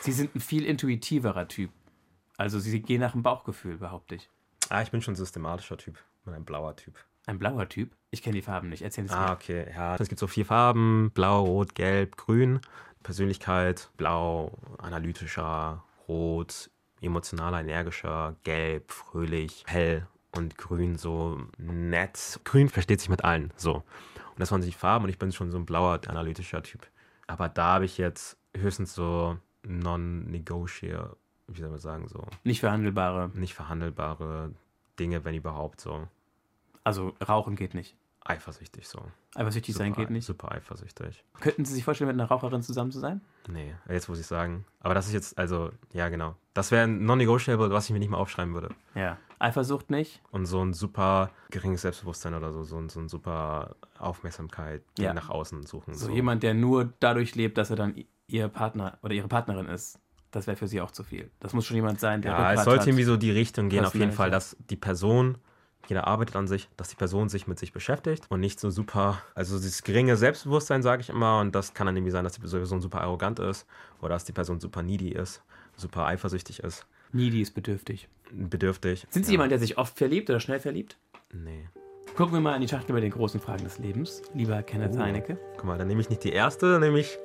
Sie 0.00 0.12
sind 0.12 0.34
ein 0.34 0.40
viel 0.40 0.64
intuitiverer 0.64 1.48
Typ. 1.48 1.70
Also 2.36 2.58
sie 2.58 2.80
gehen 2.80 3.00
nach 3.00 3.12
dem 3.12 3.22
Bauchgefühl, 3.22 3.76
behaupte 3.78 4.14
ich. 4.16 4.28
Ah, 4.68 4.82
ich 4.82 4.90
bin 4.90 5.02
schon 5.02 5.14
ein 5.14 5.16
systematischer 5.16 5.76
Typ. 5.76 5.98
Bin 6.24 6.34
ein 6.34 6.44
blauer 6.44 6.76
Typ. 6.76 6.94
Ein 7.26 7.38
blauer 7.38 7.68
Typ? 7.68 7.94
Ich 8.10 8.22
kenne 8.22 8.34
die 8.36 8.42
Farben 8.42 8.68
nicht. 8.68 8.82
Erzähl 8.82 9.04
es 9.04 9.10
Ah, 9.12 9.26
mir. 9.26 9.32
okay. 9.32 9.66
Ja, 9.74 9.96
es 9.96 10.08
gibt 10.08 10.18
so 10.18 10.26
vier 10.26 10.46
Farben: 10.46 11.10
Blau, 11.12 11.44
Rot, 11.44 11.74
Gelb, 11.74 12.16
Grün. 12.16 12.60
Persönlichkeit: 13.02 13.90
Blau, 13.96 14.58
analytischer, 14.78 15.84
Rot, 16.08 16.70
emotionaler, 17.00 17.60
energischer, 17.60 18.36
Gelb, 18.44 18.90
fröhlich, 18.90 19.64
hell 19.66 20.06
und 20.34 20.56
Grün 20.58 20.96
so 20.96 21.40
nett. 21.58 22.40
Grün 22.44 22.68
versteht 22.68 23.00
sich 23.00 23.08
mit 23.08 23.24
allen. 23.24 23.52
So. 23.56 23.82
Und 24.38 24.42
das 24.42 24.52
waren 24.52 24.62
die 24.62 24.70
Farben 24.70 25.04
und 25.04 25.10
ich 25.10 25.18
bin 25.18 25.32
schon 25.32 25.50
so 25.50 25.58
ein 25.58 25.66
blauer, 25.66 26.00
analytischer 26.06 26.62
Typ. 26.62 26.86
Aber 27.26 27.48
da 27.48 27.74
habe 27.74 27.86
ich 27.86 27.98
jetzt 27.98 28.38
höchstens 28.56 28.94
so 28.94 29.36
non-negotiable, 29.64 31.16
wie 31.48 31.60
soll 31.60 31.70
man 31.70 31.80
sagen, 31.80 32.06
so 32.06 32.24
Nicht 32.44 32.60
verhandelbare. 32.60 33.32
nicht 33.34 33.54
verhandelbare 33.54 34.52
Dinge, 35.00 35.24
wenn 35.24 35.34
überhaupt 35.34 35.80
so. 35.80 36.06
Also 36.84 37.14
rauchen 37.26 37.56
geht 37.56 37.74
nicht. 37.74 37.96
Eifersüchtig 38.24 38.86
so. 38.86 39.02
Eifersüchtig 39.34 39.74
sein 39.74 39.92
geht 39.92 40.10
nicht. 40.10 40.24
Super 40.24 40.52
eifersüchtig. 40.52 41.24
Könnten 41.40 41.64
Sie 41.64 41.74
sich 41.74 41.82
vorstellen, 41.82 42.06
mit 42.06 42.14
einer 42.14 42.28
Raucherin 42.28 42.62
zusammen 42.62 42.92
zu 42.92 43.00
sein? 43.00 43.20
Nee, 43.48 43.74
jetzt 43.88 44.08
muss 44.08 44.20
ich 44.20 44.26
sagen. 44.26 44.64
Aber 44.78 44.94
das 44.94 45.08
ist 45.08 45.14
jetzt, 45.14 45.36
also, 45.36 45.70
ja, 45.92 46.08
genau. 46.10 46.36
Das 46.54 46.70
wäre 46.70 46.84
ein 46.84 47.04
non-negotiable, 47.04 47.70
was 47.72 47.86
ich 47.86 47.90
mir 47.90 47.98
nicht 47.98 48.10
mal 48.10 48.18
aufschreiben 48.18 48.54
würde. 48.54 48.68
Ja. 48.94 49.16
Eifersucht 49.38 49.90
nicht? 49.90 50.20
Und 50.30 50.46
so 50.46 50.62
ein 50.64 50.72
super 50.74 51.30
geringes 51.50 51.82
Selbstbewusstsein 51.82 52.34
oder 52.34 52.52
so, 52.52 52.64
so 52.64 52.76
ein, 52.78 52.88
so 52.88 53.00
ein 53.00 53.08
super 53.08 53.76
Aufmerksamkeit 53.98 54.82
die 54.96 55.02
Ja. 55.02 55.12
nach 55.12 55.28
außen 55.30 55.64
suchen. 55.66 55.94
So 55.94 56.10
jemand, 56.10 56.42
der 56.42 56.54
nur 56.54 56.92
dadurch 57.00 57.34
lebt, 57.34 57.58
dass 57.58 57.70
er 57.70 57.76
dann 57.76 57.94
ihr 58.26 58.48
Partner 58.48 58.98
oder 59.02 59.14
ihre 59.14 59.28
Partnerin 59.28 59.66
ist. 59.66 59.98
Das 60.30 60.46
wäre 60.46 60.56
für 60.56 60.68
Sie 60.68 60.80
auch 60.80 60.90
zu 60.90 61.02
viel. 61.04 61.30
Das 61.40 61.54
muss 61.54 61.64
schon 61.64 61.76
jemand 61.76 62.00
sein, 62.00 62.20
der 62.20 62.32
Ja, 62.32 62.38
Rückgrat 62.38 62.58
es 62.58 62.64
sollte 62.64 62.80
hat. 62.80 62.86
irgendwie 62.88 63.04
so 63.04 63.16
die 63.16 63.30
Richtung 63.30 63.70
gehen, 63.70 63.84
auf 63.86 63.94
jeden. 63.94 64.12
Fall, 64.12 64.30
dass 64.30 64.56
die 64.68 64.76
Person, 64.76 65.38
jeder 65.88 66.06
arbeitet 66.06 66.36
an 66.36 66.46
sich, 66.46 66.68
dass 66.76 66.90
die 66.90 66.96
Person 66.96 67.30
sich 67.30 67.46
mit 67.46 67.58
sich 67.58 67.72
beschäftigt 67.72 68.26
und 68.28 68.40
nicht 68.40 68.60
so 68.60 68.68
super, 68.68 69.22
also 69.34 69.56
dieses 69.56 69.82
geringe 69.82 70.18
Selbstbewusstsein, 70.18 70.82
sage 70.82 71.00
ich 71.00 71.08
immer, 71.08 71.40
und 71.40 71.54
das 71.54 71.72
kann 71.72 71.86
dann 71.86 71.96
irgendwie 71.96 72.10
sein, 72.10 72.24
dass 72.24 72.34
die 72.34 72.40
Person 72.40 72.82
super 72.82 73.00
arrogant 73.00 73.38
ist 73.38 73.66
oder 74.00 74.10
dass 74.10 74.24
die 74.26 74.32
Person 74.32 74.60
super 74.60 74.82
needy 74.82 75.08
ist, 75.12 75.42
super 75.76 76.04
eifersüchtig 76.04 76.62
ist, 76.62 76.86
Needy 77.12 77.40
ist 77.42 77.54
bedürftig. 77.54 78.08
bedürftig. 78.32 79.06
Sind 79.10 79.24
Sie 79.26 79.32
ja. 79.32 79.34
jemand, 79.34 79.52
der 79.52 79.58
sich 79.58 79.78
oft 79.78 79.96
verliebt 79.96 80.28
oder 80.30 80.40
schnell 80.40 80.60
verliebt? 80.60 80.98
Nee. 81.32 81.68
Gucken 82.16 82.34
wir 82.34 82.40
mal 82.40 82.54
in 82.56 82.62
die 82.62 82.68
Schachtel 82.68 82.92
bei 82.94 83.00
den 83.00 83.10
großen 83.12 83.40
Fragen 83.40 83.64
des 83.64 83.78
Lebens, 83.78 84.22
lieber 84.34 84.62
Kenneth 84.62 84.94
Oh. 84.96 84.98
Heinecke. 85.00 85.38
Guck 85.56 85.64
mal, 85.64 85.78
dann 85.78 85.86
nehme 85.88 86.00
ich 86.00 86.10
nicht 86.10 86.24
die 86.24 86.32
erste, 86.32 86.72
dann 86.72 86.80
nehme 86.80 86.98
ich 86.98 87.18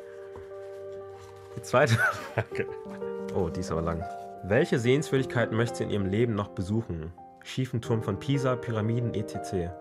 die 1.57 1.61
zweite 1.61 1.95
Frage. 2.33 2.67
Oh, 3.35 3.49
die 3.49 3.61
ist 3.61 3.71
aber 3.71 3.81
lang. 3.81 4.03
Welche 4.45 4.77
Sehenswürdigkeiten 4.79 5.55
möchte 5.57 5.77
sie 5.77 5.83
in 5.85 5.89
ihrem 5.89 6.05
Leben 6.05 6.35
noch 6.35 6.49
besuchen? 6.49 7.11
Schiefen 7.43 7.81
Turm 7.81 8.03
von 8.03 8.19
Pisa, 8.19 8.55
Pyramiden, 8.55 9.13
etc. 9.13 9.71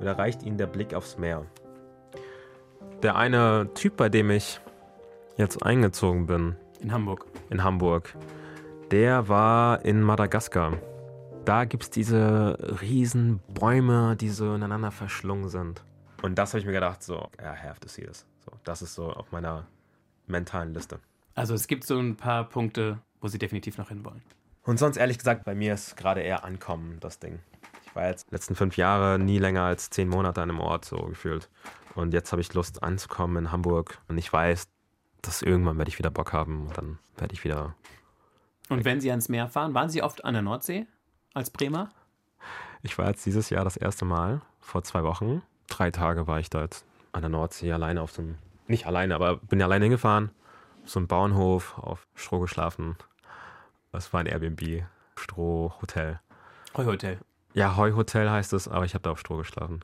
Oder 0.00 0.18
reicht 0.18 0.42
ihnen 0.42 0.58
der 0.58 0.66
Blick 0.66 0.94
aufs 0.94 1.18
Meer? 1.18 1.44
Der 3.02 3.16
eine 3.16 3.68
Typ, 3.74 3.96
bei 3.96 4.08
dem 4.08 4.30
ich 4.30 4.60
jetzt 5.36 5.62
eingezogen 5.62 6.26
bin, 6.26 6.56
In 6.80 6.92
Hamburg. 6.92 7.26
in 7.50 7.62
Hamburg, 7.62 8.14
der 8.90 9.28
war 9.28 9.84
in 9.84 10.00
Madagaskar. 10.00 10.78
Da 11.44 11.64
gibt 11.64 11.82
es 11.84 11.90
diese 11.90 12.56
riesen 12.80 13.40
Bäume, 13.48 14.16
die 14.16 14.28
so 14.28 14.54
ineinander 14.54 14.90
verschlungen 14.90 15.48
sind. 15.48 15.82
Und 16.22 16.36
das 16.36 16.52
habe 16.52 16.60
ich 16.60 16.66
mir 16.66 16.72
gedacht, 16.72 17.02
so, 17.02 17.28
I 17.40 17.46
have 17.46 17.80
to 17.80 17.88
see 17.88 18.04
this. 18.04 18.26
So, 18.44 18.52
das 18.64 18.82
ist 18.82 18.94
so 18.94 19.10
auf 19.10 19.32
meiner 19.32 19.66
mentalen 20.26 20.72
Liste. 20.72 21.00
Also 21.34 21.54
es 21.54 21.66
gibt 21.66 21.84
so 21.84 21.98
ein 21.98 22.16
paar 22.16 22.48
Punkte, 22.48 22.98
wo 23.20 23.28
Sie 23.28 23.38
definitiv 23.38 23.76
noch 23.78 23.88
hinwollen. 23.88 24.22
Und 24.62 24.78
sonst 24.78 24.96
ehrlich 24.96 25.18
gesagt, 25.18 25.44
bei 25.44 25.54
mir 25.54 25.74
ist 25.74 25.96
gerade 25.96 26.20
eher 26.20 26.44
Ankommen 26.44 26.98
das 27.00 27.18
Ding. 27.18 27.40
Ich 27.84 27.94
war 27.94 28.06
jetzt 28.06 28.28
die 28.30 28.34
letzten 28.34 28.54
fünf 28.54 28.76
Jahre 28.76 29.18
nie 29.18 29.38
länger 29.38 29.62
als 29.62 29.90
zehn 29.90 30.08
Monate 30.08 30.42
an 30.42 30.50
einem 30.50 30.60
Ort 30.60 30.84
so 30.84 30.96
gefühlt. 30.96 31.48
Und 31.94 32.12
jetzt 32.12 32.32
habe 32.32 32.40
ich 32.40 32.54
Lust 32.54 32.82
anzukommen 32.82 33.46
in 33.46 33.52
Hamburg. 33.52 33.98
Und 34.08 34.18
ich 34.18 34.32
weiß, 34.32 34.68
dass 35.22 35.42
irgendwann 35.42 35.78
werde 35.78 35.88
ich 35.88 35.98
wieder 35.98 36.10
Bock 36.10 36.32
haben 36.32 36.66
und 36.66 36.78
dann 36.78 36.98
werde 37.16 37.34
ich 37.34 37.44
wieder 37.44 37.74
Und 38.68 38.84
wenn 38.84 39.00
Sie 39.00 39.10
ans 39.10 39.28
Meer 39.28 39.48
fahren, 39.48 39.74
waren 39.74 39.88
Sie 39.88 40.02
oft 40.02 40.24
an 40.24 40.34
der 40.34 40.42
Nordsee 40.42 40.86
als 41.34 41.50
Bremer? 41.50 41.90
Ich 42.82 42.98
war 42.98 43.08
jetzt 43.08 43.24
dieses 43.26 43.50
Jahr 43.50 43.64
das 43.64 43.76
erste 43.76 44.04
Mal, 44.04 44.40
vor 44.60 44.82
zwei 44.82 45.02
Wochen. 45.02 45.42
Drei 45.68 45.90
Tage 45.90 46.26
war 46.26 46.40
ich 46.40 46.50
da 46.50 46.62
jetzt 46.62 46.84
an 47.12 47.22
der 47.22 47.30
Nordsee 47.30 47.72
alleine 47.72 48.00
auf 48.00 48.12
so 48.12 48.22
einem, 48.22 48.36
nicht 48.66 48.86
alleine, 48.86 49.14
aber 49.14 49.36
bin 49.36 49.60
ja 49.60 49.66
alleine 49.66 49.84
hingefahren. 49.84 50.30
Auf 50.84 50.90
so 50.90 51.00
einem 51.00 51.08
Bauernhof, 51.08 51.78
auf 51.78 52.06
Stroh 52.14 52.40
geschlafen. 52.40 52.96
Das 53.92 54.12
war 54.12 54.20
ein 54.20 54.26
Airbnb, 54.26 54.84
Strohhotel. 55.16 56.20
Heuhotel. 56.76 57.18
Ja, 57.54 57.76
Heuhotel 57.76 58.30
heißt 58.30 58.52
es, 58.52 58.68
aber 58.68 58.84
ich 58.84 58.94
habe 58.94 59.02
da 59.02 59.10
auf 59.10 59.18
Stroh 59.18 59.38
geschlafen. 59.38 59.80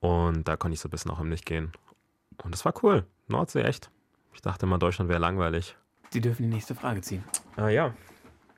Und 0.00 0.46
da 0.48 0.56
konnte 0.56 0.74
ich 0.74 0.80
so 0.80 0.88
ein 0.88 0.90
bisschen 0.90 1.10
auch 1.10 1.20
im 1.20 1.30
Licht 1.30 1.46
gehen. 1.46 1.72
Und 2.42 2.54
das 2.54 2.64
war 2.64 2.74
cool. 2.82 3.04
Nordsee, 3.28 3.62
echt. 3.62 3.90
Ich 4.34 4.40
dachte 4.40 4.66
immer, 4.66 4.78
Deutschland 4.78 5.10
wäre 5.10 5.20
langweilig. 5.20 5.76
Sie 6.10 6.20
dürfen 6.20 6.42
die 6.42 6.48
nächste 6.48 6.74
Frage 6.74 7.00
ziehen. 7.00 7.24
Ah 7.56 7.68
ja. 7.68 7.94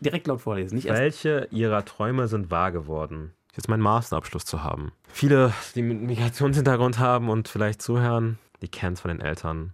Direkt 0.00 0.26
laut 0.26 0.40
vorlesen, 0.40 0.74
nicht 0.74 0.86
erst. 0.86 1.00
Welche 1.00 1.48
ihrer 1.50 1.84
Träume 1.84 2.28
sind 2.28 2.50
wahr 2.50 2.72
geworden? 2.72 3.32
Jetzt 3.54 3.68
meinen 3.68 3.80
Masterabschluss 3.82 4.44
zu 4.44 4.62
haben. 4.64 4.92
Viele, 5.08 5.52
die 5.74 5.82
mit 5.82 6.00
Migrationshintergrund 6.02 6.98
haben 6.98 7.28
und 7.30 7.48
vielleicht 7.48 7.80
zuhören, 7.80 8.38
die 8.60 8.68
kennen 8.68 8.94
es 8.94 9.00
von 9.00 9.10
den 9.10 9.20
Eltern. 9.20 9.72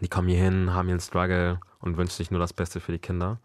Die 0.00 0.08
kommen 0.08 0.28
hier 0.28 0.38
hin, 0.42 0.72
haben 0.72 0.88
ihren 0.88 1.00
Struggle 1.00 1.60
und 1.80 1.96
wünschen 1.96 2.16
sich 2.16 2.30
nur 2.30 2.40
das 2.40 2.52
Beste 2.52 2.80
für 2.80 2.92
die 2.92 2.98
Kinder. 2.98 3.38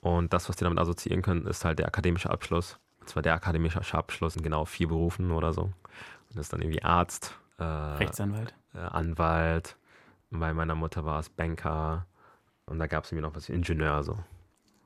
Und 0.00 0.32
das, 0.32 0.48
was 0.48 0.56
die 0.56 0.64
damit 0.64 0.78
assoziieren 0.78 1.22
können, 1.22 1.46
ist 1.46 1.64
halt 1.64 1.78
der 1.78 1.86
akademische 1.86 2.30
Abschluss. 2.30 2.78
Und 3.00 3.08
zwar 3.08 3.22
der 3.22 3.34
akademische 3.34 3.80
Abschluss 3.92 4.36
in 4.36 4.42
genau 4.42 4.64
vier 4.64 4.88
Berufen 4.88 5.30
oder 5.32 5.52
so. 5.52 5.62
Und 5.62 5.74
das 6.30 6.46
ist 6.46 6.52
dann 6.52 6.62
irgendwie 6.62 6.82
Arzt, 6.82 7.34
äh, 7.58 7.64
Rechtsanwalt. 7.64 8.54
äh, 8.74 8.78
Anwalt. 8.78 9.76
Bei 10.30 10.54
meiner 10.54 10.74
Mutter 10.76 11.04
war 11.04 11.18
es 11.18 11.28
Banker. 11.28 12.06
Und 12.66 12.78
da 12.78 12.86
gab 12.86 13.04
es 13.04 13.10
irgendwie 13.12 13.26
noch 13.26 13.34
was 13.34 13.48
wie 13.48 13.52
Ingenieur 13.54 14.02
so. 14.04 14.16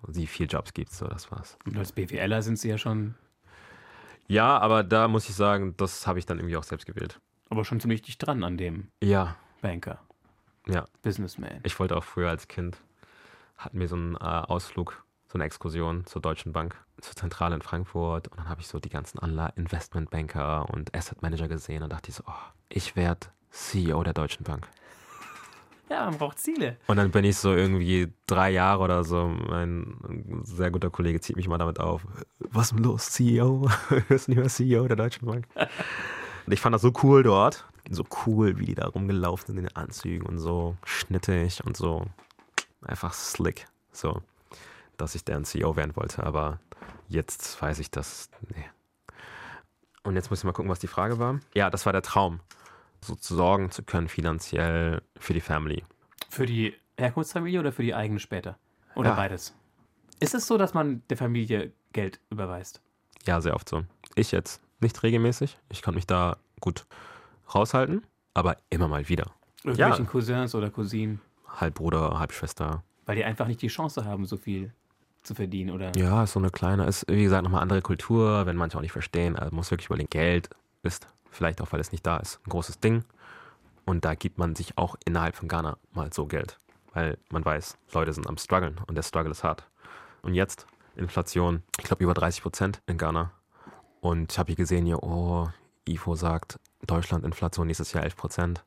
Wie 0.09 0.27
viel 0.27 0.47
Jobs 0.51 0.73
gibt 0.75 0.91
es, 0.91 0.99
so 0.99 1.07
das 1.07 1.31
war's. 1.31 1.57
Und 1.67 1.77
als 1.79 1.93
BWLer 1.93 2.43
sind 2.43 2.59
Sie 2.59 2.69
ja 2.69 2.79
schon, 2.79 3.15
Ja, 4.27 4.59
aber 4.59 4.83
da 4.83 5.09
muss 5.09 5.29
ich 5.29 5.35
sagen, 5.35 5.75
das 5.77 6.07
habe 6.07 6.19
ich 6.19 6.27
dann 6.27 6.39
irgendwie 6.39 6.57
auch 6.57 6.65
selbst 6.65 6.87
gewählt. 6.87 7.21
aber 7.51 7.65
schon 7.65 7.81
ziemlich 7.81 8.03
dicht 8.03 8.25
dran 8.25 8.43
an 8.45 8.57
dem 8.57 8.89
Ja, 9.03 9.37
Banker. 9.61 10.01
Ja. 10.67 10.87
Businessman. 11.03 11.61
ich 11.63 11.79
wollte 11.79 11.97
auch 11.97 12.05
früher 12.05 12.31
als 12.31 12.49
Kind, 12.49 12.79
hatten 13.59 13.79
wir 13.79 13.89
so 13.89 13.97
einen 13.97 14.15
äh, 14.17 14.19
Ausflug, 14.19 15.05
so 15.29 15.35
eine 15.35 15.45
Exkursion 15.45 16.07
zur 16.07 16.23
Deutschen 16.23 16.53
Bank, 16.53 16.75
zur 17.01 17.15
Zentrale 17.15 17.55
in 17.57 17.63
Frankfurt. 17.63 18.29
Und 18.29 18.39
dann 18.39 18.49
habe 18.49 18.61
ich 18.63 18.69
so 18.69 18.79
die 18.81 18.89
ganzen 18.89 19.19
Anla 19.19 19.49
Investmentbanker 19.57 20.69
und 20.71 20.95
Asset 20.97 21.21
Manager 21.23 21.49
gesehen 21.49 21.83
und 21.83 21.93
dachte 21.93 22.09
ich 22.11 22.15
so, 22.17 22.25
oh, 22.27 22.33
ich 22.71 22.97
werde 22.97 23.27
CEO 23.51 24.03
der 24.05 24.15
Deutschen 24.15 24.45
Bank. 24.45 24.67
Ja, 25.91 26.07
man 26.07 26.19
braucht 26.19 26.39
Ziele. 26.39 26.77
Und 26.87 26.97
dann 26.97 27.11
bin 27.11 27.25
ich 27.25 27.37
so 27.37 27.53
irgendwie 27.53 28.13
drei 28.27 28.51
Jahre 28.51 28.83
oder 28.83 29.05
so, 29.05 29.27
mein 29.27 30.43
sehr 30.45 30.71
guter 30.71 30.91
Kollege 30.91 31.21
zieht 31.21 31.37
mich 31.37 31.47
mal 31.47 31.59
damit 31.59 31.79
auf. 31.79 32.07
Was 32.39 32.67
ist 32.67 32.73
denn 32.73 32.85
los, 32.85 33.11
CEO? 33.11 33.69
Hörst 34.09 34.27
du 34.27 34.33
nicht 34.33 34.41
mehr 34.41 34.49
CEO 34.49 34.89
der 34.89 34.97
Deutschen 34.97 35.27
Bank? 35.27 35.47
Und 36.47 36.53
ich 36.53 36.61
fand 36.61 36.75
das 36.75 36.83
so 36.83 36.93
cool 37.03 37.23
dort. 37.23 37.67
So 37.91 38.05
cool, 38.27 38.59
wie 38.59 38.65
die 38.65 38.75
da 38.75 38.87
rumgelaufen 38.87 39.47
sind 39.49 39.59
in 39.59 39.65
den 39.65 39.77
Anzügen 39.77 40.27
und 40.27 40.39
so 40.39 40.77
schnittig 40.85 41.63
und 41.65 41.77
so 41.77 42.07
einfach 42.83 43.13
slick. 43.13 43.67
So, 43.93 44.23
dass 44.97 45.15
ich 45.15 45.25
deren 45.25 45.45
CEO 45.45 45.77
werden 45.77 45.95
wollte. 45.97 46.25
Aber 46.25 46.61
jetzt 47.09 47.61
weiß 47.61 47.79
ich 47.79 47.91
das. 47.91 48.31
Nee. 48.49 48.65
Und 50.03 50.17
jetzt 50.17 50.31
muss 50.31 50.41
ich 50.41 50.45
mal 50.45 50.53
gucken, 50.53 50.71
was 50.71 50.79
die 50.79 50.87
Frage 50.87 51.19
war. 51.19 51.41
Ja, 51.55 51.69
das 51.69 51.85
war 51.85 51.93
der 51.93 52.03
Traum. 52.03 52.41
So 53.05 53.15
zu 53.17 53.35
sorgen 53.35 53.71
zu 53.71 53.83
können 53.83 54.09
finanziell 54.09 55.03
für 55.19 55.35
die 55.35 55.43
Family. 55.43 55.85
Für 56.31 56.47
die 56.47 56.75
Herkunftsfamilie 56.97 57.61
oder 57.61 57.71
für 57.71 57.83
die 57.83 57.95
eigene 57.95 58.19
später? 58.19 58.59
Oder 58.95 59.11
ja. 59.11 59.17
beides? 59.17 59.55
Ist 60.21 60.35
es 60.35 60.47
so, 60.47 60.57
dass 60.57 60.73
man 60.73 61.03
der 61.11 61.19
Familie 61.19 61.73
Geld 61.93 62.19
überweist? 62.31 62.81
Ja, 63.27 63.43
sehr 63.43 63.55
oft 63.55 63.69
so. 63.69 63.85
Ich 64.15 64.33
jetzt 64.33 64.63
nicht 64.81 65.03
regelmäßig. 65.03 65.59
Ich 65.69 65.83
konnte 65.83 65.97
mich 65.97 66.07
da 66.07 66.39
gut 66.61 66.87
raushalten, 67.55 68.07
aber 68.33 68.57
immer 68.71 68.89
mal 68.89 69.07
wieder. 69.09 69.31
Irgendwelchen 69.65 70.07
ja. 70.07 70.11
Cousins 70.11 70.55
oder 70.55 70.71
Cousinen? 70.71 71.21
Halbbruder, 71.47 72.19
Halbschwester. 72.19 72.83
Weil 73.05 73.17
die 73.17 73.25
einfach 73.25 73.47
nicht 73.47 73.61
die 73.61 73.69
Chance 73.69 74.07
haben, 74.07 74.25
so 74.25 74.39
viel 74.39 74.73
zu 75.23 75.35
verdienen, 75.35 75.71
oder? 75.71 75.93
Ja, 75.97 76.25
ist 76.25 76.33
so 76.33 76.39
eine 76.39 76.51
kleine, 76.51 76.87
ist 76.87 77.05
wie 77.09 77.25
gesagt 77.25 77.45
nochmal 77.45 77.61
andere 77.61 77.83
Kultur, 77.83 78.47
wenn 78.47 78.57
manche 78.57 78.79
auch 78.79 78.83
nicht 78.83 78.93
verstehen. 78.93 79.37
Also 79.37 79.55
muss 79.55 79.71
wirklich 79.71 79.87
überlegen, 79.87 80.09
Geld 80.09 80.49
ist 80.85 81.07
vielleicht 81.31 81.61
auch, 81.61 81.73
weil 81.73 81.81
es 81.81 81.93
nicht 81.93 82.07
da 82.07 82.19
ist, 82.19 82.41
ein 82.47 82.51
großes 82.51 82.81
Ding. 82.81 83.05
Und 83.85 84.05
da 84.05 84.15
gibt 84.15 84.39
man 84.39 84.55
sich 84.55 84.79
auch 84.79 84.97
innerhalb 85.05 85.37
von 85.37 85.49
Ghana 85.49 85.77
mal 85.93 86.13
so 86.13 86.27
Geld, 86.27 86.59
weil 86.93 87.19
man 87.31 87.45
weiß, 87.45 87.77
Leute 87.93 88.13
sind 88.13 88.27
am 88.27 88.39
struggeln 88.39 88.81
und 88.87 88.95
der 88.95 89.03
Struggle 89.03 89.31
ist 89.31 89.45
hart. 89.45 89.65
Und 90.23 90.35
jetzt 90.35 90.67
Inflation, 90.97 91.63
ich 91.79 91.85
glaube 91.85 92.05
über 92.05 92.15
30 92.15 92.43
Prozent 92.43 92.83
in 92.87 92.99
Ghana. 92.99 93.31
Und 94.01 94.33
ich 94.33 94.39
habe 94.39 94.49
hier 94.49 94.57
gesehen, 94.57 94.87
hier, 94.87 95.03
oh, 95.03 95.49
IFO 95.87 96.15
sagt, 96.15 96.59
Deutschland 96.87 97.25
Inflation 97.25 97.67
nächstes 97.67 97.93
Jahr 97.93 98.05
11 98.05 98.17
Prozent. 98.17 98.63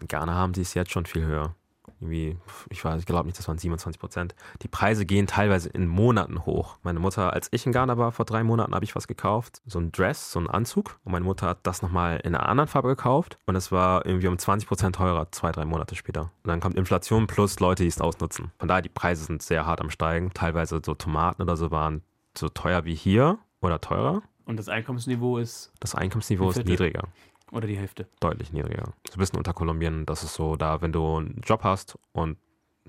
In 0.00 0.08
Ghana 0.08 0.34
haben 0.34 0.54
sie 0.54 0.62
es 0.62 0.74
jetzt 0.74 0.92
schon 0.92 1.06
viel 1.06 1.24
höher 1.24 1.54
irgendwie, 2.00 2.36
ich 2.70 2.84
weiß, 2.84 3.00
ich 3.00 3.06
glaube 3.06 3.26
nicht, 3.26 3.38
das 3.38 3.48
waren 3.48 3.58
27 3.58 3.98
Prozent. 3.98 4.34
Die 4.62 4.68
Preise 4.68 5.06
gehen 5.06 5.26
teilweise 5.26 5.68
in 5.68 5.86
Monaten 5.86 6.44
hoch. 6.44 6.76
Meine 6.82 6.98
Mutter, 6.98 7.32
als 7.32 7.48
ich 7.52 7.66
in 7.66 7.72
Ghana 7.72 7.96
war, 7.96 8.12
vor 8.12 8.24
drei 8.24 8.44
Monaten 8.44 8.74
habe 8.74 8.84
ich 8.84 8.94
was 8.94 9.06
gekauft. 9.06 9.62
So 9.66 9.78
ein 9.78 9.92
Dress, 9.92 10.32
so 10.32 10.38
ein 10.38 10.48
Anzug. 10.48 10.98
Und 11.04 11.12
meine 11.12 11.24
Mutter 11.24 11.48
hat 11.48 11.58
das 11.62 11.82
nochmal 11.82 12.20
in 12.22 12.34
einer 12.34 12.48
anderen 12.48 12.68
Farbe 12.68 12.88
gekauft. 12.88 13.38
Und 13.46 13.56
es 13.56 13.72
war 13.72 14.04
irgendwie 14.04 14.28
um 14.28 14.38
20 14.38 14.68
Prozent 14.68 14.96
teurer, 14.96 15.30
zwei, 15.32 15.52
drei 15.52 15.64
Monate 15.64 15.94
später. 15.94 16.30
Und 16.42 16.48
dann 16.48 16.60
kommt 16.60 16.76
Inflation 16.76 17.26
plus 17.26 17.60
Leute, 17.60 17.82
die 17.82 17.88
es 17.88 18.00
ausnutzen. 18.00 18.52
Von 18.58 18.68
daher, 18.68 18.82
die 18.82 18.88
Preise 18.88 19.24
sind 19.24 19.42
sehr 19.42 19.66
hart 19.66 19.80
am 19.80 19.90
Steigen. 19.90 20.30
Teilweise 20.34 20.80
so 20.84 20.94
Tomaten 20.94 21.42
oder 21.42 21.56
so 21.56 21.70
waren 21.70 22.02
so 22.36 22.48
teuer 22.48 22.84
wie 22.84 22.94
hier 22.94 23.38
oder 23.60 23.80
teurer. 23.80 24.22
Und 24.44 24.58
das 24.58 24.68
Einkommensniveau 24.68 25.38
ist? 25.38 25.72
Das 25.80 25.94
Einkommensniveau 25.94 26.50
ist 26.50 26.64
niedriger. 26.64 27.08
Oder 27.52 27.66
die 27.66 27.76
Hälfte? 27.76 28.08
Deutlich 28.20 28.52
niedriger. 28.52 28.92
So 29.08 29.14
ein 29.14 29.18
bisschen 29.18 29.38
unter 29.38 29.52
Kolumbien, 29.52 30.04
das 30.06 30.22
ist 30.22 30.34
so, 30.34 30.56
da, 30.56 30.82
wenn 30.82 30.92
du 30.92 31.16
einen 31.16 31.40
Job 31.44 31.62
hast 31.62 31.98
und 32.12 32.38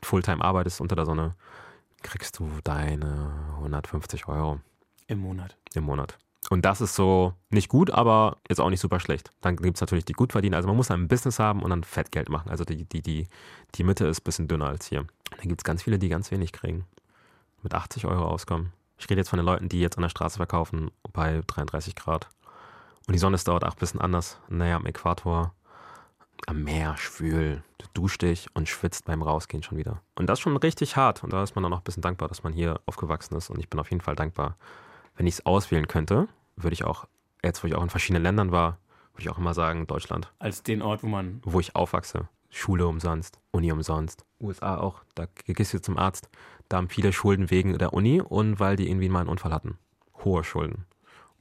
Fulltime 0.03 0.43
arbeitest 0.43 0.81
unter 0.81 0.95
der 0.95 1.05
Sonne, 1.05 1.35
kriegst 2.01 2.39
du 2.39 2.49
deine 2.63 3.31
150 3.55 4.27
Euro. 4.27 4.59
Im 5.07 5.19
Monat. 5.19 5.57
Im 5.73 5.83
Monat. 5.83 6.17
Und 6.49 6.63
das 6.63 6.79
ist 6.81 6.95
so 6.95 7.33
nicht 7.49 7.67
gut, 7.67 7.91
aber 7.91 8.37
jetzt 8.47 8.61
auch 8.61 8.69
nicht 8.69 8.79
super 8.79 8.99
schlecht. 8.99 9.31
Dann 9.41 9.57
gibt 9.57 9.77
es 9.77 9.81
natürlich 9.81 10.05
die 10.05 10.13
Gutverdiener. 10.13 10.57
Also 10.57 10.67
man 10.67 10.77
muss 10.77 10.91
ein 10.91 11.07
Business 11.07 11.39
haben 11.39 11.61
und 11.61 11.69
dann 11.71 11.83
Fettgeld 11.83 12.29
machen. 12.29 12.49
Also 12.49 12.63
die, 12.63 12.85
die, 12.85 13.01
die, 13.01 13.27
die 13.75 13.83
Mitte 13.83 14.07
ist 14.07 14.21
ein 14.21 14.23
bisschen 14.23 14.47
dünner 14.47 14.67
als 14.67 14.87
hier. 14.87 15.05
Dann 15.31 15.49
gibt 15.49 15.61
es 15.61 15.65
ganz 15.65 15.83
viele, 15.83 15.99
die 15.99 16.09
ganz 16.09 16.31
wenig 16.31 16.53
kriegen. 16.53 16.85
Mit 17.63 17.73
80 17.73 18.05
Euro 18.05 18.25
auskommen. 18.25 18.71
Ich 18.97 19.09
rede 19.09 19.19
jetzt 19.19 19.29
von 19.29 19.37
den 19.37 19.45
Leuten, 19.45 19.67
die 19.67 19.81
jetzt 19.81 19.97
an 19.97 20.03
der 20.03 20.09
Straße 20.09 20.37
verkaufen 20.37 20.89
bei 21.11 21.41
33 21.47 21.95
Grad. 21.95 22.29
Und 23.07 23.13
die 23.13 23.19
Sonne 23.19 23.35
ist 23.35 23.47
dort 23.47 23.63
auch 23.63 23.71
ein 23.71 23.79
bisschen 23.79 24.01
anders. 24.01 24.39
Naja, 24.49 24.75
am 24.75 24.85
Äquator, 24.85 25.53
am 26.45 26.63
Meer, 26.63 26.97
schwül. 26.97 27.63
Du 27.77 27.85
duschst 27.93 28.21
dich 28.21 28.47
und 28.53 28.69
schwitzt 28.69 29.05
beim 29.05 29.21
Rausgehen 29.21 29.63
schon 29.63 29.77
wieder. 29.77 30.01
Und 30.15 30.27
das 30.27 30.39
ist 30.39 30.43
schon 30.43 30.57
richtig 30.57 30.97
hart. 30.97 31.23
Und 31.23 31.33
da 31.33 31.41
ist 31.41 31.55
man 31.55 31.63
dann 31.63 31.73
auch 31.73 31.79
ein 31.79 31.83
bisschen 31.83 32.03
dankbar, 32.03 32.27
dass 32.27 32.43
man 32.43 32.53
hier 32.53 32.79
aufgewachsen 32.85 33.35
ist. 33.35 33.49
Und 33.49 33.59
ich 33.59 33.69
bin 33.69 33.79
auf 33.79 33.89
jeden 33.89 34.01
Fall 34.01 34.15
dankbar. 34.15 34.57
Wenn 35.15 35.25
ich 35.25 35.35
es 35.35 35.45
auswählen 35.45 35.87
könnte, 35.87 36.27
würde 36.57 36.73
ich 36.73 36.83
auch, 36.83 37.07
jetzt 37.43 37.63
wo 37.63 37.67
ich 37.67 37.75
auch 37.75 37.83
in 37.83 37.89
verschiedenen 37.89 38.23
Ländern 38.23 38.51
war, 38.51 38.77
würde 39.13 39.23
ich 39.23 39.29
auch 39.29 39.37
immer 39.37 39.53
sagen, 39.53 39.87
Deutschland. 39.87 40.31
Als 40.37 40.61
den 40.61 40.81
Ort, 40.81 41.01
wo 41.01 41.07
man. 41.07 41.41
Wo 41.43 41.59
ich 41.59 41.75
aufwachse. 41.75 42.27
Schule 42.49 42.87
umsonst, 42.87 43.39
Uni 43.51 43.71
umsonst. 43.71 44.25
USA 44.39 44.77
auch. 44.77 45.03
Da 45.15 45.25
gehst 45.45 45.73
du 45.73 45.81
zum 45.81 45.97
Arzt. 45.97 46.29
Da 46.69 46.77
haben 46.77 46.89
viele 46.89 47.11
Schulden 47.11 47.49
wegen 47.49 47.77
der 47.77 47.93
Uni 47.93 48.21
und 48.21 48.59
weil 48.59 48.75
die 48.75 48.89
irgendwie 48.89 49.09
mal 49.09 49.21
einen 49.21 49.29
Unfall 49.29 49.53
hatten. 49.53 49.77
Hohe 50.23 50.43
Schulden. 50.43 50.85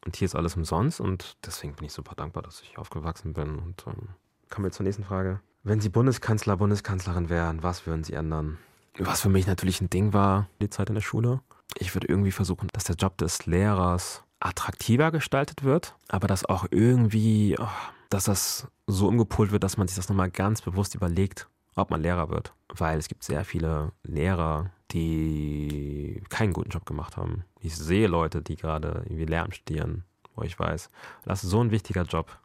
Und 0.06 0.14
hier 0.14 0.26
ist 0.26 0.36
alles 0.36 0.56
umsonst 0.56 1.00
und 1.00 1.36
deswegen 1.44 1.74
bin 1.74 1.84
ich 1.84 1.92
super 1.92 2.14
dankbar, 2.14 2.44
dass 2.44 2.62
ich 2.62 2.78
aufgewachsen 2.78 3.32
bin. 3.32 3.58
Und 3.58 3.84
ähm, 3.88 4.08
kommen 4.48 4.64
wir 4.64 4.70
zur 4.70 4.84
nächsten 4.84 5.02
Frage. 5.02 5.40
Wenn 5.64 5.80
Sie 5.80 5.88
Bundeskanzler, 5.88 6.56
Bundeskanzlerin 6.56 7.28
wären, 7.28 7.64
was 7.64 7.86
würden 7.86 8.04
Sie 8.04 8.12
ändern? 8.12 8.58
Was 8.98 9.20
für 9.20 9.28
mich 9.28 9.48
natürlich 9.48 9.80
ein 9.80 9.90
Ding 9.90 10.12
war, 10.12 10.48
die 10.62 10.70
Zeit 10.70 10.88
in 10.88 10.94
der 10.94 11.02
Schule. 11.02 11.40
Ich 11.76 11.94
würde 11.94 12.06
irgendwie 12.06 12.30
versuchen, 12.30 12.68
dass 12.72 12.84
der 12.84 12.94
Job 12.94 13.18
des 13.18 13.46
Lehrers 13.46 14.22
attraktiver 14.38 15.10
gestaltet 15.10 15.64
wird, 15.64 15.96
aber 16.06 16.28
dass 16.28 16.44
auch 16.44 16.66
irgendwie, 16.70 17.56
oh, 17.58 17.66
dass 18.08 18.24
das 18.24 18.68
so 18.86 19.08
umgepolt 19.08 19.50
wird, 19.50 19.64
dass 19.64 19.76
man 19.76 19.88
sich 19.88 19.96
das 19.96 20.08
nochmal 20.08 20.30
ganz 20.30 20.62
bewusst 20.62 20.94
überlegt, 20.94 21.48
ob 21.76 21.90
man 21.90 22.02
Lehrer 22.02 22.28
wird. 22.30 22.52
Weil 22.68 22.98
es 22.98 23.08
gibt 23.08 23.22
sehr 23.22 23.44
viele 23.44 23.92
Lehrer, 24.02 24.70
die 24.90 26.22
keinen 26.28 26.52
guten 26.52 26.70
Job 26.70 26.86
gemacht 26.86 27.16
haben. 27.16 27.44
Ich 27.60 27.76
sehe 27.76 28.08
Leute, 28.08 28.42
die 28.42 28.56
gerade 28.56 29.02
irgendwie 29.04 29.26
Lehramt 29.26 29.54
studieren, 29.54 30.04
wo 30.34 30.42
ich 30.42 30.58
weiß, 30.58 30.90
das 31.24 31.44
ist 31.44 31.50
so 31.50 31.60
ein 31.60 31.70
wichtiger 31.70 32.02
Job. 32.02 32.38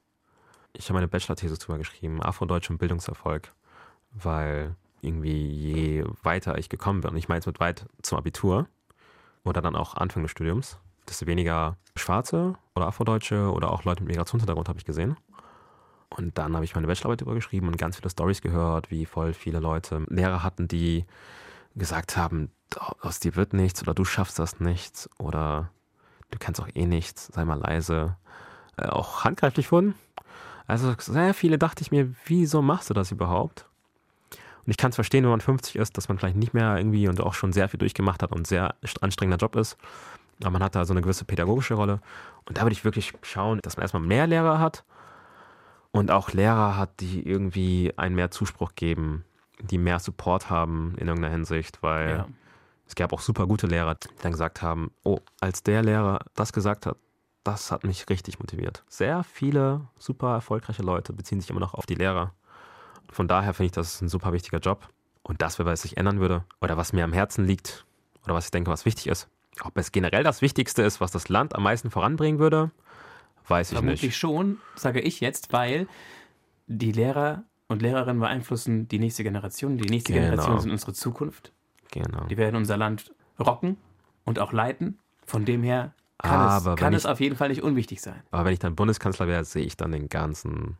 Ich 0.73 0.85
habe 0.85 0.95
meine 0.95 1.07
Bachelor-These 1.07 1.57
drüber 1.57 1.77
geschrieben, 1.77 2.21
Afrodeutsch 2.21 2.69
und 2.69 2.77
Bildungserfolg, 2.77 3.51
weil 4.11 4.75
irgendwie 5.01 5.47
je 5.47 6.05
weiter 6.23 6.57
ich 6.57 6.69
gekommen 6.69 7.01
bin, 7.01 7.11
und 7.11 7.17
ich 7.17 7.27
meine 7.27 7.39
jetzt 7.39 7.47
mit 7.47 7.59
weit 7.59 7.85
zum 8.01 8.17
Abitur 8.17 8.67
oder 9.43 9.61
dann 9.61 9.75
auch 9.75 9.95
Anfang 9.95 10.23
des 10.23 10.31
Studiums, 10.31 10.77
desto 11.07 11.25
weniger 11.25 11.77
Schwarze 11.95 12.55
oder 12.75 12.87
Afrodeutsche 12.87 13.51
oder 13.51 13.71
auch 13.71 13.83
Leute 13.83 14.03
mit 14.03 14.09
Migrationshintergrund 14.09 14.69
habe 14.69 14.79
ich 14.79 14.85
gesehen. 14.85 15.17
Und 16.17 16.37
dann 16.37 16.55
habe 16.55 16.65
ich 16.65 16.75
meine 16.75 16.87
Bachelorarbeit 16.87 17.21
darüber 17.21 17.35
geschrieben 17.35 17.67
und 17.67 17.77
ganz 17.77 17.95
viele 17.95 18.09
Stories 18.09 18.41
gehört, 18.41 18.91
wie 18.91 19.05
voll 19.05 19.33
viele 19.33 19.59
Leute 19.59 20.05
Lehrer 20.09 20.43
hatten, 20.43 20.67
die 20.67 21.05
gesagt 21.75 22.17
haben, 22.17 22.51
aus 22.99 23.19
dir 23.19 23.35
wird 23.35 23.53
nichts 23.53 23.81
oder 23.81 23.93
du 23.93 24.03
schaffst 24.03 24.37
das 24.37 24.59
nicht 24.59 25.09
oder 25.19 25.69
du 26.29 26.37
kannst 26.37 26.61
auch 26.61 26.67
eh 26.73 26.85
nichts, 26.85 27.27
sei 27.27 27.45
mal 27.45 27.59
leise, 27.59 28.17
äh, 28.77 28.87
auch 28.87 29.23
handgreiflich 29.23 29.71
wurden. 29.71 29.95
Also 30.67 30.93
sehr 30.97 31.33
viele 31.33 31.57
dachte 31.57 31.81
ich 31.81 31.91
mir, 31.91 32.13
wieso 32.25 32.61
machst 32.61 32.89
du 32.89 32.93
das 32.93 33.11
überhaupt? 33.11 33.67
Und 34.65 34.71
ich 34.71 34.77
kann 34.77 34.89
es 34.89 34.95
verstehen, 34.95 35.23
wenn 35.23 35.31
man 35.31 35.41
50 35.41 35.77
ist, 35.77 35.97
dass 35.97 36.07
man 36.07 36.17
vielleicht 36.17 36.35
nicht 36.35 36.53
mehr 36.53 36.77
irgendwie 36.77 37.07
und 37.07 37.19
auch 37.21 37.33
schon 37.33 37.51
sehr 37.51 37.67
viel 37.67 37.79
durchgemacht 37.79 38.21
hat 38.21 38.31
und 38.31 38.47
sehr 38.47 38.75
anstrengender 39.01 39.37
Job 39.37 39.55
ist. 39.55 39.77
Aber 40.41 40.51
man 40.51 40.63
hat 40.63 40.75
da 40.75 40.85
so 40.85 40.93
eine 40.93 41.01
gewisse 41.01 41.25
pädagogische 41.25 41.73
Rolle. 41.73 41.99
Und 42.45 42.57
da 42.57 42.61
würde 42.61 42.73
ich 42.73 42.85
wirklich 42.85 43.13
schauen, 43.21 43.59
dass 43.63 43.77
man 43.77 43.83
erstmal 43.83 44.03
mehr 44.03 44.27
Lehrer 44.27 44.59
hat 44.59 44.83
und 45.91 46.11
auch 46.11 46.31
Lehrer 46.31 46.77
hat, 46.77 46.99
die 46.99 47.27
irgendwie 47.27 47.93
einen 47.97 48.15
mehr 48.15 48.31
Zuspruch 48.31 48.73
geben, 48.75 49.25
die 49.59 49.77
mehr 49.77 49.99
Support 49.99 50.49
haben 50.49 50.95
in 50.97 51.07
irgendeiner 51.07 51.33
Hinsicht, 51.33 51.83
weil 51.83 52.09
ja. 52.09 52.27
es 52.87 52.95
gab 52.95 53.13
auch 53.13 53.21
super 53.21 53.45
gute 53.47 53.67
Lehrer, 53.67 53.95
die 53.95 54.07
dann 54.21 54.31
gesagt 54.31 54.61
haben, 54.61 54.91
oh, 55.03 55.19
als 55.39 55.63
der 55.63 55.83
Lehrer 55.83 56.19
das 56.35 56.53
gesagt 56.53 56.85
hat, 56.85 56.97
das 57.43 57.71
hat 57.71 57.83
mich 57.83 58.07
richtig 58.09 58.39
motiviert. 58.39 58.83
Sehr 58.87 59.23
viele 59.23 59.87
super 59.97 60.33
erfolgreiche 60.33 60.83
Leute 60.83 61.13
beziehen 61.13 61.41
sich 61.41 61.49
immer 61.49 61.59
noch 61.59 61.73
auf 61.73 61.85
die 61.85 61.95
Lehrer. 61.95 62.33
Von 63.11 63.27
daher 63.27 63.53
finde 63.53 63.67
ich, 63.67 63.71
das 63.71 63.95
ist 63.95 64.01
ein 64.01 64.09
super 64.09 64.31
wichtiger 64.31 64.59
Job. 64.59 64.87
Und 65.23 65.41
das, 65.41 65.59
was 65.59 65.81
sich 65.81 65.97
ändern 65.97 66.19
würde, 66.19 66.45
oder 66.61 66.77
was 66.77 66.93
mir 66.93 67.03
am 67.03 67.13
Herzen 67.13 67.45
liegt, 67.45 67.85
oder 68.23 68.33
was 68.33 68.45
ich 68.45 68.51
denke, 68.51 68.71
was 68.71 68.85
wichtig 68.85 69.07
ist, 69.07 69.27
ob 69.63 69.77
es 69.77 69.91
generell 69.91 70.23
das 70.23 70.41
Wichtigste 70.41 70.81
ist, 70.81 71.01
was 71.01 71.11
das 71.11 71.29
Land 71.29 71.55
am 71.55 71.63
meisten 71.63 71.91
voranbringen 71.91 72.39
würde, 72.39 72.71
weiß 73.47 73.71
ich 73.71 73.77
Vermutlich 73.77 74.03
nicht. 74.03 74.17
Schon, 74.17 74.59
sage 74.75 75.01
ich 75.01 75.19
jetzt, 75.19 75.53
weil 75.53 75.87
die 76.67 76.91
Lehrer 76.91 77.43
und 77.67 77.81
Lehrerinnen 77.81 78.19
beeinflussen 78.19 78.87
die 78.87 78.99
nächste 78.99 79.23
Generation. 79.23 79.77
Die 79.77 79.89
nächste 79.89 80.13
genau. 80.13 80.25
Generation 80.25 80.59
sind 80.59 80.71
unsere 80.71 80.93
Zukunft. 80.93 81.51
Genau. 81.91 82.25
Die 82.25 82.37
werden 82.37 82.55
unser 82.55 82.77
Land 82.77 83.13
rocken 83.39 83.77
und 84.25 84.39
auch 84.39 84.53
leiten. 84.53 84.99
Von 85.25 85.45
dem 85.45 85.63
her 85.63 85.93
kann, 86.17 86.57
es, 86.57 86.75
kann 86.75 86.93
ich, 86.93 86.97
es, 86.97 87.05
auf 87.05 87.19
jeden 87.19 87.35
Fall 87.35 87.49
nicht 87.49 87.63
unwichtig 87.63 88.01
sein. 88.01 88.21
Aber 88.31 88.45
wenn 88.45 88.53
ich 88.53 88.59
dann 88.59 88.75
Bundeskanzler 88.75 89.27
wäre, 89.27 89.43
sehe 89.45 89.63
ich 89.63 89.77
dann 89.77 89.91
den 89.91 90.09
ganzen 90.09 90.77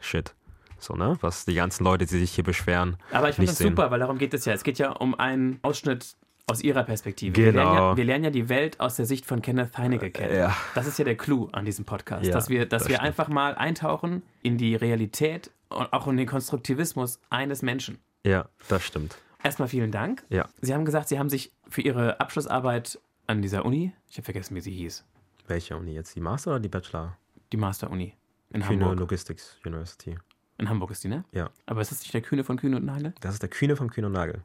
Shit. 0.00 0.34
So, 0.78 0.94
ne? 0.94 1.16
Was 1.20 1.44
die 1.44 1.54
ganzen 1.54 1.84
Leute, 1.84 2.06
die 2.06 2.18
sich 2.18 2.32
hier 2.32 2.44
beschweren. 2.44 2.96
Aber 3.12 3.28
ich 3.28 3.36
finde 3.36 3.52
das 3.52 3.58
sehen. 3.58 3.68
super, 3.68 3.90
weil 3.90 4.00
darum 4.00 4.18
geht 4.18 4.34
es 4.34 4.44
ja. 4.44 4.52
Es 4.52 4.64
geht 4.64 4.78
ja 4.78 4.90
um 4.90 5.14
einen 5.14 5.60
Ausschnitt 5.62 6.16
aus 6.46 6.62
ihrer 6.62 6.84
Perspektive. 6.84 7.32
Genau. 7.32 7.44
Wir 7.44 7.52
lernen, 7.52 7.66
ja, 7.66 7.80
genau. 7.80 7.96
wir 7.96 8.04
lernen, 8.04 8.24
ja, 8.24 8.30
die 8.30 8.48
Welt 8.48 8.80
aus 8.80 8.96
der 8.96 9.06
Sicht 9.06 9.26
von 9.26 9.42
Kenneth 9.42 9.76
Heinecke 9.78 10.10
kennen. 10.10 10.36
Ja. 10.36 10.56
Das 10.74 10.86
ist 10.86 10.98
ja 10.98 11.04
der 11.04 11.16
Clou 11.16 11.48
an 11.52 11.64
diesem 11.64 11.84
Podcast, 11.84 12.26
ja, 12.26 12.32
dass 12.32 12.48
wir, 12.48 12.66
dass 12.66 12.82
das 12.82 12.90
wir 12.90 13.02
einfach 13.02 13.28
mal 13.28 13.54
eintauchen 13.54 14.22
in 14.42 14.58
die 14.58 14.74
Realität 14.74 15.50
und 15.68 15.92
auch 15.92 16.06
in 16.08 16.16
den 16.16 16.26
Konstruktivismus 16.26 17.20
eines 17.30 17.62
Menschen. 17.62 17.98
Ja, 18.24 18.48
das 18.68 18.84
stimmt. 18.84 19.16
Erstmal 19.42 19.68
vielen 19.68 19.90
Dank. 19.90 20.24
Ja. 20.28 20.48
Sie 20.60 20.74
haben 20.74 20.84
gesagt, 20.84 21.08
Sie 21.08 21.18
haben 21.18 21.28
sich 21.28 21.52
für 21.68 21.80
Ihre 21.80 22.20
Abschlussarbeit 22.20 22.98
an 23.26 23.42
dieser 23.42 23.64
Uni, 23.64 23.92
ich 24.08 24.16
habe 24.16 24.24
vergessen, 24.24 24.54
wie 24.54 24.60
sie 24.60 24.72
hieß. 24.72 25.04
Welche 25.46 25.76
Uni 25.76 25.94
jetzt? 25.94 26.14
Die 26.14 26.20
Master 26.20 26.52
oder 26.52 26.60
die 26.60 26.68
Bachelor? 26.68 27.16
Die 27.52 27.56
Master-Uni. 27.56 28.14
In 28.50 28.62
Kühne 28.62 28.84
Hamburg. 28.84 29.00
Logistics 29.00 29.58
University. 29.64 30.16
In 30.58 30.68
Hamburg 30.68 30.90
ist 30.90 31.02
die, 31.04 31.08
ne? 31.08 31.24
Ja. 31.32 31.50
Aber 31.66 31.80
ist 31.80 31.90
das 31.90 32.00
nicht 32.00 32.14
der 32.14 32.20
Kühne 32.20 32.44
von 32.44 32.56
Kühne 32.56 32.76
und 32.76 32.84
Nagel? 32.84 33.14
Das 33.20 33.34
ist 33.34 33.42
der 33.42 33.48
Kühne 33.50 33.76
von 33.76 33.90
Kühne 33.90 34.08
und 34.08 34.12
Nagel. 34.12 34.44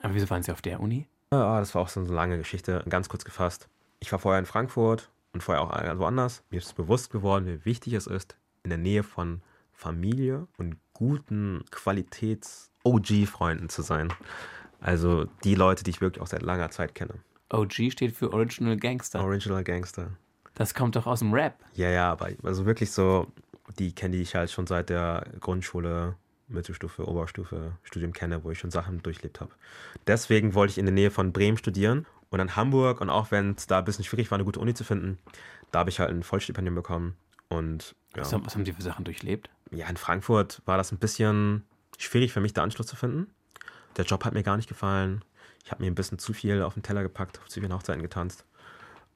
Aber 0.00 0.14
wieso 0.14 0.28
waren 0.30 0.42
Sie 0.42 0.52
auf 0.52 0.62
der 0.62 0.80
Uni? 0.80 1.08
Ah, 1.30 1.58
das 1.58 1.74
war 1.74 1.82
auch 1.82 1.88
so 1.88 2.00
eine 2.00 2.08
lange 2.08 2.38
Geschichte, 2.38 2.84
ganz 2.88 3.08
kurz 3.08 3.24
gefasst. 3.24 3.68
Ich 3.98 4.12
war 4.12 4.18
vorher 4.18 4.38
in 4.38 4.46
Frankfurt 4.46 5.10
und 5.32 5.42
vorher 5.42 5.62
auch 5.62 5.98
woanders. 5.98 6.44
Mir 6.50 6.58
ist 6.58 6.76
bewusst 6.76 7.10
geworden, 7.10 7.46
wie 7.46 7.64
wichtig 7.64 7.94
es 7.94 8.06
ist, 8.06 8.36
in 8.62 8.70
der 8.70 8.78
Nähe 8.78 9.02
von 9.02 9.42
Familie 9.72 10.46
und 10.56 10.76
guten 10.92 11.64
Qualitäts-OG-Freunden 11.70 13.68
zu 13.68 13.82
sein. 13.82 14.12
Also 14.80 15.26
die 15.44 15.54
Leute, 15.54 15.84
die 15.84 15.90
ich 15.90 16.00
wirklich 16.00 16.22
auch 16.22 16.28
seit 16.28 16.42
langer 16.42 16.70
Zeit 16.70 16.94
kenne. 16.94 17.14
OG 17.50 17.90
steht 17.90 18.14
für 18.14 18.32
Original 18.32 18.76
Gangster. 18.76 19.22
Original 19.22 19.64
Gangster. 19.64 20.10
Das 20.54 20.74
kommt 20.74 20.96
doch 20.96 21.06
aus 21.06 21.18
dem 21.18 21.34
Rap. 21.34 21.54
Ja, 21.74 21.90
ja, 21.90 22.10
aber 22.10 22.30
also 22.42 22.66
wirklich 22.66 22.90
so, 22.90 23.26
die 23.78 23.92
kenne 23.94 24.16
ich 24.16 24.34
halt 24.34 24.50
schon 24.50 24.66
seit 24.66 24.88
der 24.90 25.26
Grundschule, 25.40 26.16
Mittelstufe, 26.48 27.06
Oberstufe, 27.06 27.72
Studium 27.82 28.12
kenne, 28.12 28.44
wo 28.44 28.50
ich 28.50 28.58
schon 28.58 28.70
Sachen 28.70 29.02
durchlebt 29.02 29.40
habe. 29.40 29.52
Deswegen 30.06 30.54
wollte 30.54 30.72
ich 30.72 30.78
in 30.78 30.86
der 30.86 30.94
Nähe 30.94 31.10
von 31.10 31.32
Bremen 31.32 31.58
studieren 31.58 32.06
und 32.30 32.38
dann 32.38 32.56
Hamburg 32.56 33.00
und 33.00 33.10
auch 33.10 33.30
wenn 33.30 33.52
es 33.52 33.66
da 33.66 33.78
ein 33.78 33.84
bisschen 33.84 34.04
schwierig 34.04 34.30
war, 34.30 34.36
eine 34.36 34.44
gute 34.44 34.60
Uni 34.60 34.74
zu 34.74 34.84
finden, 34.84 35.18
da 35.72 35.80
habe 35.80 35.90
ich 35.90 35.98
halt 35.98 36.10
ein 36.10 36.22
Vollstipendium 36.22 36.74
bekommen 36.74 37.16
und 37.48 37.94
ja. 38.14 38.22
Was, 38.22 38.32
was 38.32 38.54
haben 38.54 38.64
die 38.64 38.72
für 38.72 38.82
Sachen 38.82 39.04
durchlebt? 39.04 39.50
Ja, 39.70 39.88
in 39.88 39.96
Frankfurt 39.96 40.62
war 40.64 40.76
das 40.76 40.92
ein 40.92 40.98
bisschen 40.98 41.64
schwierig 41.98 42.32
für 42.32 42.40
mich, 42.40 42.52
da 42.52 42.62
Anschluss 42.62 42.86
zu 42.86 42.96
finden. 42.96 43.26
Der 43.96 44.04
Job 44.04 44.24
hat 44.24 44.34
mir 44.34 44.42
gar 44.42 44.56
nicht 44.56 44.68
gefallen. 44.68 45.24
Ich 45.64 45.70
habe 45.70 45.82
mir 45.82 45.90
ein 45.90 45.94
bisschen 45.94 46.18
zu 46.18 46.32
viel 46.32 46.62
auf 46.62 46.74
den 46.74 46.82
Teller 46.82 47.02
gepackt, 47.02 47.40
zu 47.48 47.60
vielen 47.60 47.74
Hochzeiten 47.74 48.02
getanzt. 48.02 48.44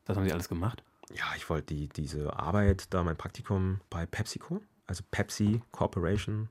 Was 0.07 0.17
haben 0.17 0.25
Sie 0.25 0.33
alles 0.33 0.49
gemacht? 0.49 0.83
Ja, 1.13 1.25
ich 1.37 1.49
wollte 1.49 1.75
die, 1.75 1.89
diese 1.89 2.37
Arbeit, 2.39 2.93
da 2.93 3.03
mein 3.03 3.17
Praktikum 3.17 3.81
bei 3.91 4.07
PepsiCo, 4.07 4.61
also 4.87 5.03
Pepsi 5.11 5.63
Corporation. 5.71 6.49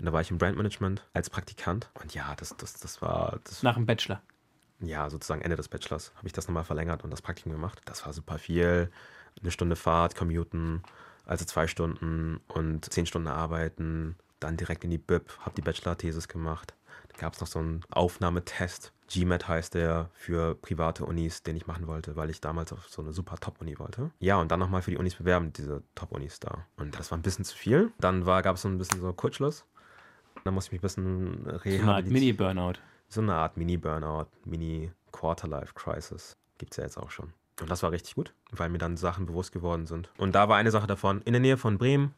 Und 0.00 0.06
da 0.06 0.14
war 0.14 0.22
ich 0.22 0.30
im 0.30 0.38
Brandmanagement 0.38 1.06
als 1.12 1.28
Praktikant. 1.28 1.90
Und 2.00 2.14
ja, 2.14 2.34
das, 2.36 2.56
das, 2.56 2.72
das 2.72 3.02
war. 3.02 3.38
Das, 3.44 3.62
Nach 3.62 3.74
dem 3.74 3.84
Bachelor. 3.84 4.22
Ja, 4.80 5.10
sozusagen 5.10 5.42
Ende 5.42 5.56
des 5.56 5.68
Bachelors 5.68 6.12
habe 6.16 6.26
ich 6.26 6.32
das 6.32 6.48
nochmal 6.48 6.64
verlängert 6.64 7.04
und 7.04 7.10
das 7.10 7.20
Praktikum 7.20 7.52
gemacht. 7.52 7.82
Das 7.84 8.06
war 8.06 8.14
super 8.14 8.38
viel. 8.38 8.90
Eine 9.42 9.50
Stunde 9.50 9.76
Fahrt, 9.76 10.16
Commuten, 10.16 10.82
also 11.26 11.44
zwei 11.44 11.66
Stunden 11.66 12.40
und 12.48 12.90
zehn 12.90 13.04
Stunden 13.04 13.28
arbeiten. 13.28 14.16
Dann 14.40 14.56
direkt 14.56 14.84
in 14.84 14.90
die 14.90 14.96
BIP, 14.96 15.38
habe 15.40 15.54
die 15.54 15.60
Bachelor-Thesis 15.60 16.28
gemacht. 16.28 16.72
Da 17.10 17.18
gab 17.18 17.34
es 17.34 17.40
noch 17.42 17.48
so 17.48 17.58
einen 17.58 17.84
Aufnahmetest. 17.90 18.94
GMAT 19.10 19.48
heißt 19.48 19.74
der 19.74 20.08
für 20.14 20.54
private 20.54 21.04
Unis, 21.04 21.42
den 21.42 21.56
ich 21.56 21.66
machen 21.66 21.86
wollte, 21.86 22.16
weil 22.16 22.30
ich 22.30 22.40
damals 22.40 22.72
auf 22.72 22.88
so 22.88 23.02
eine 23.02 23.12
super 23.12 23.36
Top-Uni 23.36 23.78
wollte. 23.78 24.12
Ja, 24.20 24.36
und 24.36 24.50
dann 24.50 24.60
nochmal 24.60 24.80
für 24.80 24.92
die 24.92 24.96
Unis 24.96 25.16
bewerben, 25.16 25.52
diese 25.52 25.82
Top-Unis 25.94 26.40
da. 26.40 26.64
Und 26.76 26.98
das 26.98 27.10
war 27.10 27.18
ein 27.18 27.22
bisschen 27.22 27.44
zu 27.44 27.54
viel. 27.54 27.92
Dann 27.98 28.24
gab 28.24 28.56
es 28.56 28.62
so 28.62 28.68
ein 28.68 28.78
bisschen 28.78 29.00
so 29.02 29.12
Kurzschluss. 29.12 29.66
Dann 30.44 30.54
musste 30.54 30.68
ich 30.68 30.72
mich 30.72 30.80
ein 30.80 30.82
bisschen 30.82 31.46
rehabilitieren. 31.46 31.78
So 31.78 31.82
eine 31.82 31.94
Art 31.94 32.06
Mini-Burnout. 32.06 32.72
So 33.08 33.20
eine 33.20 33.34
Art 33.34 33.56
Mini-Burnout, 33.56 34.26
Mini-Quarter-Life-Crisis. 34.44 36.36
Gibt 36.58 36.72
es 36.72 36.76
ja 36.76 36.84
jetzt 36.84 36.96
auch 36.98 37.10
schon. 37.10 37.32
Und 37.60 37.70
das 37.70 37.82
war 37.82 37.92
richtig 37.92 38.14
gut, 38.14 38.32
weil 38.50 38.70
mir 38.70 38.78
dann 38.78 38.96
Sachen 38.96 39.26
bewusst 39.26 39.52
geworden 39.52 39.86
sind. 39.86 40.10
Und 40.16 40.34
da 40.34 40.48
war 40.48 40.56
eine 40.56 40.70
Sache 40.70 40.86
davon, 40.86 41.20
in 41.22 41.32
der 41.32 41.40
Nähe 41.40 41.56
von 41.56 41.76
Bremen, 41.76 42.14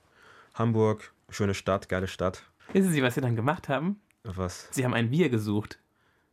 Hamburg, 0.55 1.13
schöne 1.31 1.55
Stadt, 1.55 1.89
geile 1.89 2.07
Stadt. 2.07 2.45
Wissen 2.73 2.93
Sie, 2.93 3.03
was 3.03 3.15
Sie 3.15 3.21
dann 3.21 3.35
gemacht 3.35 3.69
haben? 3.69 4.01
Was? 4.23 4.69
Sie 4.71 4.85
haben 4.85 4.95
ein 4.95 5.11
Wir 5.11 5.31
gesucht. 5.31 5.79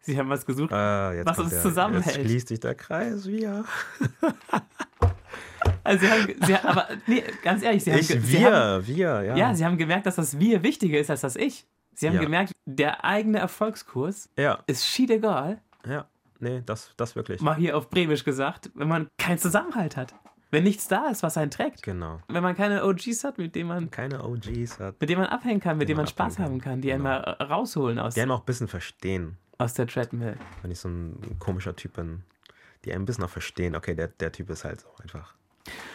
Sie 0.02 0.18
haben 0.18 0.30
was 0.30 0.46
gesucht, 0.46 0.72
jetzt 0.72 1.26
was 1.26 1.40
uns 1.40 1.50
der, 1.50 1.62
zusammenhält. 1.62 2.16
Jetzt 2.18 2.26
schließt 2.26 2.48
sich 2.48 2.60
der 2.60 2.76
Kreis 2.76 3.28
wieder. 3.28 3.66
Also 5.90 6.06
Sie 6.06 6.12
haben, 6.12 6.36
Sie, 6.46 6.56
aber 6.56 6.88
nee, 7.08 7.24
ganz 7.44 7.64
ehrlich, 7.64 7.84
Sie 7.84 7.92
haben, 7.92 8.00
Ich, 8.00 8.08
ge- 8.08 8.20
Sie 8.20 8.40
wir, 8.40 8.52
haben, 8.56 8.88
wir, 8.88 8.96
ja. 9.24 9.36
ja, 9.36 9.56
Sie 9.56 9.66
haben 9.66 9.78
gemerkt, 9.78 10.06
dass 10.06 10.16
das 10.16 10.40
Wir 10.40 10.62
wichtiger 10.64 11.00
ist 11.00 11.10
als 11.10 11.22
das 11.22 11.36
Ich. 11.36 11.66
Sie 11.96 12.08
haben 12.08 12.16
Ja. 12.16 12.22
gemerkt, 12.22 12.54
der 12.66 13.04
eigene 13.04 13.40
Erfolgskurs 13.40 14.30
ja, 14.38 14.60
ist 14.68 14.86
schied 14.88 15.10
egal, 15.12 15.62
ja. 15.88 16.06
Nee, 16.40 16.62
das, 16.66 16.94
das 16.96 17.16
wirklich. 17.18 17.42
mal 17.42 17.56
hier 17.56 17.76
auf 17.76 17.90
Bremisch 17.90 18.24
gesagt, 18.24 18.70
wenn 18.74 18.88
man 18.88 19.08
keinen 19.18 19.38
Zusammenhalt 19.40 19.98
hat. 19.98 20.14
Wenn 20.52 20.64
nichts 20.64 20.88
da 20.88 21.10
ist, 21.10 21.22
was 21.22 21.38
einen 21.38 21.52
trägt. 21.52 21.84
Genau. 21.84 22.22
Wenn 22.30 22.42
man 22.42 22.56
keine 22.56 22.86
OGs 22.86 23.24
hat, 23.26 23.38
mit 23.38 23.54
denen 23.56 23.68
man, 23.68 23.92
Keine 23.92 24.24
OGs 24.24 24.80
hat. 24.80 25.00
mit 25.02 25.10
denen 25.10 25.22
man 25.22 25.30
abhängen 25.30 25.60
kann, 25.60 25.78
mit 25.78 25.90
denen 25.90 25.98
man 25.98 26.06
man 26.06 26.10
Spaß 26.10 26.40
haben 26.40 26.60
kann. 26.62 26.82
die 26.82 26.92
einen 26.94 27.04
Genau. 27.04 27.16
mal 27.20 27.32
rausholen 27.46 28.00
aus, 28.00 28.14
Die 28.16 28.22
einen 28.22 28.32
auch 28.32 28.40
ein 28.40 28.46
bisschen 28.46 28.68
verstehen, 28.70 29.38
aus 29.58 29.74
der 29.74 29.86
Treadmill. 29.86 30.38
wenn 30.62 30.72
ich 30.72 30.80
so 30.80 30.88
ein 30.90 31.36
komischer 31.40 31.76
Typ 31.76 31.94
bin. 31.94 32.24
Die 32.86 32.94
einen 32.94 33.04
ein 33.04 33.06
bisschen 33.06 33.26
auch 33.26 33.30
verstehen, 33.30 33.76
okay, 33.76 33.94
der, 33.94 34.08
der 34.08 34.32
Typ 34.32 34.50
ist 34.50 34.64
halt 34.64 34.80
so 34.80 34.88
einfach. 35.04 35.36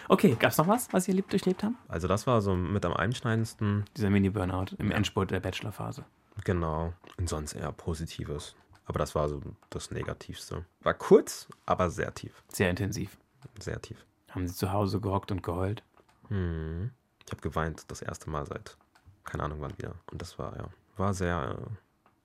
Okay, 0.09 0.37
gab's 0.39 0.59
noch 0.59 0.69
was, 0.69 0.93
was 0.93 1.05
Sie 1.05 1.13
erlebt, 1.13 1.33
durchlebt 1.33 1.63
haben? 1.63 1.77
Also 1.89 2.09
das 2.09 2.27
war 2.27 2.41
so 2.41 2.55
mit 2.55 2.85
am 2.85 2.93
einschneidendsten. 2.93 3.85
Dieser 3.97 4.11
Mini-Burnout 4.11 4.77
im 4.79 4.91
Endspurt 4.91 5.31
der 5.31 5.41
Bachelorphase. 5.41 6.05
Genau. 6.45 6.93
Und 7.17 7.29
sonst 7.29 7.55
eher 7.55 7.73
Positives. 7.73 8.55
Aber 8.87 8.99
das 8.99 9.15
war 9.15 9.29
so 9.29 9.41
das 9.71 9.91
Negativste. 9.91 10.65
War 10.83 10.95
kurz, 10.95 11.49
aber 11.65 11.91
sehr 11.91 12.13
tief. 12.15 12.43
Sehr 12.49 12.69
intensiv. 12.71 13.17
Sehr 13.59 13.81
tief. 13.81 14.05
Haben 14.31 14.47
Sie 14.47 14.55
zu 14.55 14.73
Hause 14.73 15.01
gehockt 15.01 15.31
und 15.31 15.43
geheult? 15.43 15.83
Hm. 16.29 16.91
Ich 17.25 17.33
habe 17.33 17.41
geweint 17.41 17.85
das 17.89 18.03
erste 18.03 18.29
Mal 18.29 18.45
seit 18.47 18.77
keine 19.25 19.43
Ahnung 19.45 19.61
wann 19.61 19.77
wieder. 19.79 19.95
Und 20.11 20.21
das 20.21 20.39
war, 20.39 20.57
ja, 20.57 20.69
war 20.97 21.15
sehr, 21.15 21.57
äh, 21.59 21.71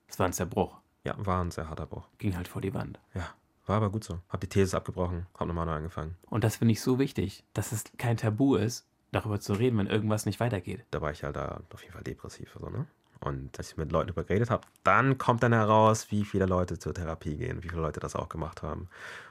Es 0.06 0.18
war 0.18 0.26
ein 0.26 0.32
Zerbruch. 0.32 0.76
ja, 1.04 1.14
war 1.18 1.42
ein 1.42 1.50
sehr 1.50 1.68
harter 1.68 1.86
Bruch. 1.86 2.06
Ging 2.18 2.36
halt 2.36 2.46
vor 2.48 2.60
die 2.60 2.74
Wand. 2.74 2.98
Ja, 3.14 3.28
war 3.66 3.76
aber 3.76 3.90
gut 3.90 4.04
so. 4.04 4.20
Hab 4.28 4.40
die 4.40 4.48
These 4.48 4.76
abgebrochen, 4.76 5.26
hab 5.34 5.46
nochmal 5.46 5.66
neu 5.66 5.72
angefangen. 5.72 6.16
Und 6.28 6.44
das 6.44 6.56
finde 6.56 6.72
ich 6.72 6.80
so 6.80 6.98
wichtig, 6.98 7.44
dass 7.54 7.72
es 7.72 7.84
kein 7.98 8.16
Tabu 8.16 8.56
ist, 8.56 8.86
darüber 9.12 9.40
zu 9.40 9.52
reden, 9.54 9.78
wenn 9.78 9.86
irgendwas 9.86 10.26
nicht 10.26 10.40
weitergeht. 10.40 10.84
Da 10.90 11.00
war 11.00 11.10
ich 11.10 11.24
halt 11.24 11.36
da 11.36 11.60
auf 11.72 11.82
jeden 11.82 11.92
Fall 11.92 12.02
depressiv. 12.02 12.56
So, 12.58 12.68
ne? 12.68 12.86
Und 13.20 13.58
als 13.58 13.72
ich 13.72 13.76
mit 13.76 13.92
Leuten 13.92 14.08
darüber 14.08 14.24
geredet 14.24 14.50
habe, 14.50 14.66
dann 14.82 15.18
kommt 15.18 15.42
dann 15.42 15.52
heraus, 15.52 16.10
wie 16.10 16.24
viele 16.24 16.46
Leute 16.46 16.78
zur 16.78 16.94
Therapie 16.94 17.36
gehen, 17.36 17.62
wie 17.62 17.68
viele 17.68 17.82
Leute 17.82 18.00
das 18.00 18.16
auch 18.16 18.30
gemacht 18.30 18.62
haben. 18.62 18.88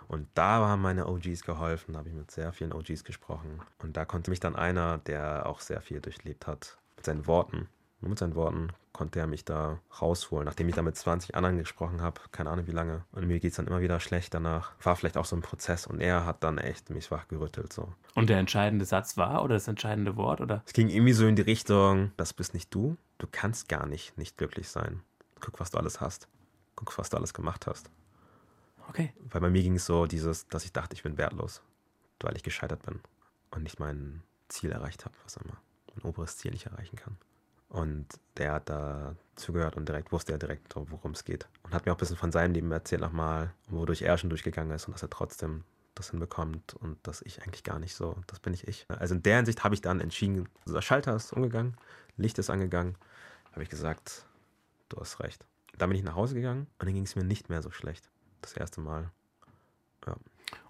Und 0.08 0.28
da 0.36 0.68
haben 0.68 0.82
meine 0.82 1.08
OGs 1.08 1.44
geholfen, 1.44 1.94
da 1.94 2.00
habe 2.00 2.10
ich 2.10 2.16
mit 2.16 2.30
sehr 2.30 2.54
vielen 2.54 2.72
OGs 2.72 3.04
gesprochen. 3.04 3.62
Und 3.80 3.98
da 3.98 4.06
konnte 4.06 4.30
mich 4.30 4.40
dann 4.40 4.56
einer, 4.56 5.00
der 5.00 5.48
auch 5.48 5.60
sehr 5.60 5.82
viel 5.82 6.02
durchlebt 6.02 6.46
hat, 6.46 6.78
mit 6.98 7.06
seinen 7.06 7.26
Worten, 7.26 7.68
nur 8.02 8.10
mit 8.10 8.20
seinen 8.20 8.36
Worten, 8.36 8.70
konnte 9.00 9.22
er 9.22 9.28
mich 9.28 9.46
da 9.46 9.80
rausholen, 10.02 10.44
nachdem 10.44 10.68
ich 10.68 10.76
da 10.76 10.82
mit 10.82 10.98
20 10.98 11.34
anderen 11.34 11.58
gesprochen 11.58 12.02
habe, 12.02 12.20
keine 12.34 12.50
Ahnung 12.50 12.68
wie 12.68 12.74
lange. 12.74 13.06
Und 13.14 13.26
mir 13.26 13.40
geht 13.40 13.52
es 13.52 13.56
dann 13.56 13.66
immer 13.66 13.80
wieder 13.80 14.02
schlecht 14.02 14.34
danach. 14.34 14.74
War 14.84 14.98
vielleicht 14.98 15.16
auch 15.16 15.24
so 15.24 15.38
ein 15.38 15.42
Prozess 15.42 15.88
und 15.88 16.02
er 16.02 16.26
hat 16.26 16.44
dann 16.44 16.58
echt 16.58 16.90
mich 16.90 17.10
wachgerüttelt. 17.10 17.72
So. 17.72 17.94
Und 18.14 18.30
der 18.30 18.40
entscheidende 18.40 18.84
Satz 18.84 19.16
war 19.16 19.42
oder 19.46 19.54
das 19.54 19.70
entscheidende 19.70 20.18
Wort 20.18 20.42
oder? 20.42 20.64
Es 20.66 20.74
ging 20.74 20.90
irgendwie 20.90 21.14
so 21.14 21.26
in 21.26 21.38
die 21.38 21.44
Richtung, 21.44 22.12
das 22.18 22.34
bist 22.34 22.54
nicht 22.54 22.76
du. 22.76 22.98
Du 23.20 23.28
kannst 23.32 23.70
gar 23.70 23.86
nicht 23.86 24.18
nicht 24.18 24.38
glücklich 24.38 24.68
sein. 24.68 25.02
Guck, 25.40 25.62
was 25.62 25.72
du 25.72 25.78
alles 25.78 26.02
hast. 26.02 26.28
Guck, 26.76 26.98
was 26.98 27.10
du 27.10 27.16
alles 27.16 27.34
gemacht 27.34 27.68
hast. 27.68 27.90
Okay. 28.90 29.14
Weil 29.30 29.40
bei 29.40 29.50
mir 29.50 29.64
ging 29.64 29.78
es 29.78 29.86
so 29.86 30.08
dieses, 30.08 30.50
dass 30.50 30.66
ich 30.66 30.74
dachte, 30.74 30.94
ich 30.94 31.04
bin 31.04 31.18
wertlos, 31.18 31.62
weil 32.20 32.36
ich 32.36 32.44
gescheitert 32.44 32.84
bin 32.86 33.00
und 33.52 33.64
nicht 33.64 33.80
mein 33.80 34.24
Ziel 34.50 34.74
erreicht 34.74 35.06
habe, 35.06 35.16
was 35.24 35.38
immer, 35.38 35.56
mein 35.96 36.04
oberes 36.04 36.36
Ziel 36.36 36.52
nicht 36.52 36.66
erreichen 36.66 36.98
kann. 36.98 37.16
Und 37.70 38.08
der 38.38 38.54
hat 38.54 38.70
da 38.70 39.16
zugehört 39.36 39.78
und 39.78 39.88
direkt 39.88 40.12
wusste 40.12 40.32
er 40.32 40.40
direkt, 40.40 40.76
worum 40.76 41.12
es 41.12 41.24
geht. 41.24 41.48
Und 41.64 41.74
hat 41.74 41.86
mir 41.86 41.92
auch 41.92 41.98
ein 41.98 42.00
bisschen 42.00 42.18
von 42.18 42.32
seinem 42.32 42.54
Leben 42.54 42.72
erzählt 42.72 43.02
nochmal, 43.02 43.54
wodurch 43.68 44.02
er 44.02 44.18
schon 44.18 44.30
durchgegangen 44.30 44.74
ist 44.74 44.88
und 44.88 44.94
dass 44.94 45.04
er 45.04 45.10
trotzdem 45.10 45.64
das 45.96 46.10
hinbekommt 46.10 46.74
und 46.76 46.98
dass 47.06 47.22
ich 47.22 47.44
eigentlich 47.44 47.64
gar 47.64 47.78
nicht 47.78 47.94
so, 47.94 48.16
das 48.28 48.40
bin 48.40 48.52
nicht 48.52 48.68
ich. 48.68 48.86
Also 48.90 49.16
in 49.16 49.24
der 49.24 49.38
Hinsicht 49.38 49.64
habe 49.64 49.76
ich 49.76 49.82
dann 49.82 50.00
entschieden, 50.00 50.48
also 50.62 50.74
der 50.74 50.82
Schalter 50.82 51.16
ist 51.16 51.32
umgegangen, 51.34 51.76
Licht 52.18 52.40
ist 52.40 52.50
angegangen, 52.50 52.96
habe 53.52 53.64
ich 53.64 53.70
gesagt, 53.70 54.26
du 54.90 54.98
hast 54.98 55.20
recht. 55.20 55.46
Dann 55.78 55.90
bin 55.90 55.98
ich 55.98 56.04
nach 56.04 56.16
Hause 56.16 56.36
gegangen 56.36 56.68
und 56.80 56.88
dann 56.88 56.94
ging 56.94 57.04
es 57.04 57.16
mir 57.16 57.24
nicht 57.24 57.50
mehr 57.50 57.62
so 57.62 57.70
schlecht. 57.70 58.10
Das 58.42 58.54
erste 58.54 58.82
Mal. 58.82 59.12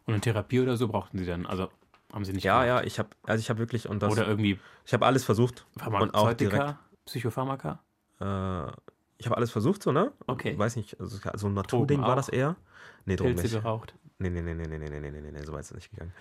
Und 0.06 0.14
eine 0.14 0.22
Therapie 0.22 0.60
oder 0.60 0.76
so 0.76 0.88
brauchten 0.88 1.18
Sie 1.20 1.26
dann? 1.26 1.46
Also 1.46 1.70
haben 2.12 2.26
Sie 2.26 2.34
nicht 2.34 2.44
Ja, 2.44 2.64
gemacht? 2.64 2.84
ja, 2.84 2.88
ich 2.88 3.00
habe, 3.00 3.10
also 3.24 3.40
ich 3.40 3.50
habe 3.50 3.60
wirklich 3.60 3.88
und 3.88 4.02
das, 4.02 4.12
Oder 4.12 4.28
irgendwie 4.28 4.60
ich 4.86 4.94
habe 4.94 5.06
alles 5.06 5.24
versucht 5.24 5.66
und 5.76 6.16
auch 6.16 6.34
direkt, 6.34 6.76
Psychopharmaka? 7.10 7.80
äh, 8.20 8.72
ich 9.18 9.26
habe 9.26 9.36
alles 9.36 9.52
versucht, 9.52 9.84
so 9.84 9.92
ne? 9.92 10.14
Okay. 10.28 10.58
Weiß 10.58 10.78
nicht, 10.78 11.00
also 11.00 11.20
so 11.36 11.48
ein 11.48 11.54
Naturding 11.54 12.02
war 12.02 12.16
das 12.16 12.30
eher. 12.30 12.56
Nee, 13.06 13.18
Drogen 13.18 13.36
Pilze 13.36 13.56
nicht. 13.56 13.64
geraucht? 13.64 13.94
Nee, 14.18 14.30
nee, 14.30 14.42
nee, 14.42 14.54
nee, 14.54 14.66
nee, 14.66 14.78
nee, 14.78 14.90
nee, 14.90 15.00
nee, 15.00 15.22
nee, 15.22 15.32
nee, 15.32 15.44
so 15.44 15.52
weit 15.54 15.62
ist 15.62 15.72
es 15.72 15.76
nicht 15.76 15.92
gegangen. 15.92 16.14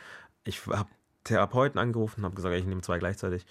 Ich 0.45 0.66
habe 0.66 0.89
Therapeuten 1.22 1.78
angerufen, 1.78 2.24
habe 2.24 2.34
gesagt, 2.34 2.55
ich 2.57 2.64
nehme 2.64 2.82
zwei 2.82 2.99
gleichzeitig. 2.99 3.47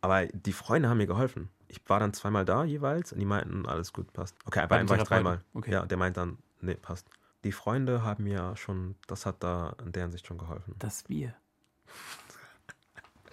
Aber 0.00 0.26
die 0.26 0.52
Freunde 0.52 0.88
haben 0.88 0.98
mir 0.98 1.06
geholfen. 1.06 1.48
Ich 1.68 1.80
war 1.88 2.00
dann 2.00 2.12
zweimal 2.12 2.44
da 2.44 2.64
jeweils 2.64 3.12
und 3.12 3.18
die 3.18 3.24
meinten, 3.24 3.66
alles 3.66 3.92
gut, 3.92 4.12
passt. 4.12 4.36
Okay, 4.44 4.60
bei 4.60 4.66
Beim 4.66 4.80
einem 4.80 4.88
war 4.90 4.96
ich 4.98 5.04
dreimal. 5.04 5.40
Okay. 5.54 5.72
Ja, 5.72 5.86
der 5.86 5.96
meint 5.96 6.16
dann, 6.16 6.38
nee, 6.60 6.74
passt. 6.74 7.08
Die 7.44 7.52
Freunde 7.52 8.04
haben 8.04 8.24
mir 8.24 8.56
schon, 8.56 8.94
das 9.06 9.26
hat 9.26 9.42
da 9.42 9.74
in 9.84 9.92
der 9.92 10.02
Hinsicht 10.04 10.26
schon 10.26 10.38
geholfen. 10.38 10.74
Das 10.78 11.08
Wir. 11.08 11.34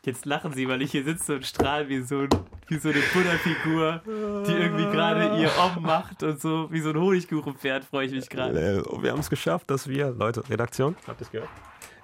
Jetzt 0.05 0.25
lachen 0.25 0.53
Sie, 0.53 0.67
weil 0.67 0.81
ich 0.81 0.91
hier 0.91 1.03
sitze 1.03 1.35
und 1.35 1.45
strahle 1.45 1.89
wie 1.89 2.01
so, 2.01 2.19
ein, 2.19 2.29
wie 2.67 2.77
so 2.77 2.89
eine 2.89 2.99
Buddha-Figur, 3.13 4.01
die 4.47 4.51
irgendwie 4.53 4.85
gerade 4.85 5.39
ihr 5.41 5.51
Om 5.59 5.83
macht 5.83 6.23
und 6.23 6.39
so, 6.39 6.71
wie 6.71 6.79
so 6.79 6.89
ein 6.91 6.97
Honigkuchenpferd, 6.97 7.83
freue 7.85 8.05
ich 8.05 8.11
mich 8.13 8.29
gerade. 8.29 8.83
Äh, 8.85 9.01
Wir 9.03 9.11
haben 9.11 9.19
es 9.19 9.29
geschafft, 9.29 9.69
dass 9.69 9.87
wir, 9.87 10.11
Leute, 10.11 10.47
Redaktion, 10.49 10.95
habt 11.05 11.21
ihr 11.21 11.25
es 11.25 11.31
gehört? 11.31 11.49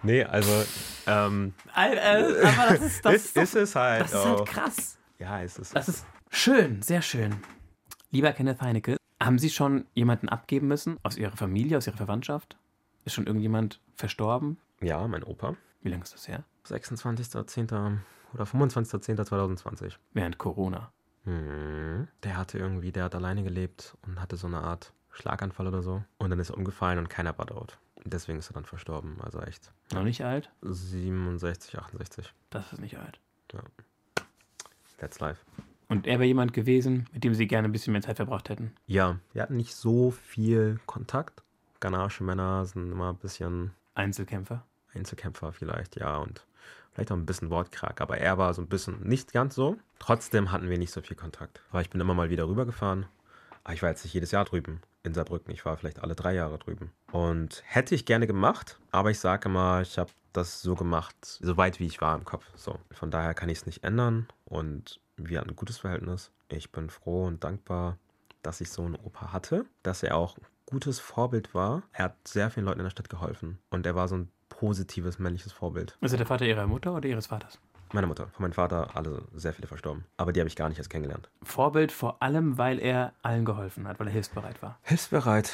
Nee, 0.03 0.23
also, 0.23 0.51
ähm, 1.07 1.53
äh, 1.75 1.79
Aber 1.97 2.77
das 2.77 2.81
ist, 2.81 3.05
das, 3.05 3.13
ist, 3.15 3.37
doch- 3.37 3.41
ist 3.43 3.55
es 3.55 3.75
halt. 3.75 4.01
das 4.01 4.09
ist 4.11 4.17
auch. 4.17 4.37
halt 4.39 4.45
krass. 4.49 4.97
Ja, 5.17 5.41
ist 5.41 5.57
es. 5.57 5.69
Das 5.71 5.87
ist 5.87 6.05
schön, 6.29 6.81
sehr 6.81 7.01
schön. 7.01 7.35
Lieber 8.11 8.31
Kenneth 8.33 8.61
Heinecke, 8.61 8.97
haben 9.23 9.39
Sie 9.39 9.49
schon 9.49 9.85
jemanden 9.93 10.29
abgeben 10.29 10.67
müssen 10.67 10.97
aus 11.01 11.17
Ihrer 11.17 11.35
Familie, 11.35 11.77
aus 11.77 11.87
Ihrer 11.87 11.97
Verwandtschaft? 11.97 12.57
Ist 13.05 13.15
schon 13.15 13.25
irgendjemand 13.25 13.79
verstorben? 13.95 14.57
Ja, 14.81 15.07
mein 15.07 15.23
Opa. 15.23 15.55
Wie 15.85 15.89
lange 15.89 16.03
ist 16.03 16.15
das 16.15 16.27
her? 16.27 16.43
26.10. 16.65 17.99
oder 18.33 18.43
25.10.2020. 18.43 19.93
Während 20.13 20.39
Corona. 20.39 20.91
Hm. 21.25 22.07
Der 22.23 22.37
hatte 22.37 22.57
irgendwie, 22.57 22.91
der 22.91 23.03
hat 23.03 23.13
alleine 23.13 23.43
gelebt 23.43 23.95
und 24.01 24.19
hatte 24.19 24.35
so 24.35 24.47
eine 24.47 24.61
Art 24.61 24.93
Schlaganfall 25.11 25.67
oder 25.67 25.83
so. 25.83 26.03
Und 26.17 26.31
dann 26.31 26.39
ist 26.39 26.49
er 26.49 26.57
umgefallen 26.57 26.97
und 26.97 27.07
keiner 27.07 27.37
war 27.37 27.45
dort. 27.45 27.77
Deswegen 28.03 28.39
ist 28.39 28.49
er 28.49 28.53
dann 28.53 28.65
verstorben. 28.65 29.17
Also 29.21 29.39
echt. 29.41 29.71
Noch 29.93 30.01
nicht 30.01 30.25
alt? 30.25 30.49
67, 30.63 31.77
68. 31.77 32.33
Das 32.49 32.73
ist 32.73 32.79
nicht 32.79 32.97
alt. 32.97 33.19
Ja. 33.53 33.59
That's 34.97 35.19
life. 35.19 35.45
Und 35.87 36.07
er 36.07 36.17
wäre 36.17 36.25
jemand 36.25 36.53
gewesen, 36.53 37.07
mit 37.13 37.23
dem 37.23 37.35
Sie 37.35 37.45
gerne 37.45 37.67
ein 37.67 37.71
bisschen 37.71 37.93
mehr 37.93 38.01
Zeit 38.01 38.15
verbracht 38.15 38.49
hätten. 38.49 38.73
Ja, 38.87 39.19
wir 39.33 39.43
hatten 39.43 39.55
nicht 39.55 39.75
so 39.75 40.09
viel 40.09 40.79
Kontakt. 40.87 41.43
Ghanaische 41.79 42.23
Männer 42.23 42.65
sind 42.65 42.91
immer 42.91 43.09
ein 43.09 43.17
bisschen 43.17 43.69
Einzelkämpfer. 43.93 44.63
Einzelkämpfer 44.95 45.53
vielleicht, 45.53 45.95
ja. 45.97 46.17
Und 46.17 46.45
vielleicht 46.93 47.11
auch 47.11 47.17
ein 47.17 47.25
bisschen 47.25 47.49
Wortkrack. 47.49 48.01
Aber 48.01 48.17
er 48.17 48.37
war 48.37 48.53
so 48.53 48.61
ein 48.61 48.67
bisschen 48.67 49.01
nicht 49.01 49.33
ganz 49.33 49.55
so. 49.55 49.77
Trotzdem 49.99 50.51
hatten 50.51 50.69
wir 50.69 50.77
nicht 50.77 50.91
so 50.91 51.01
viel 51.01 51.15
Kontakt. 51.15 51.61
Aber 51.69 51.81
ich 51.81 51.89
bin 51.89 52.01
immer 52.01 52.13
mal 52.13 52.29
wieder 52.29 52.47
rübergefahren. 52.47 53.05
Aber 53.63 53.73
ich 53.73 53.81
war 53.81 53.89
jetzt 53.89 54.03
nicht 54.03 54.13
jedes 54.13 54.31
Jahr 54.31 54.45
drüben 54.45 54.81
in 55.03 55.13
Saarbrücken. 55.13 55.53
Ich 55.53 55.65
war 55.65 55.77
vielleicht 55.77 55.99
alle 55.99 56.15
drei 56.15 56.33
Jahre 56.33 56.57
drüben. 56.57 56.91
Und 57.11 57.63
hätte 57.65 57.95
ich 57.95 58.05
gerne 58.05 58.27
gemacht, 58.27 58.79
aber 58.91 59.11
ich 59.11 59.19
sage 59.19 59.49
immer, 59.49 59.81
ich 59.81 59.97
habe 59.97 60.11
das 60.33 60.61
so 60.61 60.75
gemacht, 60.75 61.15
so 61.21 61.57
weit 61.57 61.79
wie 61.79 61.85
ich 61.85 62.01
war 62.01 62.15
im 62.15 62.25
Kopf. 62.25 62.45
So. 62.55 62.79
Von 62.91 63.11
daher 63.11 63.33
kann 63.33 63.49
ich 63.49 63.59
es 63.59 63.65
nicht 63.65 63.83
ändern. 63.83 64.27
Und 64.45 64.99
wir 65.17 65.39
hatten 65.39 65.51
ein 65.51 65.55
gutes 65.55 65.77
Verhältnis. 65.77 66.31
Ich 66.49 66.71
bin 66.71 66.89
froh 66.89 67.25
und 67.25 67.43
dankbar, 67.43 67.97
dass 68.41 68.61
ich 68.61 68.69
so 68.69 68.83
einen 68.83 68.95
Opa 68.95 69.31
hatte, 69.31 69.65
dass 69.83 70.03
er 70.03 70.15
auch 70.15 70.37
ein 70.37 70.45
gutes 70.65 70.99
Vorbild 70.99 71.53
war. 71.53 71.83
Er 71.93 72.05
hat 72.05 72.27
sehr 72.27 72.51
vielen 72.51 72.65
Leuten 72.65 72.79
in 72.79 72.85
der 72.85 72.91
Stadt 72.91 73.09
geholfen. 73.09 73.59
Und 73.69 73.85
er 73.85 73.95
war 73.95 74.07
so 74.07 74.17
ein 74.17 74.31
positives 74.59 75.19
männliches 75.19 75.51
Vorbild. 75.51 75.97
Ist 76.01 76.11
er 76.13 76.17
der 76.17 76.27
Vater 76.27 76.45
Ihrer 76.45 76.67
Mutter 76.67 76.93
oder 76.93 77.07
Ihres 77.09 77.27
Vaters? 77.27 77.59
Meine 77.93 78.07
Mutter, 78.07 78.27
von 78.29 78.43
meinem 78.43 78.53
Vater, 78.53 78.95
alle 78.95 79.23
sehr 79.33 79.53
viele 79.53 79.67
verstorben. 79.67 80.05
Aber 80.17 80.33
die 80.33 80.39
habe 80.39 80.47
ich 80.47 80.55
gar 80.55 80.69
nicht 80.69 80.77
erst 80.79 80.89
kennengelernt. 80.89 81.29
Vorbild 81.43 81.91
vor 81.91 82.21
allem, 82.21 82.57
weil 82.57 82.79
er 82.79 83.13
allen 83.21 83.45
geholfen 83.45 83.87
hat, 83.87 83.99
weil 83.99 84.07
er 84.07 84.13
hilfsbereit 84.13 84.61
war. 84.61 84.79
Hilfsbereit. 84.83 85.53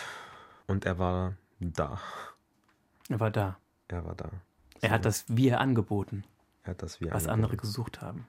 Und 0.68 0.86
er 0.86 0.97
war 0.97 1.34
da. 1.60 1.99
Er 3.10 3.20
war 3.20 3.32
da. 3.32 3.58
Er 3.89 4.06
war 4.06 4.16
da. 4.16 4.30
Er 4.82 4.89
So. 4.89 4.95
hat 4.95 5.06
das 5.06 5.26
Wir 5.28 5.60
angeboten, 5.60 6.24
Er 6.64 6.72
hat 6.72 6.82
das 6.82 7.02
wie 7.02 7.12
was 7.12 7.28
andere 7.28 7.58
gesucht 7.58 8.02
haben. 8.02 8.26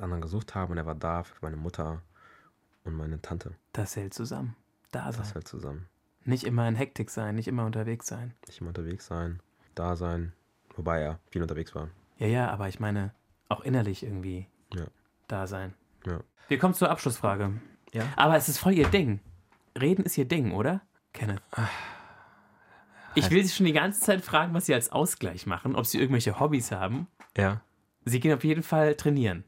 andere 0.00 0.20
gesucht 0.20 0.54
haben 0.54 0.72
und 0.72 0.78
er 0.78 0.86
war 0.86 0.94
da 0.94 1.22
für 1.24 1.34
meine 1.42 1.56
Mutter 1.56 2.00
und 2.84 2.94
meine 2.94 3.20
Tante. 3.20 3.52
Das 3.72 3.94
hält 3.96 4.14
zusammen. 4.14 4.56
Da 4.90 5.12
sein. 5.12 5.20
Das 5.20 5.34
halt 5.34 5.46
zusammen. 5.46 5.86
Nicht 6.24 6.44
immer 6.44 6.66
in 6.68 6.74
Hektik 6.76 7.10
sein, 7.10 7.34
nicht 7.34 7.48
immer 7.48 7.66
unterwegs 7.66 8.06
sein. 8.06 8.34
Nicht 8.46 8.60
immer 8.60 8.68
unterwegs 8.68 9.06
sein, 9.06 9.40
da 9.74 9.96
sein, 9.96 10.32
wobei 10.76 11.00
er 11.00 11.18
viel 11.30 11.42
unterwegs 11.42 11.74
war. 11.74 11.88
Ja, 12.18 12.26
ja, 12.26 12.50
aber 12.50 12.68
ich 12.68 12.80
meine, 12.80 13.12
auch 13.48 13.60
innerlich 13.62 14.02
irgendwie 14.02 14.46
Ja. 14.74 14.86
da 15.28 15.46
sein. 15.46 15.74
Ja. 16.06 16.20
Wir 16.48 16.58
kommen 16.58 16.74
zur 16.74 16.90
Abschlussfrage. 16.90 17.52
Ja. 17.92 18.04
Aber 18.16 18.36
es 18.36 18.48
ist 18.48 18.58
voll 18.58 18.72
Ihr 18.74 18.88
Ding. 18.88 19.20
Reden 19.78 20.04
ist 20.04 20.16
Ihr 20.18 20.24
Ding, 20.26 20.52
oder? 20.52 20.80
Kenneth. 21.12 21.42
Ich 23.14 23.30
will 23.30 23.44
Sie 23.44 23.52
schon 23.54 23.66
die 23.66 23.72
ganze 23.72 24.00
Zeit 24.00 24.22
fragen, 24.22 24.54
was 24.54 24.66
Sie 24.66 24.74
als 24.74 24.90
Ausgleich 24.90 25.46
machen, 25.46 25.76
ob 25.76 25.86
Sie 25.86 25.98
irgendwelche 25.98 26.40
Hobbys 26.40 26.72
haben. 26.72 27.06
Ja. 27.36 27.60
Sie 28.04 28.20
gehen 28.20 28.32
auf 28.34 28.44
jeden 28.44 28.62
Fall 28.62 28.94
trainieren. 28.94 29.44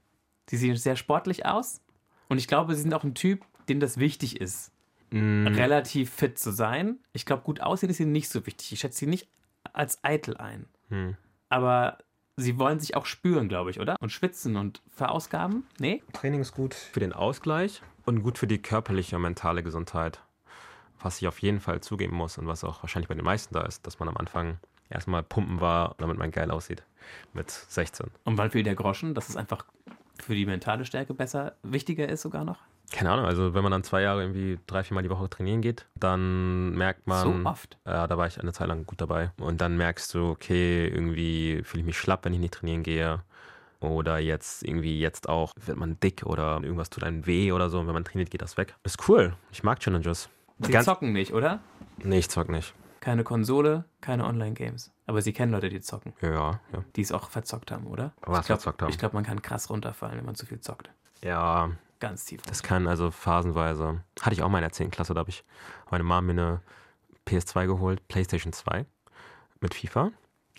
Sie 0.48 0.56
sehen 0.58 0.76
sehr 0.76 0.96
sportlich 0.96 1.46
aus. 1.46 1.80
Und 2.28 2.38
ich 2.38 2.46
glaube, 2.46 2.74
Sie 2.74 2.82
sind 2.82 2.92
auch 2.92 3.04
ein 3.04 3.14
Typ, 3.14 3.44
dem 3.68 3.80
das 3.80 3.98
wichtig 3.98 4.40
ist, 4.40 4.70
Mm, 5.10 5.46
relativ 5.46 6.10
fit 6.10 6.38
zu 6.38 6.50
sein. 6.50 6.98
Ich 7.12 7.24
glaube, 7.24 7.42
gut 7.44 7.60
aussehen 7.60 7.88
ist 7.90 8.00
Ihnen 8.00 8.10
nicht 8.10 8.28
so 8.30 8.46
wichtig. 8.46 8.72
Ich 8.72 8.80
schätze 8.80 8.98
Sie 9.00 9.06
nicht 9.06 9.28
als 9.74 10.02
eitel 10.02 10.36
ein. 10.36 10.66
hm. 10.88 11.16
Aber 11.50 11.98
Sie 12.36 12.58
wollen 12.58 12.80
sich 12.80 12.96
auch 12.96 13.06
spüren, 13.06 13.48
glaube 13.48 13.70
ich, 13.70 13.78
oder? 13.78 13.96
Und 14.00 14.10
schwitzen 14.10 14.56
und 14.56 14.82
verausgaben? 14.90 15.66
Nee? 15.78 16.02
Training 16.12 16.40
ist 16.40 16.52
gut 16.52 16.74
für 16.74 16.98
den 16.98 17.12
Ausgleich 17.12 17.80
und 18.06 18.22
gut 18.24 18.38
für 18.38 18.48
die 18.48 18.60
körperliche 18.60 19.16
und 19.16 19.22
mentale 19.22 19.62
Gesundheit. 19.62 20.20
Was 21.00 21.20
ich 21.20 21.28
auf 21.28 21.38
jeden 21.40 21.60
Fall 21.60 21.80
zugeben 21.80 22.16
muss 22.16 22.36
und 22.38 22.48
was 22.48 22.64
auch 22.64 22.82
wahrscheinlich 22.82 23.08
bei 23.08 23.14
den 23.14 23.24
meisten 23.24 23.54
da 23.54 23.62
ist, 23.62 23.86
dass 23.86 24.00
man 24.00 24.08
am 24.08 24.16
Anfang 24.16 24.58
erstmal 24.90 25.22
pumpen 25.22 25.60
war, 25.60 25.94
damit 25.98 26.18
man 26.18 26.30
geil 26.32 26.50
aussieht. 26.50 26.82
Mit 27.34 27.50
16. 27.50 28.10
Und 28.24 28.36
wann 28.36 28.50
fiel 28.50 28.64
der 28.64 28.74
Groschen, 28.74 29.14
dass 29.14 29.28
es 29.28 29.36
einfach 29.36 29.64
für 30.20 30.34
die 30.34 30.46
mentale 30.46 30.84
Stärke 30.84 31.14
besser, 31.14 31.54
wichtiger 31.62 32.08
ist 32.08 32.22
sogar 32.22 32.44
noch? 32.44 32.58
Keine 32.92 33.10
Ahnung, 33.10 33.24
also 33.26 33.54
wenn 33.54 33.62
man 33.62 33.72
dann 33.72 33.82
zwei 33.82 34.02
Jahre 34.02 34.22
irgendwie 34.22 34.58
drei, 34.66 34.84
viermal 34.84 35.02
die 35.02 35.10
Woche 35.10 35.28
trainieren 35.28 35.62
geht, 35.62 35.86
dann 35.96 36.74
merkt 36.74 37.06
man. 37.06 37.42
so 37.42 37.48
oft. 37.48 37.76
Ja, 37.86 38.06
da 38.06 38.16
war 38.16 38.26
ich 38.26 38.38
eine 38.40 38.52
Zeit 38.52 38.68
lang 38.68 38.86
gut 38.86 39.00
dabei. 39.00 39.30
Und 39.40 39.60
dann 39.60 39.76
merkst 39.76 40.14
du, 40.14 40.30
okay, 40.30 40.86
irgendwie 40.86 41.62
fühle 41.64 41.80
ich 41.80 41.86
mich 41.86 41.98
schlapp, 41.98 42.24
wenn 42.24 42.32
ich 42.34 42.38
nicht 42.40 42.54
trainieren 42.54 42.82
gehe. 42.82 43.20
Oder 43.80 44.18
jetzt 44.18 44.62
irgendwie 44.62 44.98
jetzt 45.00 45.28
auch 45.28 45.52
wird 45.66 45.76
man 45.76 45.98
dick 46.00 46.22
oder 46.24 46.60
irgendwas 46.62 46.88
tut 46.88 47.04
einem 47.04 47.26
weh 47.26 47.52
oder 47.52 47.68
so. 47.68 47.80
Und 47.80 47.86
wenn 47.86 47.94
man 47.94 48.04
trainiert, 48.04 48.30
geht 48.30 48.42
das 48.42 48.56
weg. 48.56 48.74
Ist 48.84 49.08
cool. 49.08 49.34
Ich 49.50 49.62
mag 49.62 49.80
Challenges. 49.80 50.28
Sie 50.60 50.70
Ganz- 50.72 50.84
zocken 50.86 51.12
nicht, 51.12 51.34
oder? 51.34 51.60
Nee, 51.98 52.18
ich 52.20 52.30
zock 52.30 52.48
nicht. 52.48 52.74
Keine 53.00 53.24
Konsole, 53.24 53.84
keine 54.00 54.24
Online-Games. 54.24 54.90
Aber 55.06 55.20
Sie 55.20 55.34
kennen 55.34 55.52
Leute, 55.52 55.68
die 55.68 55.80
zocken, 55.80 56.14
Ja, 56.22 56.60
ja. 56.72 56.84
die 56.96 57.02
es 57.02 57.12
auch 57.12 57.28
verzockt 57.28 57.70
haben, 57.70 57.86
oder? 57.86 58.12
Was 58.22 58.40
ich 58.40 58.46
glaub, 58.46 58.60
verzockt 58.60 58.80
haben. 58.82 58.88
Ich 58.90 58.98
glaube, 58.98 59.14
man 59.14 59.24
kann 59.24 59.42
krass 59.42 59.68
runterfallen, 59.68 60.16
wenn 60.16 60.24
man 60.24 60.34
zu 60.36 60.46
viel 60.46 60.60
zockt. 60.60 60.88
Ja, 61.22 61.70
Ganz 62.04 62.24
tief. 62.26 62.42
das 62.42 62.62
kann 62.62 62.86
also 62.86 63.10
phasenweise. 63.10 64.02
Hatte 64.20 64.34
ich 64.34 64.42
auch 64.42 64.48
mal 64.50 64.58
in 64.58 64.62
der 64.64 64.72
10. 64.72 64.90
Klasse, 64.90 65.14
da 65.14 65.20
habe 65.20 65.30
ich 65.30 65.44
meine 65.90 66.04
Mom 66.04 66.26
mir 66.26 66.32
eine 66.32 66.60
PS2 67.26 67.66
geholt, 67.66 68.06
PlayStation 68.08 68.52
2 68.52 68.84
mit 69.60 69.74
FIFA. 69.74 70.10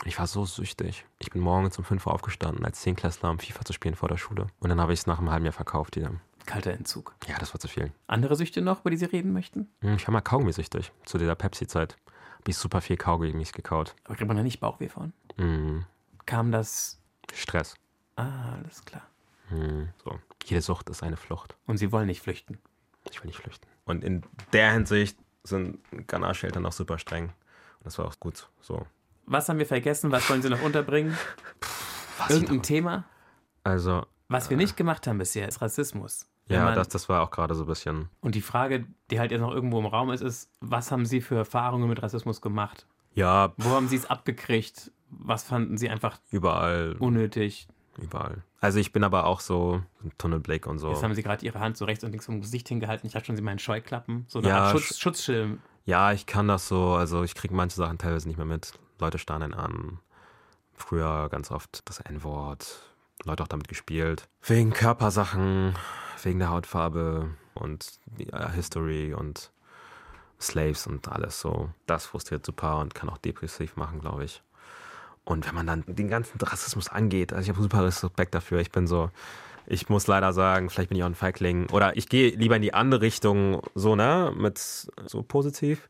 Ich 0.04 0.18
war 0.20 0.28
so 0.28 0.46
süchtig. 0.46 1.06
Ich 1.20 1.30
bin 1.30 1.42
morgens 1.42 1.78
um 1.78 1.86
5 1.86 2.06
Uhr 2.08 2.14
aufgestanden, 2.14 2.66
als 2.66 2.82
10 2.82 2.96
Klässler, 2.96 3.30
um 3.30 3.40
FIFA 3.40 3.64
zu 3.64 3.74
spielen 3.74 3.96
vor 3.96 4.10
der 4.10 4.18
Schule. 4.18 4.48
Und 4.60 4.70
dann 4.70 4.82
habe 4.82 4.92
ich 4.94 5.00
es 5.02 5.08
nach 5.08 5.20
einem 5.20 5.30
halben 5.32 5.46
Jahr 5.46 5.54
verkauft 5.54 5.96
wieder. 5.96 6.12
Kalter 6.46 6.72
Entzug. 6.74 7.16
Ja, 7.28 7.38
das 7.40 7.54
war 7.54 7.60
zu 7.60 7.68
viel. 7.68 7.92
Andere 8.08 8.36
Süchte 8.36 8.62
noch, 8.62 8.82
über 8.82 8.90
die 8.90 8.98
Sie 8.98 9.06
reden 9.06 9.32
möchten? 9.32 9.70
Hm, 9.82 9.96
Ich 9.96 10.08
war 10.08 10.12
mal 10.14 10.22
Kaugummi-süchtig. 10.22 10.92
Zu 11.06 11.18
dieser 11.18 11.36
Pepsi-Zeit 11.36 11.98
habe 12.40 12.50
ich 12.52 12.58
super 12.58 12.82
viel 12.82 12.98
Kaugummis 12.98 13.52
gekaut. 13.54 13.96
Aber 14.04 14.16
kriegt 14.16 14.28
man 14.28 14.38
da 14.38 14.44
nicht 14.44 14.60
Bauchweh 14.60 14.90
von? 14.90 15.14
Hm, 15.38 15.86
Kam 16.26 16.52
das. 16.52 17.00
Stress. 17.34 17.76
Ah, 18.16 18.54
alles 18.56 18.84
klar. 18.84 19.04
Hm, 19.50 19.90
so. 20.04 20.20
Jede 20.46 20.62
Sucht 20.62 20.90
ist 20.90 21.04
eine 21.04 21.18
Flucht. 21.18 21.56
Und 21.66 21.78
Sie 21.78 21.92
wollen 21.92 22.08
nicht 22.08 22.22
flüchten. 22.22 22.60
Ich 23.10 23.22
will 23.22 23.28
nicht 23.28 23.40
flüchten. 23.40 23.68
Und 23.86 24.04
in 24.04 24.24
der 24.54 24.72
Hinsicht 24.74 25.18
sind 25.44 25.80
ghanaische 26.08 26.48
Eltern 26.48 26.66
auch 26.66 26.72
super 26.72 26.98
streng. 26.98 27.26
Und 27.26 27.86
das 27.86 27.98
war 27.98 28.06
auch 28.06 28.20
gut 28.20 28.50
so. 28.62 28.86
Was 29.28 29.50
haben 29.50 29.60
wir 29.60 29.66
vergessen? 29.66 30.12
Was 30.12 30.30
wollen 30.30 30.42
Sie 30.42 30.50
noch 30.50 30.62
unterbringen? 30.62 31.18
Was 32.18 32.30
Irgendein 32.30 32.62
Thema? 32.64 33.04
Also, 33.64 34.06
Was 34.30 34.50
wir 34.50 34.58
nicht 34.58 34.78
gemacht 34.78 35.06
haben 35.08 35.18
bisher, 35.18 35.48
ist 35.48 35.62
Rassismus. 35.62 36.28
Ja, 36.48 36.64
man- 36.66 36.76
das, 36.76 36.88
das 36.90 37.10
war 37.10 37.22
auch 37.24 37.32
gerade 37.32 37.56
so 37.56 37.64
ein 37.64 37.68
bisschen. 37.68 38.10
Und 38.22 38.36
die 38.36 38.42
Frage, 38.42 38.86
die 39.12 39.20
halt 39.20 39.32
jetzt 39.32 39.42
noch 39.42 39.52
irgendwo 39.52 39.80
im 39.80 39.86
Raum 39.88 40.12
ist, 40.12 40.22
ist, 40.22 40.50
was 40.62 40.92
haben 40.92 41.06
Sie 41.06 41.20
für 41.22 41.36
Erfahrungen 41.36 41.90
mit 41.90 42.02
Rassismus 42.02 42.42
gemacht? 42.42 42.86
Ja, 43.14 43.54
Wo 43.58 43.70
haben 43.72 43.88
Sie 43.88 43.96
es 43.96 44.06
abgekriegt? 44.06 44.92
Was 45.10 45.44
fanden 45.44 45.78
Sie 45.78 45.90
einfach 45.90 46.20
überall. 46.32 46.96
unnötig? 47.00 47.68
Überall. 47.98 48.44
Also, 48.60 48.80
ich 48.80 48.92
bin 48.92 49.04
aber 49.04 49.26
auch 49.26 49.40
so 49.40 49.82
ein 50.04 50.12
Tunnelblick 50.18 50.68
und 50.68 50.80
so. 50.80 50.90
Jetzt 50.90 51.04
haben 51.04 51.14
Sie 51.14 51.24
gerade 51.24 51.46
Ihre 51.46 51.60
Hand 51.60 51.78
so 51.78 51.86
rechts 51.86 52.04
und 52.04 52.12
links 52.12 52.26
vom 52.26 52.42
Gesicht 52.42 52.68
hingehalten. 52.68 53.08
Ich 53.08 53.16
hatte 53.16 53.26
schon 53.28 53.36
Sie 53.36 53.42
meinen 53.42 53.60
Scheuklappen. 53.60 54.26
So 54.28 54.40
eine 54.40 54.50
Ja, 54.50 54.58
Art 54.66 54.78
Sch- 54.78 54.80
Schutz, 54.88 55.00
Schutzschirm. 55.00 55.60
Ja, 55.86 56.12
ich 56.12 56.26
kann 56.26 56.48
das 56.48 56.68
so. 56.68 56.94
Also, 56.96 57.24
ich 57.24 57.36
kriege 57.36 57.54
manche 57.54 57.76
Sachen 57.76 57.98
teilweise 57.98 58.28
nicht 58.28 58.38
mehr 58.38 58.46
mit. 58.46 58.74
Leute 59.00 59.18
starren 59.20 59.54
an. 59.54 60.00
Früher 60.74 61.30
ganz 61.30 61.52
oft 61.52 61.88
das 61.88 62.00
N-Wort. 62.02 62.82
Leute 63.24 63.44
auch 63.44 63.48
damit 63.48 63.68
gespielt. 63.70 64.28
Wegen 64.42 64.74
Körpersachen, 64.74 65.74
wegen 66.22 66.40
der 66.40 66.50
Hautfarbe 66.50 67.30
und 67.54 67.88
ja, 68.18 68.50
History 68.50 69.14
und 69.14 69.52
Slaves 70.42 70.86
und 70.88 71.08
alles 71.08 71.40
so. 71.40 71.70
Das 71.86 72.06
frustriert 72.06 72.46
super 72.46 72.80
und 72.80 72.94
kann 72.94 73.10
auch 73.10 73.18
depressiv 73.18 73.78
machen, 73.78 74.02
glaube 74.02 74.26
ich. 74.26 74.44
Und 75.26 75.48
wenn 75.48 75.56
man 75.56 75.68
dann 75.68 75.84
den 75.88 76.08
ganzen 76.08 76.40
Rassismus 76.40 76.88
angeht, 76.88 77.34
also 77.34 77.44
ich 77.44 77.50
habe 77.50 77.62
super 77.62 77.84
Respekt 77.84 78.36
dafür. 78.36 78.60
Ich 78.60 78.72
bin 78.72 78.88
so, 78.88 79.10
ich 79.66 79.90
muss 79.90 80.08
leider 80.08 80.34
sagen, 80.34 80.70
vielleicht 80.70 80.90
bin 80.90 80.98
ich 80.98 81.04
auch 81.04 81.08
ein 81.08 81.16
Feigling. 81.16 81.68
Oder 81.72 81.98
ich 81.98 82.08
gehe 82.08 82.30
lieber 82.36 82.56
in 82.56 82.62
die 82.62 82.74
andere 82.74 83.02
Richtung, 83.02 83.62
so, 83.74 83.96
ne, 83.96 84.32
mit 84.38 84.58
so 84.60 85.24
positiv, 85.24 85.90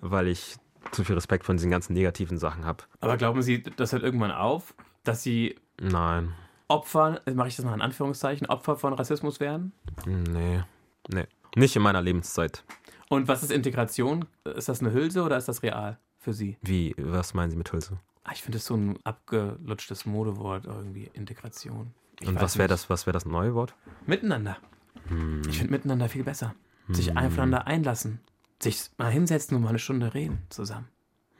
weil 0.00 0.28
ich 0.28 0.56
zu 0.92 1.04
viel 1.04 1.14
Respekt 1.14 1.44
von 1.44 1.56
diesen 1.56 1.70
ganzen 1.70 1.94
negativen 1.94 2.38
Sachen 2.38 2.64
habe. 2.64 2.84
Aber 3.00 3.16
glauben 3.16 3.42
Sie, 3.42 3.62
das 3.62 3.92
hört 3.92 4.02
irgendwann 4.02 4.30
auf, 4.30 4.74
dass 5.04 5.22
Sie 5.22 5.56
Nein, 5.80 6.34
Opfer, 6.68 7.20
mache 7.34 7.48
ich 7.48 7.56
das 7.56 7.64
mal 7.64 7.74
in 7.74 7.80
Anführungszeichen, 7.80 8.46
Opfer 8.48 8.76
von 8.76 8.92
Rassismus 8.92 9.40
werden? 9.40 9.72
nee, 10.06 10.62
nee. 11.08 11.26
Nicht 11.56 11.74
in 11.74 11.82
meiner 11.82 12.02
Lebenszeit. 12.02 12.62
Und 13.08 13.26
was 13.26 13.42
ist 13.42 13.50
Integration? 13.50 14.26
Ist 14.44 14.68
das 14.68 14.80
eine 14.80 14.92
Hülse 14.92 15.22
oder 15.22 15.38
ist 15.38 15.48
das 15.48 15.62
real 15.62 15.98
für 16.18 16.34
Sie? 16.34 16.58
Wie, 16.60 16.94
was 16.98 17.32
meinen 17.32 17.50
Sie 17.50 17.56
mit 17.56 17.72
Hülse? 17.72 17.98
Ah, 18.28 18.32
Ich 18.34 18.42
finde 18.42 18.58
das 18.58 18.66
so 18.66 18.74
ein 18.74 18.98
abgelutschtes 19.04 20.04
Modewort 20.06 20.66
irgendwie, 20.66 21.10
Integration. 21.14 21.92
Ich 22.20 22.28
Und 22.28 22.40
was 22.40 22.58
wäre 22.58 22.68
das, 22.68 22.90
was 22.90 23.06
wäre 23.06 23.12
das 23.14 23.24
neue 23.24 23.54
Wort? 23.54 23.74
Miteinander. 24.06 24.58
Hm. 25.08 25.42
Ich 25.48 25.56
finde 25.58 25.72
miteinander 25.72 26.08
viel 26.08 26.24
besser. 26.24 26.54
Sich 26.88 27.08
Hm. 27.08 27.16
aufeinander 27.18 27.66
einlassen. 27.66 28.20
Sich 28.60 28.90
mal 28.98 29.10
hinsetzen 29.10 29.56
und 29.56 29.62
mal 29.62 29.70
eine 29.70 29.78
Stunde 29.78 30.12
reden 30.14 30.38
zusammen. 30.50 30.88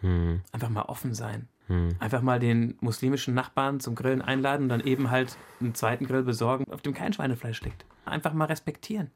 Hm. 0.01 0.41
Einfach 0.53 0.69
mal 0.71 0.83
offen 0.83 1.15
sein. 1.15 1.49
Hm. 1.67 1.91
Einfach 1.99 2.23
mal 2.23 2.39
den 2.39 2.77
muslimischen 2.81 3.35
Nachbarn 3.35 3.81
zum 3.81 3.95
Grillen 3.95 4.23
einladen 4.23 4.63
und 4.65 4.69
dann 4.71 4.81
eben 4.81 5.11
halt 5.11 5.37
einen 5.61 5.75
zweiten 5.75 6.07
Grill 6.07 6.23
besorgen, 6.23 6.65
auf 6.73 6.81
dem 6.81 6.95
kein 6.95 7.13
Schweinefleisch 7.13 7.61
liegt. 7.63 7.85
Einfach 8.07 8.33
mal 8.33 8.47
respektieren. 8.47 9.11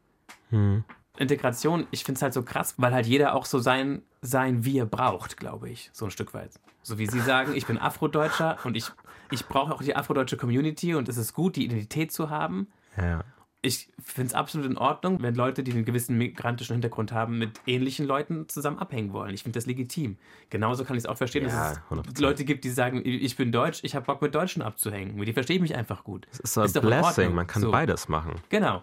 Integration, 1.18 1.86
ich 1.90 2.04
finde 2.04 2.18
es 2.18 2.22
halt 2.22 2.34
so 2.34 2.42
krass, 2.42 2.74
weil 2.78 2.92
halt 2.92 3.06
jeder 3.06 3.34
auch 3.34 3.44
so 3.44 3.58
sein, 3.58 4.02
sein 4.22 4.64
wie 4.64 4.78
er 4.78 4.86
braucht, 4.86 5.36
glaube 5.36 5.68
ich, 5.68 5.90
so 5.92 6.06
ein 6.06 6.10
Stück 6.10 6.34
weit. 6.34 6.52
So 6.82 6.98
wie 6.98 7.06
Sie 7.06 7.20
sagen, 7.20 7.54
ich 7.54 7.66
bin 7.66 7.78
Afrodeutscher 7.78 8.58
und 8.64 8.76
ich, 8.76 8.86
ich 9.30 9.46
brauche 9.46 9.74
auch 9.74 9.82
die 9.82 9.94
afrodeutsche 9.94 10.36
Community 10.36 10.94
und 10.94 11.08
es 11.08 11.16
ist 11.16 11.34
gut, 11.34 11.56
die 11.56 11.64
Identität 11.64 12.12
zu 12.12 12.30
haben. 12.30 12.68
Ja 12.96 13.22
ich 13.64 13.88
finde 14.02 14.26
es 14.26 14.34
absolut 14.34 14.66
in 14.66 14.76
Ordnung, 14.76 15.22
wenn 15.22 15.36
Leute, 15.36 15.62
die 15.62 15.70
einen 15.70 15.84
gewissen 15.84 16.18
migrantischen 16.18 16.74
Hintergrund 16.74 17.12
haben, 17.12 17.38
mit 17.38 17.60
ähnlichen 17.64 18.06
Leuten 18.06 18.48
zusammen 18.48 18.78
abhängen 18.78 19.12
wollen. 19.12 19.32
Ich 19.32 19.44
finde 19.44 19.56
das 19.56 19.66
legitim. 19.66 20.18
Genauso 20.50 20.84
kann 20.84 20.96
ich 20.96 21.04
es 21.04 21.06
auch 21.06 21.16
verstehen, 21.16 21.46
ja, 21.46 21.74
dass 21.88 22.08
es 22.12 22.20
Leute 22.20 22.44
gibt, 22.44 22.64
die 22.64 22.70
sagen, 22.70 23.02
ich 23.04 23.36
bin 23.36 23.52
Deutsch, 23.52 23.78
ich 23.84 23.94
habe 23.94 24.04
Bock 24.04 24.20
mit 24.20 24.34
Deutschen 24.34 24.62
abzuhängen. 24.62 25.16
Die 25.24 25.32
verstehe 25.32 25.56
ich 25.56 25.62
mich 25.62 25.76
einfach 25.76 26.02
gut. 26.02 26.26
Es 26.32 26.40
ist, 26.40 26.56
ist 26.56 26.76
ein 26.76 26.82
Blessing, 26.82 27.34
man 27.34 27.46
kann 27.46 27.62
so. 27.62 27.70
beides 27.70 28.08
machen. 28.08 28.34
Genau. 28.48 28.82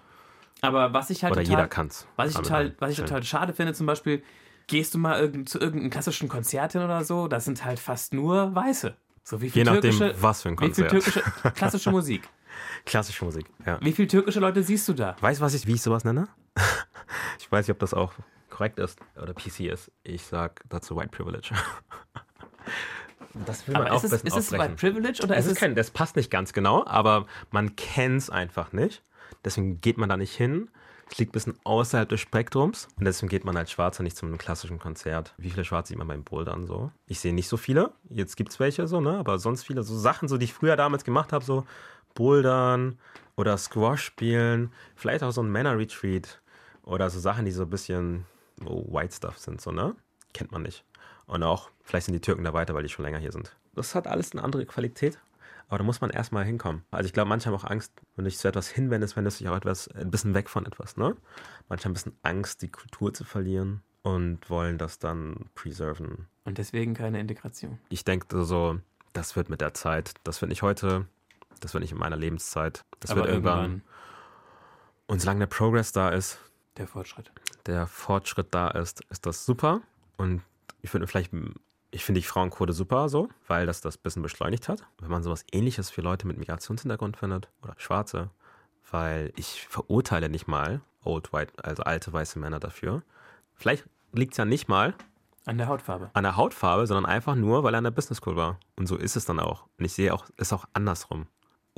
Aber 0.62 0.94
was 0.94 1.10
ich 1.10 1.24
halt 1.24 1.34
Oder 1.34 1.44
total, 1.44 1.58
jeder 1.58 1.68
kann's. 1.68 2.08
Was 2.16 2.32
ich 2.32 2.36
total, 2.36 2.76
was 2.80 2.92
ich 2.92 2.98
total 2.98 3.24
schade 3.24 3.54
finde, 3.54 3.74
zum 3.74 3.86
Beispiel, 3.86 4.24
gehst 4.68 4.94
du 4.94 4.98
mal 4.98 5.20
irgend, 5.20 5.50
zu 5.50 5.60
irgendeinem 5.60 5.90
klassischen 5.90 6.28
Konzert 6.28 6.74
hin 6.74 6.82
oder 6.82 7.04
so, 7.04 7.28
das 7.28 7.46
sind 7.46 7.64
halt 7.66 7.80
fast 7.80 8.14
nur 8.14 8.54
Weiße. 8.56 8.96
So 9.24 9.42
wie 9.42 9.50
viel 9.50 9.60
Je 9.60 9.64
nachdem, 9.72 9.92
türkische, 9.92 10.22
was 10.22 10.42
für 10.42 10.50
ein 10.50 10.56
Konzert. 10.56 10.92
Wie 10.92 11.02
viel 11.02 11.12
türkische 11.14 11.52
klassische 11.56 11.92
Musik. 11.92 12.28
Klassische 12.86 13.26
Musik, 13.26 13.46
ja. 13.66 13.80
Wie 13.82 13.92
viele 13.92 14.08
türkische 14.08 14.40
Leute 14.40 14.64
siehst 14.64 14.88
du 14.88 14.94
da? 14.94 15.16
Weißt 15.20 15.40
du, 15.40 15.46
was 15.46 15.54
ich, 15.54 15.68
wie 15.68 15.74
ich 15.74 15.82
sowas 15.82 16.04
nenne? 16.04 16.28
ich 17.40 17.52
weiß 17.52 17.68
nicht, 17.68 17.74
ob 17.74 17.80
das 17.80 17.94
auch 17.94 18.14
korrekt 18.50 18.80
ist 18.80 19.00
oder 19.22 19.34
PC 19.34 19.62
ist. 19.72 19.92
Ich 20.04 20.24
sag 20.24 20.64
dazu 20.70 20.96
White 20.96 21.10
Privilege. 21.10 21.52
Das 23.46 23.68
will 23.68 23.74
man 23.74 23.84
aber 23.84 23.96
auch 23.96 24.04
ist 24.04 24.12
es, 24.12 24.24
ist 24.24 24.36
es 24.36 24.52
White 24.52 24.74
Privilege 24.76 25.22
oder 25.24 25.38
es 25.38 25.46
ist 25.46 25.52
es 25.54 25.60
kein, 25.60 25.76
das 25.76 25.92
passt 25.92 26.16
nicht 26.16 26.32
ganz 26.32 26.52
genau, 26.52 26.84
aber 26.86 27.28
man 27.52 27.76
kennt 27.76 28.18
es 28.18 28.30
einfach 28.32 28.74
nicht. 28.74 29.04
Deswegen 29.44 29.82
geht 29.82 29.98
man 29.98 30.10
da 30.10 30.18
nicht 30.18 30.36
hin. 30.36 30.70
Es 31.12 31.18
liegt 31.18 31.32
ein 31.32 31.34
bisschen 31.34 31.60
außerhalb 31.64 32.08
des 32.08 32.20
Spektrums 32.20 32.88
und 32.98 33.06
deswegen 33.06 33.30
geht 33.30 33.44
man 33.44 33.58
als 33.58 33.72
Schwarzer 33.72 34.04
nicht 34.04 34.16
zu 34.16 34.28
einem 34.28 34.38
klassischen 34.38 34.78
Konzert. 34.78 35.34
Wie 35.38 35.50
viele 35.50 35.66
Schwarze 35.66 35.90
sieht 35.90 35.98
man 35.98 36.08
beim 36.08 36.24
Bouldern 36.24 36.68
so? 36.68 36.92
Ich 37.08 37.20
sehe 37.20 37.34
nicht 37.34 37.48
so 37.48 37.58
viele. 37.58 37.92
Jetzt 38.10 38.38
gibt 38.38 38.52
es 38.52 38.60
welche 38.60 38.88
so, 38.88 39.02
ne? 39.02 39.18
Aber 39.18 39.40
sonst 39.40 39.64
viele 39.64 39.82
so 39.82 39.98
Sachen, 39.98 40.28
so 40.28 40.38
die 40.38 40.46
ich 40.46 40.54
früher 40.54 40.76
damals 40.76 41.04
gemacht 41.04 41.34
habe, 41.34 41.44
so 41.44 41.66
Bouldern 42.14 43.00
oder 43.36 43.58
Squash 43.58 44.04
spielen, 44.04 44.72
vielleicht 44.96 45.24
auch 45.24 45.32
so 45.32 45.42
ein 45.42 45.52
Männer-Retreat 45.52 46.42
oder 46.84 47.10
so 47.10 47.20
Sachen, 47.20 47.46
die 47.46 47.52
so 47.52 47.64
ein 47.64 47.70
bisschen 47.70 48.26
oh, 48.66 48.86
White 48.94 49.16
Stuff 49.16 49.38
sind, 49.40 49.62
so, 49.62 49.72
ne? 49.72 49.96
Kennt 50.34 50.52
man 50.52 50.62
nicht. 50.62 50.84
Und 51.26 51.44
auch, 51.44 51.70
vielleicht 51.84 52.06
sind 52.06 52.14
die 52.14 52.22
Türken 52.22 52.44
da 52.44 52.54
weiter, 52.54 52.74
weil 52.76 52.84
die 52.84 52.90
schon 52.90 53.06
länger 53.06 53.20
hier 53.20 53.32
sind. 53.32 53.56
Das 53.74 53.96
hat 53.96 54.08
alles 54.08 54.34
eine 54.34 54.44
andere 54.44 54.66
Qualität, 54.66 55.20
aber 55.70 55.78
da 55.78 55.84
muss 55.84 56.02
man 56.02 56.10
erstmal 56.10 56.44
hinkommen. 56.44 56.84
Also 56.92 57.06
ich 57.06 57.14
glaube, 57.14 57.30
manche 57.30 57.48
haben 57.48 57.56
auch 57.56 57.64
Angst, 57.64 57.94
wenn 58.16 58.26
du 58.26 58.30
dich 58.30 58.40
zu 58.40 58.48
etwas 58.48 58.68
hinwendest, 58.68 59.16
wendest 59.16 59.40
du 59.40 59.44
dich 59.44 59.52
auch 59.52 59.58
etwas, 59.58 59.88
ein 59.90 60.12
bisschen 60.12 60.34
weg 60.34 60.50
von 60.50 60.66
etwas, 60.66 60.98
ne? 60.98 61.16
Manche 61.70 61.86
haben 61.86 61.92
ein 61.92 61.94
bisschen 61.94 62.18
Angst, 62.24 62.62
die 62.64 62.70
Kultur 62.70 63.14
zu 63.14 63.24
verlieren 63.24 63.82
und 64.02 64.50
wollen 64.50 64.78
das 64.78 65.00
dann 65.00 65.46
preserven. 65.56 66.28
Und 66.44 66.58
deswegen 66.58 66.96
keine 66.96 67.20
Integration. 67.20 67.80
Ich 67.90 68.04
denke 68.04 68.44
so, 68.44 68.80
das 69.14 69.36
wird 69.36 69.50
mit 69.50 69.62
der 69.62 69.74
Zeit, 69.74 70.16
das 70.24 70.42
wird 70.42 70.50
nicht 70.50 70.64
heute, 70.64 71.06
das 71.60 71.74
wird 71.74 71.84
nicht 71.84 71.92
in 71.92 72.00
meiner 72.00 72.18
Lebenszeit. 72.18 72.84
Das 73.00 73.12
Aber 73.12 73.22
wird 73.22 73.30
irgendwann. 73.30 73.60
irgendwann. 73.60 73.82
Und 75.08 75.22
solange 75.22 75.40
der 75.40 75.48
Progress 75.48 75.92
da 75.92 76.10
ist, 76.10 76.40
der 76.78 76.88
Fortschritt. 76.88 77.32
Der 77.66 77.88
Fortschritt 77.88 78.48
da 78.52 78.70
ist, 78.70 79.02
ist 79.10 79.26
das 79.26 79.46
super. 79.46 79.82
Und 80.18 80.42
ich 80.82 80.90
finde 80.90 81.08
vielleicht, 81.08 81.32
ich 81.92 82.04
finde 82.04 82.22
die 82.22 82.28
Frauenquote 82.28 82.74
super 82.74 83.10
so, 83.10 83.30
weil 83.48 83.66
das 83.66 83.82
das 83.82 83.98
ein 83.98 84.02
bisschen 84.04 84.22
beschleunigt 84.22 84.70
hat. 84.70 84.84
Wenn 85.00 85.10
man 85.10 85.24
sowas 85.24 85.46
ähnliches 85.52 85.90
für 85.90 86.02
Leute 86.02 86.28
mit 86.28 86.38
Migrationshintergrund 86.38 87.18
findet 87.18 87.50
oder 87.64 87.74
Schwarze, 87.78 88.30
weil 88.92 89.32
ich 89.36 89.68
verurteile 89.68 90.30
nicht 90.30 90.48
mal 90.48 90.82
old 91.04 91.34
white, 91.34 91.54
also 91.64 91.84
alte 91.84 92.12
weiße 92.12 92.40
Männer 92.40 92.60
dafür. 92.60 93.04
Vielleicht 93.56 93.86
liegt 94.12 94.34
es 94.34 94.38
ja 94.38 94.46
nicht 94.46 94.68
mal 94.68 94.94
an 95.46 95.58
der 95.58 95.68
Hautfarbe. 95.68 96.12
An 96.14 96.24
der 96.24 96.36
Hautfarbe, 96.36 96.86
sondern 96.86 97.06
einfach 97.06 97.36
nur, 97.36 97.64
weil 97.64 97.74
er 97.74 97.80
an 97.80 97.84
der 97.86 97.92
Business 97.92 98.18
School 98.18 98.36
war. 98.36 98.60
Und 98.76 98.88
so 98.88 98.96
ist 98.96 99.16
es 99.16 99.26
dann 99.26 99.40
auch. 99.40 99.66
Und 99.80 99.86
ich 99.86 99.94
sehe 99.94 100.14
auch, 100.14 100.26
es 100.36 100.48
ist 100.48 100.54
auch 100.54 100.66
andersrum 100.74 101.28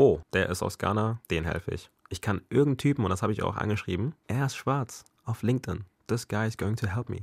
oh, 0.01 0.20
der 0.34 0.49
ist 0.49 0.64
aus 0.64 0.80
Ghana, 0.80 1.20
den 1.30 1.45
helfe 1.45 1.72
ich. 1.72 1.91
Ich 2.09 2.22
kann 2.22 2.41
irgendeinen 2.49 2.78
Typen, 2.78 3.05
und 3.05 3.12
das 3.12 3.22
habe 3.22 3.34
ich 3.34 3.43
auch 3.43 3.55
angeschrieben, 3.55 4.16
er 4.28 4.47
ist 4.47 4.55
schwarz, 4.55 5.05
auf 5.26 5.43
LinkedIn. 5.43 5.86
This 6.07 6.28
guy 6.28 6.47
is 6.47 6.57
going 6.57 6.76
to 6.78 6.88
help 6.88 7.07
me. 7.07 7.20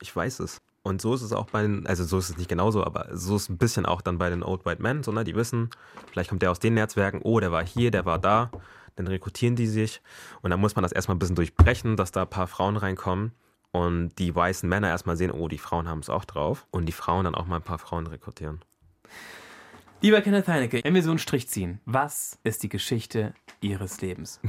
Ich 0.00 0.14
weiß 0.14 0.40
es. 0.40 0.60
Und 0.82 1.00
so 1.00 1.14
ist 1.14 1.22
es 1.22 1.32
auch 1.32 1.46
bei 1.46 1.62
den, 1.62 1.86
also 1.86 2.04
so 2.04 2.18
ist 2.18 2.30
es 2.30 2.36
nicht 2.36 2.48
genauso, 2.48 2.84
aber 2.84 3.08
so 3.12 3.36
ist 3.36 3.42
es 3.42 3.48
ein 3.48 3.58
bisschen 3.58 3.86
auch 3.86 4.00
dann 4.00 4.18
bei 4.18 4.30
den 4.30 4.42
Old 4.42 4.64
White 4.64 4.82
Men, 4.82 5.02
so, 5.04 5.12
ne, 5.12 5.22
die 5.22 5.36
wissen, 5.36 5.70
vielleicht 6.10 6.30
kommt 6.30 6.42
der 6.42 6.50
aus 6.50 6.58
den 6.58 6.74
Netzwerken, 6.74 7.20
oh, 7.22 7.38
der 7.38 7.52
war 7.52 7.64
hier, 7.64 7.92
der 7.92 8.04
war 8.04 8.18
da, 8.18 8.50
dann 8.96 9.06
rekrutieren 9.06 9.54
die 9.54 9.68
sich 9.68 10.02
und 10.40 10.50
dann 10.50 10.60
muss 10.60 10.74
man 10.74 10.82
das 10.82 10.90
erstmal 10.90 11.14
ein 11.14 11.20
bisschen 11.20 11.36
durchbrechen, 11.36 11.96
dass 11.96 12.10
da 12.10 12.22
ein 12.22 12.30
paar 12.30 12.48
Frauen 12.48 12.76
reinkommen 12.76 13.32
und 13.70 14.18
die 14.18 14.34
weißen 14.34 14.68
Männer 14.68 14.88
erstmal 14.88 15.16
sehen, 15.16 15.30
oh, 15.30 15.46
die 15.46 15.58
Frauen 15.58 15.88
haben 15.88 16.00
es 16.00 16.10
auch 16.10 16.24
drauf 16.24 16.66
und 16.72 16.86
die 16.86 16.92
Frauen 16.92 17.24
dann 17.24 17.36
auch 17.36 17.46
mal 17.46 17.56
ein 17.56 17.62
paar 17.62 17.78
Frauen 17.78 18.08
rekrutieren. 18.08 18.60
Lieber 20.00 20.20
Kenneth 20.20 20.48
Heinecke, 20.48 20.80
wenn 20.82 20.94
wir 20.94 21.02
so 21.04 21.10
einen 21.10 21.20
Strich 21.20 21.48
ziehen, 21.48 21.80
was 21.84 22.38
ist 22.42 22.64
die 22.64 22.68
Geschichte 22.68 23.34
Ihres 23.60 24.00
Lebens? 24.00 24.40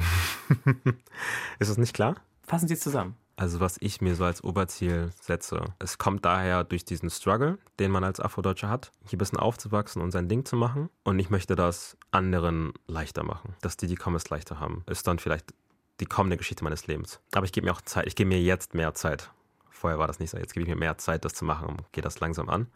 ist 1.59 1.69
das 1.69 1.77
nicht 1.77 1.93
klar? 1.93 2.15
Fassen 2.41 2.67
Sie 2.67 2.73
es 2.73 2.79
zusammen. 2.79 3.15
Also 3.35 3.59
was 3.59 3.77
ich 3.79 3.99
mir 3.99 4.15
so 4.15 4.25
als 4.25 4.43
Oberziel 4.43 5.11
setze, 5.19 5.63
es 5.79 5.97
kommt 5.97 6.23
daher 6.23 6.63
durch 6.63 6.85
diesen 6.85 7.09
Struggle, 7.09 7.57
den 7.79 7.89
man 7.89 8.03
als 8.03 8.19
Afrodeutscher 8.19 8.69
hat, 8.69 8.91
hier 9.07 9.17
ein 9.17 9.19
bisschen 9.19 9.39
aufzuwachsen 9.39 10.01
und 10.01 10.11
sein 10.11 10.29
Ding 10.29 10.45
zu 10.45 10.55
machen. 10.55 10.89
Und 11.03 11.17
ich 11.17 11.29
möchte 11.29 11.55
das 11.55 11.97
anderen 12.11 12.73
leichter 12.87 13.23
machen, 13.23 13.55
dass 13.61 13.75
die, 13.75 13.87
die 13.87 13.97
es 14.15 14.29
leichter 14.29 14.59
haben. 14.59 14.83
Ist 14.87 15.07
dann 15.07 15.17
vielleicht 15.17 15.53
die 15.99 16.05
kommende 16.05 16.37
Geschichte 16.37 16.63
meines 16.63 16.87
Lebens. 16.87 17.19
Aber 17.33 17.45
ich 17.45 17.51
gebe 17.51 17.65
mir 17.65 17.73
auch 17.73 17.81
Zeit, 17.81 18.07
ich 18.07 18.15
gebe 18.15 18.27
mir 18.27 18.41
jetzt 18.41 18.75
mehr 18.75 18.93
Zeit. 18.93 19.31
Vorher 19.69 19.99
war 19.99 20.07
das 20.07 20.19
nicht 20.19 20.29
so. 20.29 20.37
Jetzt 20.37 20.53
gebe 20.53 20.63
ich 20.63 20.69
mir 20.69 20.75
mehr 20.75 20.97
Zeit, 20.97 21.25
das 21.25 21.33
zu 21.33 21.45
machen 21.45 21.67
und 21.67 21.91
gehe 21.91 22.03
das 22.03 22.19
langsam 22.19 22.49
an. 22.49 22.67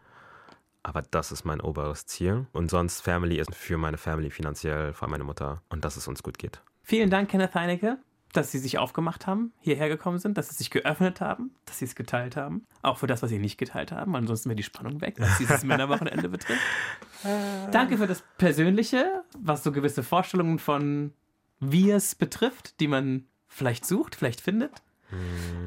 Aber 0.82 1.02
das 1.02 1.32
ist 1.32 1.44
mein 1.44 1.60
oberes 1.60 2.06
Ziel. 2.06 2.46
Und 2.52 2.70
sonst 2.70 3.00
Family 3.00 3.38
ist 3.38 3.54
für 3.54 3.78
meine 3.78 3.98
Family 3.98 4.30
finanziell, 4.30 4.92
vor 4.92 5.04
allem 5.04 5.12
meine 5.12 5.24
Mutter. 5.24 5.62
Und 5.68 5.84
dass 5.84 5.96
es 5.96 6.08
uns 6.08 6.22
gut 6.22 6.38
geht. 6.38 6.60
Vielen 6.82 7.10
Dank, 7.10 7.30
Kenneth 7.30 7.54
Heinecke, 7.54 7.98
dass 8.38 8.52
Sie 8.52 8.58
sich 8.58 8.78
aufgemacht 8.78 9.26
haben, 9.26 9.52
hierher 9.60 9.88
gekommen 9.88 10.18
sind, 10.18 10.38
dass 10.38 10.48
Sie 10.48 10.54
sich 10.54 10.70
geöffnet 10.70 11.20
haben, 11.20 11.50
dass 11.66 11.78
Sie 11.78 11.84
es 11.84 11.94
geteilt 11.94 12.36
haben. 12.36 12.64
Auch 12.82 12.98
für 12.98 13.06
das, 13.06 13.22
was 13.22 13.30
Sie 13.30 13.38
nicht 13.38 13.58
geteilt 13.58 13.92
haben. 13.92 14.14
Ansonsten 14.14 14.48
wäre 14.48 14.56
die 14.56 14.62
Spannung 14.62 15.00
weg, 15.00 15.16
was 15.18 15.38
dieses 15.38 15.64
Männerwochenende 15.64 16.28
betrifft. 16.28 16.62
Danke 17.72 17.98
für 17.98 18.06
das 18.06 18.22
Persönliche, 18.38 19.24
was 19.38 19.64
so 19.64 19.72
gewisse 19.72 20.02
Vorstellungen 20.02 20.58
von 20.58 21.12
wie 21.60 21.90
es 21.90 22.14
betrifft, 22.14 22.78
die 22.78 22.86
man 22.86 23.24
vielleicht 23.48 23.84
sucht, 23.84 24.14
vielleicht 24.14 24.40
findet. 24.40 24.82
Hm. 25.10 25.18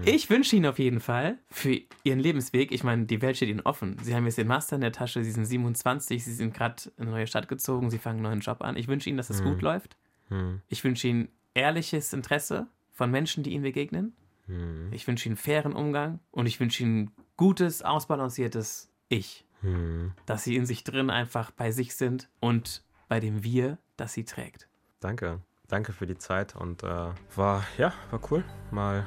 Ich 0.05 0.30
wünsche 0.30 0.55
Ihnen 0.55 0.67
auf 0.67 0.80
jeden 0.80 1.01
Fall 1.01 1.39
für 1.49 1.78
Ihren 2.03 2.19
Lebensweg, 2.19 2.72
ich 2.72 2.86
meine, 2.86 3.05
die 3.05 3.22
Welt 3.22 3.36
steht 3.36 3.49
Ihnen 3.49 3.61
offen. 3.61 3.97
Sie 4.01 4.15
haben 4.15 4.26
jetzt 4.26 4.38
den 4.38 4.47
Master 4.47 4.76
in 4.76 4.82
der 4.82 4.93
Tasche, 4.93 5.24
Sie 5.26 5.32
sind 5.32 5.45
27, 5.45 6.24
Sie 6.24 6.34
sind 6.34 6.53
gerade 6.53 6.84
in 6.95 7.03
eine 7.03 7.11
neue 7.11 7.28
Stadt 7.28 7.49
gezogen, 7.49 7.89
Sie 7.89 7.97
fangen 7.97 8.17
einen 8.17 8.24
neuen 8.24 8.39
Job 8.39 8.61
an. 8.61 8.78
Ich 8.78 8.88
wünsche 8.88 9.09
Ihnen, 9.09 9.17
dass 9.17 9.30
es 9.30 9.39
hm. 9.39 9.45
gut 9.45 9.61
läuft. 9.61 9.97
Hm. 10.30 10.61
Ich 10.69 10.84
wünsche 10.84 11.07
Ihnen 11.07 11.28
ehrliches 11.54 12.14
Interesse 12.14 12.68
von 12.91 13.12
Menschen, 13.12 13.43
die 13.43 13.52
Ihnen 13.52 13.64
begegnen. 13.64 14.14
Hm. 14.47 14.91
Ich 14.91 15.08
wünsche 15.08 15.28
Ihnen 15.28 15.38
fairen 15.38 15.74
Umgang 15.74 16.20
und 16.32 16.45
ich 16.45 16.60
wünsche 16.60 16.84
Ihnen 16.84 17.12
gutes, 17.38 17.82
ausbalanciertes 17.82 18.89
Ich. 19.10 19.45
Hm. 19.62 20.14
Dass 20.26 20.43
Sie 20.43 20.56
in 20.56 20.66
sich 20.66 20.84
drin 20.84 21.10
einfach 21.10 21.52
bei 21.52 21.72
sich 21.72 21.95
sind 21.95 22.30
und 22.39 22.84
bei 23.08 23.20
dem 23.20 23.43
Wir, 23.43 23.78
das 23.97 24.14
Sie 24.14 24.26
trägt. 24.26 24.68
Danke. 24.99 25.41
Danke 25.68 25.93
für 25.93 26.06
die 26.06 26.18
Zeit 26.18 26.56
und 26.56 26.84
äh, 26.84 26.88
war, 27.36 27.64
ja, 27.78 27.93
war 28.10 28.20
cool. 28.30 28.43
Mal 28.72 29.06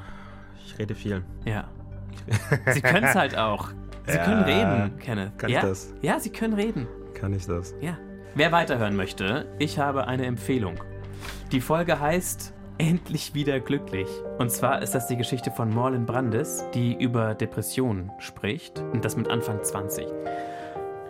ich 0.64 0.78
rede 0.78 0.94
viel. 0.94 1.22
Ja. 1.44 1.68
Sie 2.72 2.80
können 2.80 3.04
es 3.04 3.14
halt 3.14 3.36
auch. 3.36 3.68
Sie 4.06 4.16
ja, 4.16 4.24
können 4.24 4.42
reden, 4.44 4.98
Kenneth. 4.98 5.38
Kann 5.38 5.50
ja? 5.50 5.58
ich 5.58 5.64
das? 5.64 5.94
Ja, 6.02 6.20
Sie 6.20 6.30
können 6.30 6.54
reden. 6.54 6.86
Kann 7.14 7.32
ich 7.32 7.46
das? 7.46 7.74
Ja. 7.80 7.98
Wer 8.34 8.50
weiterhören 8.50 8.96
möchte, 8.96 9.46
ich 9.58 9.78
habe 9.78 10.06
eine 10.06 10.26
Empfehlung. 10.26 10.76
Die 11.52 11.60
Folge 11.60 12.00
heißt 12.00 12.54
Endlich 12.76 13.34
wieder 13.34 13.60
glücklich. 13.60 14.08
Und 14.38 14.50
zwar 14.50 14.82
ist 14.82 14.96
das 14.96 15.06
die 15.06 15.16
Geschichte 15.16 15.52
von 15.52 15.70
Morlin 15.70 16.06
Brandes, 16.06 16.64
die 16.74 16.94
über 17.00 17.34
Depressionen 17.34 18.10
spricht. 18.18 18.80
Und 18.80 19.04
das 19.04 19.16
mit 19.16 19.30
Anfang 19.30 19.62
20. 19.62 20.06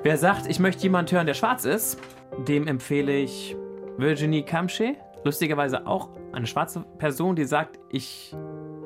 Wer 0.03 0.19
sagt, 0.19 0.47
ich 0.47 0.61
möchte 0.61 0.83
jemanden 0.83 1.13
hören, 1.13 1.27
der 1.27 1.33
schwarz 1.33 1.65
ist, 1.65 1.99
dem 2.47 2.67
empfehle 2.67 3.17
ich 3.17 3.57
Virginie 3.97 4.43
Kamsche. 4.45 4.97
Lustigerweise 5.25 5.87
auch 5.87 6.11
eine 6.33 6.47
schwarze 6.47 6.85
Person, 6.99 7.35
die 7.35 7.47
sagt, 7.47 7.79
ich 7.91 8.37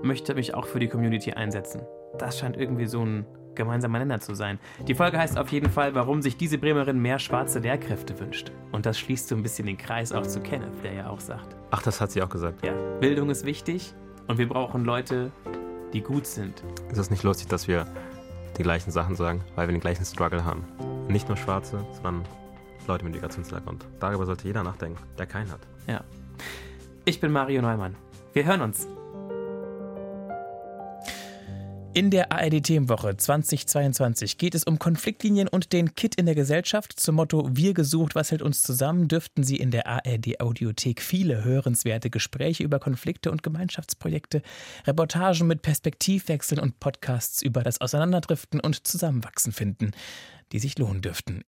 möchte 0.02 0.36
mich 0.36 0.54
auch 0.54 0.66
für 0.66 0.78
die 0.78 0.86
Community 0.86 1.32
einsetzen. 1.32 1.82
Das 2.18 2.38
scheint 2.38 2.56
irgendwie 2.56 2.86
so 2.86 3.04
ein 3.04 3.26
gemeinsamer 3.58 3.98
Nenner 3.98 4.20
zu 4.20 4.34
sein. 4.34 4.58
Die 4.86 4.94
Folge 4.94 5.18
heißt 5.18 5.36
auf 5.36 5.52
jeden 5.52 5.70
Fall, 5.70 5.94
warum 5.94 6.22
sich 6.22 6.38
diese 6.38 6.56
Bremerin 6.56 6.98
mehr 6.98 7.18
schwarze 7.18 7.58
Lehrkräfte 7.58 8.18
wünscht. 8.18 8.50
Und 8.72 8.86
das 8.86 8.98
schließt 8.98 9.28
so 9.28 9.34
ein 9.34 9.42
bisschen 9.42 9.66
den 9.66 9.76
Kreis 9.76 10.12
auch 10.12 10.26
zu 10.26 10.40
Kenneth, 10.40 10.82
der 10.82 10.94
ja 10.94 11.10
auch 11.10 11.20
sagt. 11.20 11.54
Ach, 11.70 11.82
das 11.82 12.00
hat 12.00 12.10
sie 12.10 12.22
auch 12.22 12.30
gesagt. 12.30 12.64
Ja, 12.64 12.72
Bildung 13.00 13.28
ist 13.28 13.44
wichtig 13.44 13.92
und 14.26 14.38
wir 14.38 14.48
brauchen 14.48 14.86
Leute, 14.86 15.30
die 15.92 16.00
gut 16.00 16.26
sind. 16.26 16.62
Ist 16.90 16.98
es 16.98 17.10
nicht 17.10 17.22
lustig, 17.22 17.48
dass 17.48 17.68
wir 17.68 17.86
die 18.56 18.62
gleichen 18.62 18.90
Sachen 18.90 19.14
sagen, 19.14 19.42
weil 19.54 19.68
wir 19.68 19.72
den 19.72 19.80
gleichen 19.80 20.06
Struggle 20.06 20.44
haben? 20.44 20.64
Nicht 21.08 21.28
nur 21.28 21.36
Schwarze, 21.36 21.84
sondern 21.92 22.24
Leute 22.86 23.04
mit 23.04 23.14
Migrationshintergrund. 23.14 23.86
Darüber 24.00 24.24
sollte 24.24 24.46
jeder 24.46 24.62
nachdenken, 24.62 24.98
der 25.18 25.26
keinen 25.26 25.50
hat. 25.50 25.60
Ja. 25.86 26.02
Ich 27.04 27.20
bin 27.20 27.32
Mario 27.32 27.62
Neumann. 27.62 27.96
Wir 28.32 28.44
hören 28.44 28.60
uns. 28.60 28.86
In 31.94 32.10
der 32.10 32.30
ARD-Themenwoche 32.30 33.16
2022 33.16 34.36
geht 34.36 34.54
es 34.54 34.64
um 34.64 34.78
Konfliktlinien 34.78 35.48
und 35.48 35.72
den 35.72 35.94
Kit 35.94 36.14
in 36.16 36.26
der 36.26 36.34
Gesellschaft. 36.34 37.00
Zum 37.00 37.16
Motto 37.16 37.48
Wir 37.52 37.72
gesucht, 37.72 38.14
was 38.14 38.30
hält 38.30 38.42
uns 38.42 38.60
zusammen, 38.62 39.08
dürften 39.08 39.42
Sie 39.42 39.56
in 39.56 39.70
der 39.70 39.86
ARD-Audiothek 39.86 41.00
viele 41.00 41.42
hörenswerte 41.42 42.10
Gespräche 42.10 42.62
über 42.62 42.78
Konflikte 42.78 43.30
und 43.30 43.42
Gemeinschaftsprojekte, 43.42 44.42
Reportagen 44.86 45.46
mit 45.46 45.62
Perspektivwechseln 45.62 46.60
und 46.60 46.78
Podcasts 46.78 47.42
über 47.42 47.62
das 47.62 47.80
Auseinanderdriften 47.80 48.60
und 48.60 48.86
Zusammenwachsen 48.86 49.52
finden, 49.52 49.92
die 50.52 50.58
sich 50.58 50.78
lohnen 50.78 51.00
dürften. 51.00 51.42